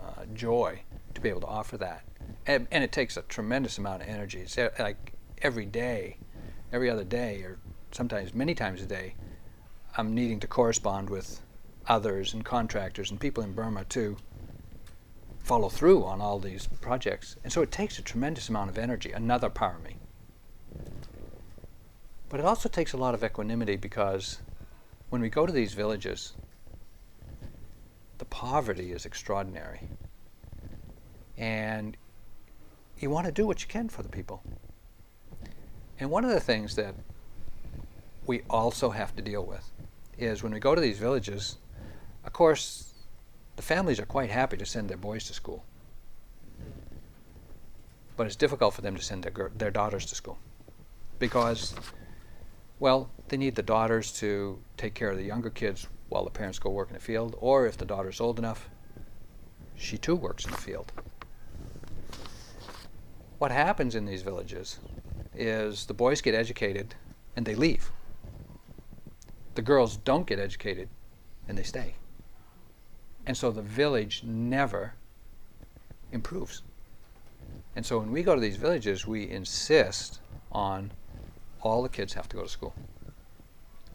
uh, 0.03 0.26
joy 0.34 0.82
to 1.13 1.22
be 1.22 1.30
able 1.30 1.41
to 1.41 1.47
offer 1.47 1.78
that. 1.78 2.03
And, 2.47 2.68
and, 2.72 2.84
it 2.84 2.91
takes 2.91 3.18
a 3.18 3.22
tremendous 3.24 3.78
amount 3.78 4.01
of 4.01 4.07
energy. 4.07 4.39
It's 4.39 4.57
like 4.80 5.13
every 5.41 5.66
day, 5.66 6.18
every 6.74 6.89
other 6.89 7.03
day, 7.03 7.41
or 7.41 7.59
sometimes 7.91 8.34
many 8.34 8.55
times 8.55 8.82
a 8.82 8.86
day, 8.86 9.16
I'm 9.97 10.13
needing 10.16 10.39
to 10.41 10.47
correspond 10.47 11.09
with 11.09 11.41
others 11.88 12.34
and 12.34 12.43
contractors 12.43 13.11
and 13.11 13.20
people 13.20 13.43
in 13.43 13.53
Burma 13.53 13.86
too 13.86 14.18
follow 15.46 15.70
through 15.70 16.04
on 16.04 16.22
all 16.22 16.39
these 16.39 16.68
projects. 16.82 17.36
And 17.43 17.54
so 17.54 17.62
it 17.62 17.72
takes 17.72 18.00
a 18.00 18.02
tremendous 18.02 18.50
amount 18.50 18.72
of 18.72 18.80
energy, 18.80 19.12
another 19.12 19.48
parami. 19.48 19.93
But 22.30 22.39
it 22.39 22.48
also 22.48 22.68
takes 22.68 22.93
a 22.93 22.98
lot 22.98 23.14
of 23.14 23.24
equanimity 23.24 23.76
because 23.76 24.39
when 25.12 25.22
we 25.22 25.30
go 25.30 25.46
to 25.46 25.54
these 25.54 25.74
villages, 25.76 26.34
the 28.18 28.26
poverty 28.26 28.91
is 28.91 29.06
extraordinary. 29.06 29.82
And 31.38 31.96
you 32.98 33.12
want 33.12 33.28
to 33.28 33.32
do 33.32 33.46
what 33.46 33.62
you 33.62 33.68
can 33.68 33.88
for 33.88 34.02
the 34.02 34.10
people. 34.10 34.41
And 36.00 36.10
one 36.10 36.26
of 36.26 36.32
the 36.32 36.39
things 36.39 36.76
that 36.76 36.96
we 38.26 38.41
also 38.50 38.89
have 38.89 39.16
to 39.16 39.22
deal 39.22 39.46
with 39.46 39.72
is 40.18 40.41
when 40.41 40.54
we 40.54 40.60
go 40.60 40.74
to 40.74 40.82
these 40.82 40.98
villages, 40.98 41.58
of 42.24 42.34
course, 42.34 42.95
the 43.56 43.62
families 43.62 43.99
are 43.99 44.06
quite 44.06 44.30
happy 44.30 44.58
to 44.58 44.66
send 44.66 44.89
their 44.89 44.97
boys 44.97 45.26
to 45.26 45.34
school. 45.34 45.64
But 48.18 48.28
it's 48.28 48.36
difficult 48.36 48.74
for 48.74 48.82
them 48.82 48.95
to 48.95 49.01
send 49.01 49.24
their, 49.24 49.51
their 49.56 49.72
daughters 49.72 50.06
to 50.08 50.16
school 50.16 50.38
because, 51.20 51.76
well, 52.80 53.10
they 53.28 53.38
need 53.38 53.56
the 53.56 53.64
daughters 53.64 54.12
to 54.20 54.60
take 54.78 54.93
care 54.93 55.10
of 55.10 55.18
the 55.18 55.24
younger 55.24 55.49
kids 55.49 55.88
while 56.10 56.24
the 56.24 56.30
parents 56.30 56.60
go 56.60 56.70
work 56.70 56.89
in 56.89 56.93
the 56.93 56.99
field, 56.99 57.36
or 57.39 57.66
if 57.66 57.78
the 57.78 57.86
daughter's 57.86 58.22
old 58.22 58.39
enough, 58.39 58.70
she 59.76 59.97
too 59.97 60.16
works 60.16 60.45
in 60.45 60.51
the 60.51 60.58
field. 60.58 60.91
What 63.38 63.51
happens 63.51 63.95
in 63.95 64.06
these 64.06 64.22
villages 64.22 64.80
is 65.34 65.86
the 65.86 65.93
boys 65.93 66.22
get 66.22 66.36
educated 66.36 66.95
and 67.36 67.45
they 67.45 67.56
leave. 67.56 67.91
The 69.56 69.62
girls 69.62 69.97
don't 69.97 70.28
get 70.28 70.39
educated 70.39 70.89
and 71.47 71.58
they 71.58 71.64
stay. 71.64 71.95
And 73.28 73.36
so 73.36 73.52
the 73.52 73.62
village 73.62 74.24
never 74.24 74.94
improves. 76.12 76.62
And 77.76 77.86
so 77.86 78.00
when 78.00 78.12
we 78.12 78.24
go 78.24 78.36
to 78.36 78.42
these 78.42 78.56
villages, 78.56 79.06
we 79.08 79.30
insist 79.30 80.20
on 80.52 80.92
all 81.62 81.82
the 81.82 81.90
kids 81.90 82.14
have 82.14 82.30
to 82.30 82.38
go 82.38 82.44
to 82.44 82.50
school. 82.50 82.74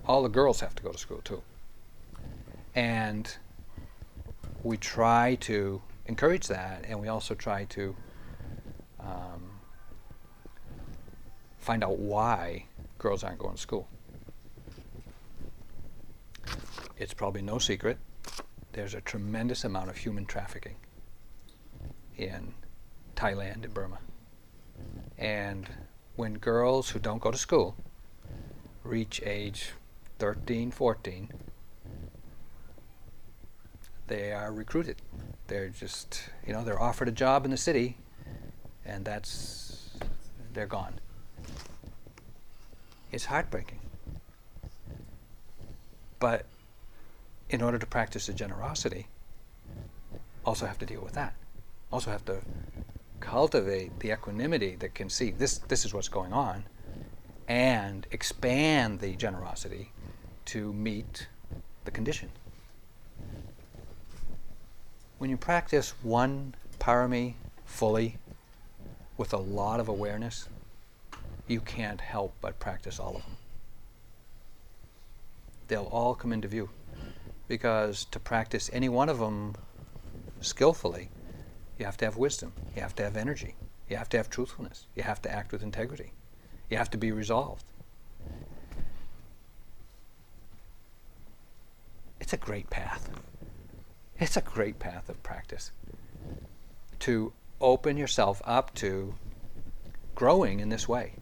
All 0.07 0.23
the 0.23 0.29
girls 0.29 0.61
have 0.61 0.75
to 0.75 0.83
go 0.83 0.93
to 0.93 0.99
school 0.99 1.21
too. 1.23 1.43
And 2.75 3.33
we 4.63 4.77
try 4.77 5.37
to 5.43 5.81
encourage 6.07 6.49
that, 6.49 6.85
and 6.87 7.01
we 7.01 7.09
also 7.09 7.35
try 7.35 7.65
to 7.67 7.97
um, 8.99 9.51
find 11.59 11.83
out 11.83 11.99
why 11.99 12.65
girls 12.99 13.25
aren't 13.25 13.39
going 13.39 13.55
to 13.55 13.61
school. 13.61 13.89
It's 16.99 17.15
probably 17.15 17.43
no 17.43 17.59
secret 17.59 17.99
there's 18.73 18.95
a 18.95 19.01
tremendous 19.01 19.65
amount 19.65 19.91
of 19.91 19.97
human 19.97 20.27
trafficking 20.27 20.77
in 22.17 22.55
Thailand 23.17 23.65
and 23.65 23.75
Burma. 23.75 23.99
And 25.19 25.69
when 26.17 26.35
girls 26.35 26.91
who 26.91 26.99
don't 26.99 27.21
go 27.21 27.31
to 27.31 27.39
school 27.39 27.77
reach 28.85 29.21
age 29.25 29.71
13, 30.19 30.71
14, 30.71 31.29
they 34.07 34.33
are 34.33 34.53
recruited. 34.53 34.97
They're 35.47 35.69
just, 35.69 36.25
you 36.47 36.53
know, 36.53 36.65
they're 36.65 36.81
offered 36.81 37.09
a 37.09 37.13
job 37.13 37.45
in 37.45 37.51
the 37.51 37.57
city, 37.57 37.97
and 38.85 39.05
that's, 39.05 39.91
they're 40.53 40.67
gone. 40.67 41.01
It's 43.13 43.25
heartbreaking. 43.25 43.81
But 46.19 46.45
in 47.51 47.61
order 47.63 47.79
to 47.79 47.87
practice 47.87 48.27
the 48.27 48.33
generosity, 48.33 49.09
also 50.45 50.67
have 50.67 50.79
to 50.79 50.87
deal 50.87 51.03
with 51.03 51.13
that. 51.13 51.35
Also 51.93 52.11
have 52.11 52.25
to 52.25 52.41
cultivate 53.19 53.99
the 54.01 54.13
equanimity 54.13 54.77
that 54.77 54.95
can 54.95 55.11
see 55.11 55.31
this, 55.31 55.59
this 55.59 55.85
is 55.85 55.93
what's 55.93 56.09
going 56.09 56.33
on 56.33 56.65
and 57.49 58.07
expand 58.13 59.01
the 59.01 59.15
generosity 59.17 59.91
to 60.47 60.73
meet 60.73 61.27
the 61.85 61.91
condition. 61.91 62.31
When 65.19 65.29
you 65.29 65.37
practice 65.37 65.93
one 66.03 66.55
parami 66.79 67.35
fully 67.67 68.17
with 69.17 69.33
a 69.33 69.39
lot 69.39 69.81
of 69.81 69.89
awareness, 69.89 70.49
you 71.47 71.61
can't 71.61 72.01
help 72.01 72.33
but 72.41 72.59
practice 72.61 72.99
all 72.99 73.17
of 73.17 73.23
them. 73.23 73.37
They'll 75.69 75.85
all 75.85 76.15
come 76.15 76.33
into 76.33 76.49
view 76.49 76.71
because 77.51 78.05
to 78.05 78.21
practice 78.21 78.71
any 78.73 78.89
one 78.89 79.09
of 79.09 79.19
them 79.19 79.57
skillfully, 80.41 81.11
you 81.81 81.85
have 81.85 81.97
to 81.97 82.05
have 82.05 82.17
wisdom, 82.17 82.53
you 82.77 82.81
have 82.81 82.95
to 82.95 83.03
have 83.03 83.17
energy, 83.17 83.57
you 83.89 83.97
have 83.97 84.09
to 84.09 84.17
have 84.17 84.31
truthfulness, 84.31 84.87
you 84.95 85.03
have 85.03 85.21
to 85.21 85.29
act 85.29 85.51
with 85.51 85.61
integrity, 85.61 86.13
you 86.71 86.77
have 86.77 86.89
to 86.89 86.97
be 86.97 87.11
resolved. 87.11 87.65
It's 92.21 92.33
a 92.33 92.37
great 92.37 92.71
path. 92.71 93.11
It's 94.21 94.37
a 94.37 94.43
great 94.43 94.79
path 94.79 95.09
of 95.09 95.21
practice 95.25 95.73
to 97.01 97.33
open 97.61 97.97
yourself 97.97 98.41
up 98.45 98.73
to 98.77 99.13
growing 100.15 100.61
in 100.61 100.69
this 100.69 100.87
way. 100.87 101.15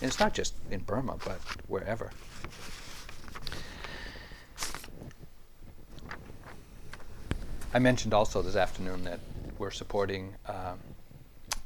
And 0.00 0.08
it's 0.08 0.18
not 0.18 0.32
just 0.32 0.54
in 0.70 0.80
Burma, 0.80 1.18
but 1.26 1.40
wherever. 1.68 2.10
I 7.74 7.80
mentioned 7.80 8.14
also 8.14 8.40
this 8.40 8.54
afternoon 8.54 9.02
that 9.02 9.18
we're 9.58 9.72
supporting 9.72 10.32
um, 10.46 10.78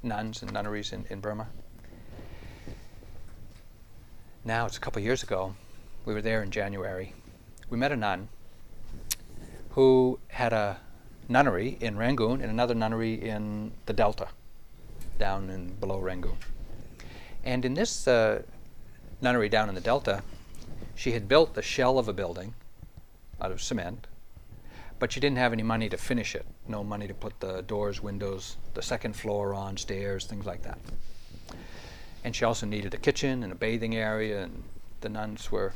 nuns 0.02 0.40
and 0.40 0.50
nunneries 0.50 0.94
in, 0.94 1.04
in 1.10 1.20
Burma. 1.20 1.46
Now, 4.42 4.64
it's 4.64 4.78
a 4.78 4.80
couple 4.80 5.02
years 5.02 5.22
ago. 5.22 5.54
We 6.06 6.14
were 6.14 6.22
there 6.22 6.42
in 6.42 6.50
January. 6.50 7.12
We 7.68 7.76
met 7.76 7.92
a 7.92 7.96
nun 7.96 8.30
who 9.72 10.18
had 10.28 10.54
a 10.54 10.78
nunnery 11.28 11.76
in 11.78 11.98
Rangoon 11.98 12.40
and 12.40 12.50
another 12.50 12.74
nunnery 12.74 13.12
in 13.12 13.72
the 13.84 13.92
Delta, 13.92 14.28
down 15.18 15.50
in 15.50 15.74
below 15.74 15.98
Rangoon. 15.98 16.38
And 17.44 17.66
in 17.66 17.74
this 17.74 18.08
uh, 18.08 18.44
nunnery 19.20 19.50
down 19.50 19.68
in 19.68 19.74
the 19.74 19.82
Delta, 19.82 20.22
she 20.94 21.12
had 21.12 21.28
built 21.28 21.52
the 21.52 21.60
shell 21.60 21.98
of 21.98 22.08
a 22.08 22.14
building 22.14 22.54
out 23.42 23.52
of 23.52 23.60
cement 23.60 24.06
but 24.98 25.12
she 25.12 25.20
didn't 25.20 25.38
have 25.38 25.52
any 25.52 25.62
money 25.62 25.88
to 25.88 25.96
finish 25.96 26.34
it. 26.34 26.44
No 26.66 26.82
money 26.82 27.06
to 27.06 27.14
put 27.14 27.38
the 27.40 27.62
doors, 27.62 28.02
windows, 28.02 28.56
the 28.74 28.82
second 28.82 29.14
floor 29.14 29.54
on, 29.54 29.76
stairs, 29.76 30.26
things 30.26 30.46
like 30.46 30.62
that. 30.62 30.78
And 32.24 32.34
she 32.34 32.44
also 32.44 32.66
needed 32.66 32.94
a 32.94 32.98
kitchen 32.98 33.42
and 33.42 33.52
a 33.52 33.56
bathing 33.56 33.94
area, 33.94 34.42
and 34.42 34.64
the 35.00 35.08
nuns 35.08 35.52
were 35.52 35.72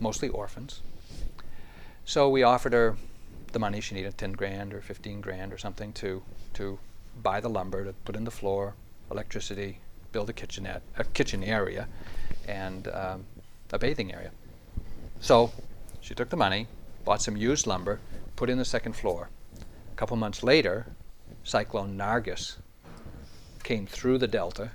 mostly 0.00 0.28
orphans. 0.28 0.80
So 2.04 2.28
we 2.28 2.42
offered 2.42 2.72
her 2.72 2.96
the 3.52 3.58
money 3.58 3.80
she 3.80 3.94
needed, 3.94 4.18
10 4.18 4.32
grand 4.32 4.74
or 4.74 4.80
15 4.80 5.20
grand 5.20 5.52
or 5.52 5.58
something, 5.58 5.92
to, 5.94 6.22
to 6.54 6.78
buy 7.22 7.40
the 7.40 7.48
lumber, 7.48 7.84
to 7.84 7.92
put 8.04 8.16
in 8.16 8.24
the 8.24 8.30
floor, 8.30 8.74
electricity, 9.10 9.78
build 10.10 10.28
a 10.28 10.32
kitchenette, 10.32 10.82
a 10.98 11.04
kitchen 11.04 11.44
area, 11.44 11.86
and 12.48 12.88
um, 12.88 13.24
a 13.72 13.78
bathing 13.78 14.12
area. 14.12 14.30
So 15.20 15.52
she 16.00 16.14
took 16.14 16.28
the 16.28 16.36
money, 16.36 16.66
bought 17.04 17.22
some 17.22 17.36
used 17.36 17.66
lumber, 17.66 18.00
put 18.36 18.50
in 18.50 18.58
the 18.58 18.64
second 18.64 18.94
floor. 18.94 19.30
A 19.92 19.96
couple 19.96 20.16
months 20.16 20.42
later, 20.42 20.86
Cyclone 21.44 21.96
Nargis 21.96 22.56
came 23.62 23.86
through 23.86 24.18
the 24.18 24.28
delta 24.28 24.72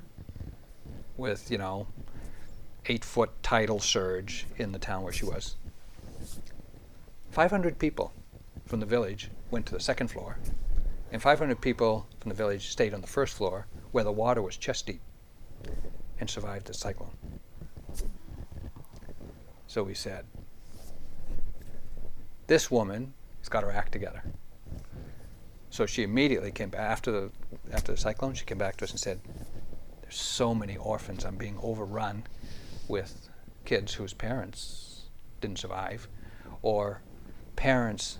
with, 1.17 1.51
you 1.51 1.57
know, 1.57 1.87
eight 2.85 3.03
foot 3.03 3.31
tidal 3.43 3.79
surge 3.79 4.45
in 4.57 4.71
the 4.71 4.79
town 4.79 5.03
where 5.03 5.13
she 5.13 5.25
was. 5.25 5.55
500 7.31 7.77
people 7.77 8.13
from 8.65 8.79
the 8.79 8.85
village 8.85 9.29
went 9.51 9.65
to 9.67 9.73
the 9.73 9.79
second 9.79 10.09
floor, 10.09 10.37
and 11.11 11.21
500 11.21 11.59
people 11.61 12.07
from 12.19 12.29
the 12.29 12.35
village 12.35 12.69
stayed 12.69 12.93
on 12.93 13.01
the 13.01 13.07
first 13.07 13.35
floor 13.35 13.67
where 13.91 14.03
the 14.03 14.11
water 14.11 14.41
was 14.41 14.57
chest 14.57 14.85
deep 14.85 15.01
and 16.19 16.29
survived 16.29 16.67
the 16.67 16.73
cyclone. 16.73 17.11
So 19.67 19.83
we 19.83 19.93
said, 19.93 20.25
this 22.47 22.71
woman 22.71 23.13
has 23.39 23.49
got 23.49 23.63
her 23.63 23.71
act 23.71 23.91
together. 23.91 24.23
So 25.69 25.85
she 25.85 26.03
immediately 26.03 26.51
came 26.51 26.69
back 26.69 26.81
after 26.81 27.11
the 27.11 27.31
after 27.71 27.91
the 27.91 27.97
cyclone. 27.97 28.33
She 28.33 28.45
came 28.45 28.57
back 28.57 28.77
to 28.77 28.85
us 28.85 28.91
and 28.91 28.99
said, 28.99 29.19
"There's 30.01 30.15
so 30.15 30.55
many 30.55 30.77
orphans. 30.77 31.25
I'm 31.25 31.37
being 31.37 31.57
overrun 31.61 32.23
with 32.87 33.29
kids 33.65 33.93
whose 33.93 34.13
parents 34.13 35.03
didn't 35.41 35.59
survive, 35.59 36.07
or 36.61 37.01
parents 37.55 38.17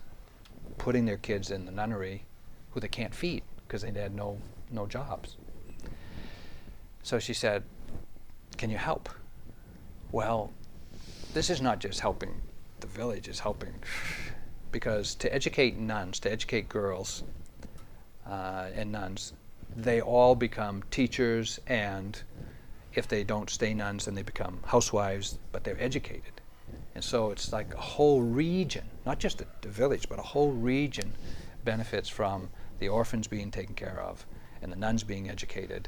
putting 0.77 1.05
their 1.05 1.17
kids 1.17 1.49
in 1.49 1.65
the 1.65 1.71
nunnery 1.71 2.25
who 2.71 2.79
they 2.79 2.87
can't 2.87 3.15
feed 3.15 3.43
because 3.67 3.81
they 3.81 3.91
had 3.91 4.13
no 4.13 4.39
no 4.69 4.85
jobs." 4.85 5.37
So 7.01 7.17
she 7.17 7.33
said, 7.33 7.63
"Can 8.57 8.69
you 8.69 8.77
help?" 8.77 9.09
Well, 10.11 10.53
this 11.33 11.49
is 11.49 11.61
not 11.61 11.79
just 11.79 11.99
helping 11.99 12.41
the 12.79 12.87
village; 12.87 13.27
it's 13.27 13.39
helping 13.39 13.73
because 14.71 15.15
to 15.15 15.33
educate 15.33 15.77
nuns, 15.77 16.19
to 16.19 16.31
educate 16.31 16.69
girls 16.69 17.23
uh, 18.27 18.67
and 18.75 18.91
nuns, 18.91 19.33
they 19.75 20.01
all 20.01 20.35
become 20.35 20.83
teachers, 20.91 21.59
and 21.67 22.21
if 22.93 23.07
they 23.07 23.23
don't 23.23 23.49
stay 23.49 23.73
nuns, 23.73 24.05
then 24.05 24.15
they 24.15 24.23
become 24.23 24.59
housewives, 24.65 25.37
but 25.51 25.63
they're 25.63 25.81
educated. 25.81 26.41
And 26.95 27.03
so 27.03 27.31
it's 27.31 27.53
like 27.53 27.73
a 27.73 27.81
whole 27.81 28.21
region, 28.21 28.85
not 29.05 29.19
just 29.19 29.37
the, 29.37 29.45
the 29.61 29.69
village, 29.69 30.09
but 30.09 30.19
a 30.19 30.23
whole 30.23 30.51
region 30.51 31.13
benefits 31.63 32.09
from 32.09 32.49
the 32.79 32.89
orphans 32.89 33.27
being 33.27 33.51
taken 33.51 33.75
care 33.75 33.99
of 34.01 34.25
and 34.61 34.71
the 34.71 34.75
nuns 34.75 35.03
being 35.03 35.29
educated. 35.29 35.87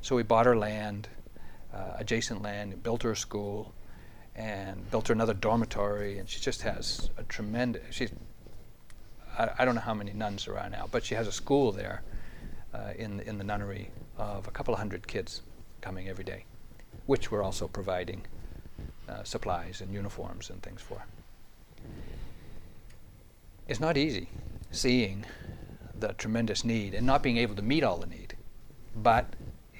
So 0.00 0.16
we 0.16 0.22
bought 0.22 0.46
her 0.46 0.56
land, 0.56 1.08
uh, 1.74 1.94
adjacent 1.98 2.42
land, 2.42 2.72
and 2.72 2.82
built 2.82 3.02
her 3.02 3.12
a 3.12 3.16
school, 3.16 3.74
and 4.38 4.88
built 4.92 5.08
her 5.08 5.12
another 5.14 5.34
dormitory, 5.34 6.18
and 6.18 6.28
she 6.28 6.40
just 6.40 6.62
has 6.62 7.10
a 7.18 7.24
tremendous. 7.24 7.82
She's 7.90 8.12
I, 9.36 9.50
I 9.58 9.64
don't 9.64 9.74
know 9.74 9.80
how 9.80 9.94
many 9.94 10.12
nuns 10.12 10.44
there 10.44 10.58
are 10.58 10.70
now, 10.70 10.88
but 10.90 11.04
she 11.04 11.16
has 11.16 11.26
a 11.26 11.32
school 11.32 11.72
there 11.72 12.02
uh, 12.72 12.92
in 12.96 13.20
in 13.20 13.36
the 13.36 13.44
nunnery 13.44 13.90
of 14.16 14.46
a 14.46 14.50
couple 14.52 14.72
of 14.72 14.78
hundred 14.78 15.08
kids 15.08 15.42
coming 15.80 16.08
every 16.08 16.24
day, 16.24 16.44
which 17.06 17.30
we're 17.30 17.42
also 17.42 17.66
providing 17.66 18.22
uh, 19.08 19.24
supplies 19.24 19.80
and 19.80 19.92
uniforms 19.92 20.50
and 20.50 20.62
things 20.62 20.80
for. 20.80 21.04
It's 23.66 23.80
not 23.80 23.96
easy 23.96 24.28
seeing 24.70 25.24
the 25.98 26.12
tremendous 26.12 26.64
need 26.64 26.94
and 26.94 27.04
not 27.04 27.22
being 27.22 27.38
able 27.38 27.56
to 27.56 27.62
meet 27.62 27.82
all 27.82 27.96
the 27.98 28.06
need, 28.06 28.36
but 28.94 29.26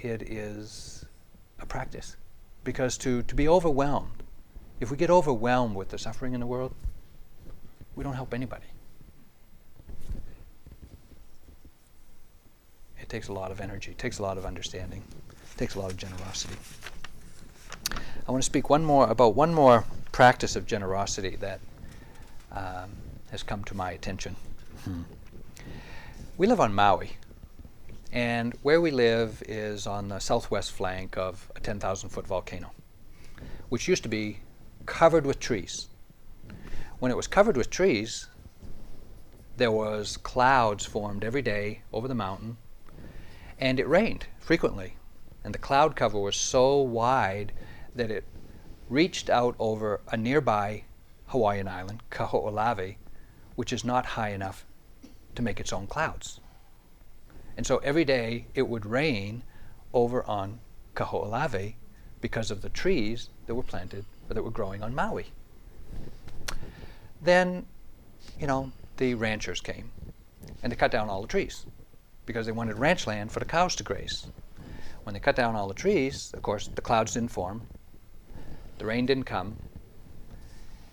it 0.03 0.23
is 0.23 1.05
a 1.61 1.67
practice 1.67 2.17
because 2.65 2.99
to, 2.99 3.23
to 3.23 3.35
be 3.35 3.49
overwhelmed 3.49 4.18
if 4.81 4.91
we 4.91 4.97
get 4.97 5.11
overwhelmed 5.11 5.74
with 5.74 5.89
the 5.89 5.99
suffering 5.99 6.35
in 6.35 6.41
the 6.41 6.47
world, 6.47 6.72
we 7.97 8.05
don't 8.05 8.14
help 8.14 8.33
anybody. 8.33 8.66
It 13.01 13.09
takes 13.09 13.29
a 13.29 13.33
lot 13.33 13.51
of 13.51 13.61
energy, 13.61 13.93
it 13.93 13.99
takes 13.99 14.18
a 14.18 14.22
lot 14.22 14.39
of 14.39 14.45
understanding, 14.45 15.03
it 15.31 15.59
takes 15.59 15.74
a 15.74 15.81
lot 15.81 15.91
of 15.91 15.97
generosity. 15.97 16.57
I 18.26 18.31
want 18.31 18.43
to 18.43 18.47
speak 18.47 18.68
one 18.68 18.85
more 18.85 19.09
about 19.09 19.35
one 19.35 19.55
more 19.55 19.85
practice 20.12 20.57
of 20.57 20.66
generosity 20.66 21.37
that 21.37 21.61
um, 22.53 22.91
has 23.31 23.43
come 23.43 23.64
to 23.64 23.74
my 23.74 23.93
attention. 23.93 24.37
Hmm. 24.85 25.03
We 26.37 26.47
live 26.47 26.61
on 26.61 26.74
Maui, 26.74 27.16
And 28.12 28.55
where 28.62 28.81
we 28.81 28.91
live 28.91 29.43
is 29.49 29.87
on 29.87 30.09
the 30.09 30.18
southwest 30.18 30.72
flank 30.72 31.16
of 31.16 31.51
a 31.57 31.61
10,000 31.61 32.11
foot 32.11 32.26
volcano, 32.26 32.70
which 33.70 33.89
used 33.89 34.03
to 34.05 34.09
be 34.09 34.39
covered 34.89 35.26
with 35.26 35.39
trees. 35.39 35.86
When 36.99 37.12
it 37.12 37.16
was 37.16 37.28
covered 37.28 37.57
with 37.57 37.70
trees, 37.70 38.26
there 39.57 39.70
was 39.70 40.16
clouds 40.16 40.84
formed 40.84 41.22
every 41.22 41.43
day 41.43 41.82
over 41.93 42.09
the 42.09 42.14
mountain, 42.14 42.57
and 43.61 43.78
it 43.78 43.86
rained 43.86 44.26
frequently. 44.41 44.97
And 45.45 45.55
the 45.55 45.59
cloud 45.59 45.95
cover 45.95 46.18
was 46.18 46.36
so 46.36 46.78
wide 46.78 47.53
that 47.95 48.11
it 48.11 48.24
reached 48.89 49.30
out 49.30 49.55
over 49.59 50.01
a 50.09 50.16
nearby 50.16 50.84
Hawaiian 51.26 51.68
island, 51.68 52.03
Kaho'olawe, 52.11 52.97
which 53.55 53.72
is 53.72 53.84
not 53.84 54.07
high 54.16 54.30
enough 54.30 54.64
to 55.34 55.43
make 55.43 55.61
its 55.61 55.72
own 55.72 55.86
clouds. 55.86 56.41
And 57.57 57.66
so 57.66 57.76
every 57.78 58.05
day 58.05 58.47
it 58.55 58.66
would 58.68 58.86
rain 58.86 59.45
over 59.93 60.24
on 60.24 60.61
Kaho'olawe 60.97 61.74
because 62.20 62.51
of 62.51 62.62
the 62.62 62.70
trees 62.70 63.28
that 63.47 63.55
were 63.55 63.62
planted 63.62 64.07
that 64.29 64.43
were 64.43 64.51
growing 64.51 64.83
on 64.83 64.95
Maui. 64.95 65.26
Then, 67.20 67.66
you 68.39 68.47
know, 68.47 68.72
the 68.97 69.14
ranchers 69.14 69.61
came 69.61 69.91
and 70.62 70.70
they 70.70 70.76
cut 70.76 70.91
down 70.91 71.09
all 71.09 71.22
the 71.22 71.29
trees 71.29 71.66
because 72.26 72.47
they 72.47 72.53
wanted 72.53 72.79
ranch 72.79 73.07
land 73.07 73.33
for 73.33 73.39
the 73.39 73.45
cows 73.45 73.74
to 73.76 73.83
graze. 73.83 74.26
When 75.05 75.14
they 75.14 75.20
cut 75.20 75.37
down 75.37 75.57
all 75.57 75.68
the 75.68 75.74
trees, 75.74 76.33
of 76.35 76.43
course, 76.43 76.68
the 76.68 76.83
clouds 76.83 77.14
didn't 77.14 77.31
form, 77.31 77.62
the 78.79 78.85
rain 78.85 79.07
didn't 79.07 79.24
come, 79.24 79.57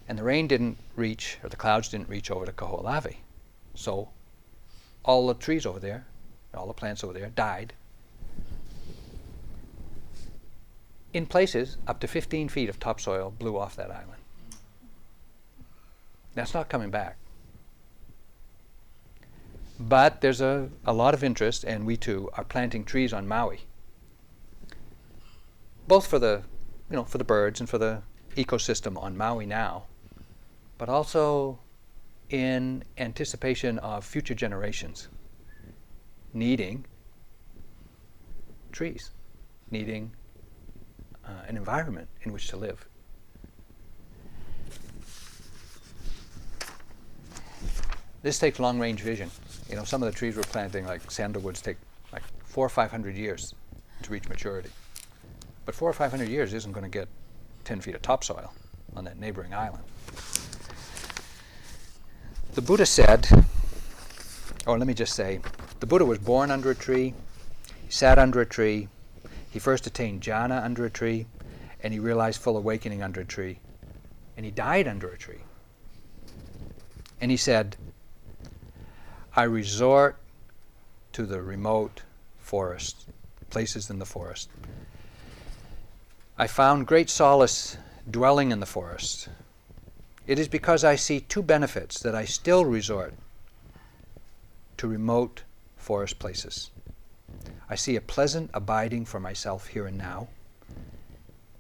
and 0.08 0.18
the 0.18 0.24
rain 0.24 0.48
didn't 0.48 0.78
reach, 0.96 1.38
or 1.44 1.50
the 1.50 1.56
clouds 1.56 1.90
didn't 1.90 2.10
reach 2.10 2.32
over 2.32 2.46
to 2.46 2.52
Kaho'olawe. 2.52 3.18
So 3.74 4.10
all 5.04 5.28
the 5.28 5.34
trees 5.34 5.66
over 5.66 5.80
there, 5.80 6.06
all 6.54 6.68
the 6.68 6.74
plants 6.74 7.04
over 7.04 7.14
there 7.14 7.30
died. 7.30 7.74
In 11.16 11.26
places, 11.26 11.78
up 11.88 12.02
to 12.02 12.10
15 12.10 12.50
feet 12.50 12.68
of 12.68 12.78
topsoil 12.78 13.32
blew 13.32 13.58
off 13.58 13.78
that 13.78 13.90
island. 13.90 14.22
That's 16.34 16.54
not 16.54 16.68
coming 16.68 16.90
back. 16.90 17.16
But 19.80 20.20
there's 20.20 20.42
a, 20.42 20.68
a 20.86 20.92
lot 20.92 21.14
of 21.14 21.24
interest, 21.24 21.64
and 21.64 21.86
we 21.86 21.96
too 21.96 22.30
are 22.34 22.44
planting 22.44 22.84
trees 22.84 23.14
on 23.14 23.30
Maui. 23.30 23.62
Both 25.88 26.06
for 26.06 26.20
the, 26.20 26.42
you 26.90 26.98
know, 26.98 27.06
for 27.06 27.18
the 27.18 27.24
birds 27.24 27.62
and 27.62 27.70
for 27.70 27.78
the 27.78 28.02
ecosystem 28.36 29.02
on 29.02 29.16
Maui 29.16 29.46
now, 29.46 29.86
but 30.78 30.90
also 30.90 31.60
in 32.30 32.84
anticipation 32.98 33.80
of 33.80 34.04
future 34.04 34.36
generations 34.36 35.08
needing 36.34 36.86
trees, 38.74 39.12
needing 39.72 40.12
uh, 41.28 41.32
an 41.48 41.58
environment 41.58 42.08
in 42.24 42.34
which 42.34 42.48
to 42.50 42.58
live. 42.58 42.86
This 48.22 48.40
takes 48.40 48.60
long 48.60 48.80
range 48.80 49.02
vision. 49.02 49.30
You 49.70 49.76
know, 49.76 49.84
some 49.84 50.02
of 50.02 50.12
the 50.12 50.18
trees 50.18 50.36
we're 50.36 50.44
planting, 50.44 50.86
like 50.86 51.04
sandalwoods, 51.08 51.62
take 51.62 51.78
like 52.12 52.24
four 52.44 52.66
or 52.66 52.70
five 52.70 52.90
hundred 52.90 53.16
years 53.16 53.54
to 54.02 54.12
reach 54.12 54.28
maturity. 54.28 54.70
But 55.66 55.76
four 55.76 55.90
or 55.90 55.94
five 55.94 56.12
hundred 56.12 56.30
years 56.30 56.54
isn't 56.54 56.72
going 56.72 56.84
to 56.84 56.90
get 56.90 57.08
10 57.66 57.82
feet 57.82 57.96
of 57.96 58.02
topsoil 58.02 58.54
on 58.96 59.04
that 59.04 59.20
neighboring 59.20 59.54
island. 59.54 59.84
The 62.54 62.62
Buddha 62.62 62.86
said, 62.86 63.28
or 64.66 64.78
let 64.78 64.88
me 64.88 64.94
just 64.94 65.14
say, 65.14 65.40
the 65.80 65.86
Buddha 65.86 66.06
was 66.06 66.20
born 66.20 66.52
under 66.52 66.72
a 66.72 66.76
tree, 66.76 67.14
he 67.86 67.92
sat 67.92 68.18
under 68.18 68.40
a 68.40 68.46
tree, 68.46 68.88
he 69.56 69.60
first 69.60 69.88
attained 69.88 70.20
jhana 70.20 70.62
under 70.66 70.84
a 70.86 70.90
tree, 70.90 71.28
and 71.82 71.94
he 71.94 72.00
realized 72.02 72.42
full 72.42 72.58
awakening 72.58 73.02
under 73.02 73.22
a 73.22 73.26
tree, 73.26 73.58
and 74.36 74.46
he 74.46 74.52
died 74.52 74.86
under 74.86 75.08
a 75.08 75.18
tree. 75.18 75.40
And 77.22 77.32
he 77.32 77.38
said, 77.38 77.78
I 79.34 79.44
resort 79.44 80.18
to 81.14 81.26
the 81.26 81.42
remote 81.42 82.02
forest, 82.38 83.06
places 83.50 83.90
in 83.90 83.98
the 83.98 84.06
forest. 84.06 84.50
I 86.38 86.48
found 86.48 86.86
great 86.86 87.10
solace 87.10 87.78
dwelling 88.12 88.52
in 88.52 88.60
the 88.60 88.66
forest. 88.66 89.30
It 90.28 90.38
is 90.38 90.50
because 90.50 90.84
I 90.84 90.98
see 90.98 91.22
two 91.22 91.42
benefits 91.42 92.02
that 92.02 92.14
I 92.14 92.26
still 92.26 92.66
resort 92.66 93.14
to 94.76 94.88
remote 94.90 95.44
forest 95.78 96.20
places. 96.20 96.72
I 97.70 97.76
see 97.76 97.96
a 97.96 98.02
pleasant 98.02 98.52
abiding 98.54 99.06
for 99.06 99.20
myself 99.20 99.68
here 99.68 99.88
and 99.88 99.98
now, 99.98 100.28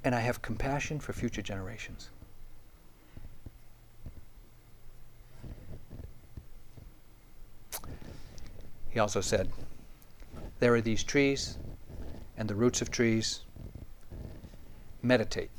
and 0.03 0.13
I 0.13 0.19
have 0.19 0.41
compassion 0.41 0.99
for 0.99 1.13
future 1.13 1.41
generations. 1.41 2.09
He 8.89 8.99
also 8.99 9.19
said, 9.19 9.51
There 10.59 10.73
are 10.75 10.81
these 10.81 11.03
trees 11.03 11.57
and 12.37 12.49
the 12.49 12.55
roots 12.55 12.81
of 12.81 12.91
trees. 12.91 13.41
Meditate. 15.01 15.49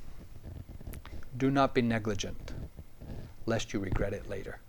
Do 1.36 1.51
not 1.51 1.74
be 1.74 1.82
negligent, 1.82 2.53
lest 3.44 3.72
you 3.72 3.80
regret 3.80 4.12
it 4.12 4.28
later. 4.28 4.61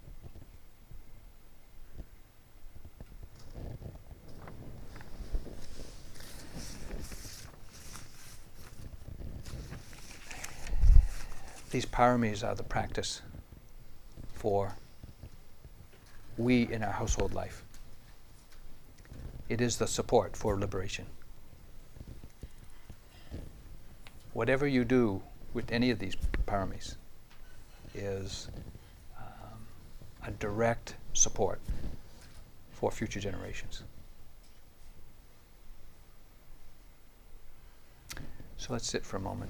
These 11.69 11.85
paramis 11.85 12.47
are 12.47 12.55
the 12.55 12.63
practice 12.63 13.21
for 14.33 14.75
we 16.37 16.71
in 16.71 16.83
our 16.83 16.91
household 16.91 17.33
life. 17.33 17.63
It 19.49 19.59
is 19.59 19.77
the 19.77 19.87
support 19.87 20.37
for 20.37 20.57
liberation. 20.57 21.05
Whatever 24.33 24.67
you 24.67 24.85
do 24.85 25.21
with 25.53 25.71
any 25.71 25.89
of 25.89 25.99
these 25.99 26.15
paramis 26.45 26.95
is 27.95 28.47
um, 29.17 29.59
a 30.25 30.31
direct 30.31 30.95
support 31.13 31.59
for 32.71 32.91
future 32.91 33.19
generations. 33.19 33.83
So 38.57 38.73
let's 38.73 38.87
sit 38.87 39.05
for 39.05 39.17
a 39.17 39.21
moment. 39.21 39.49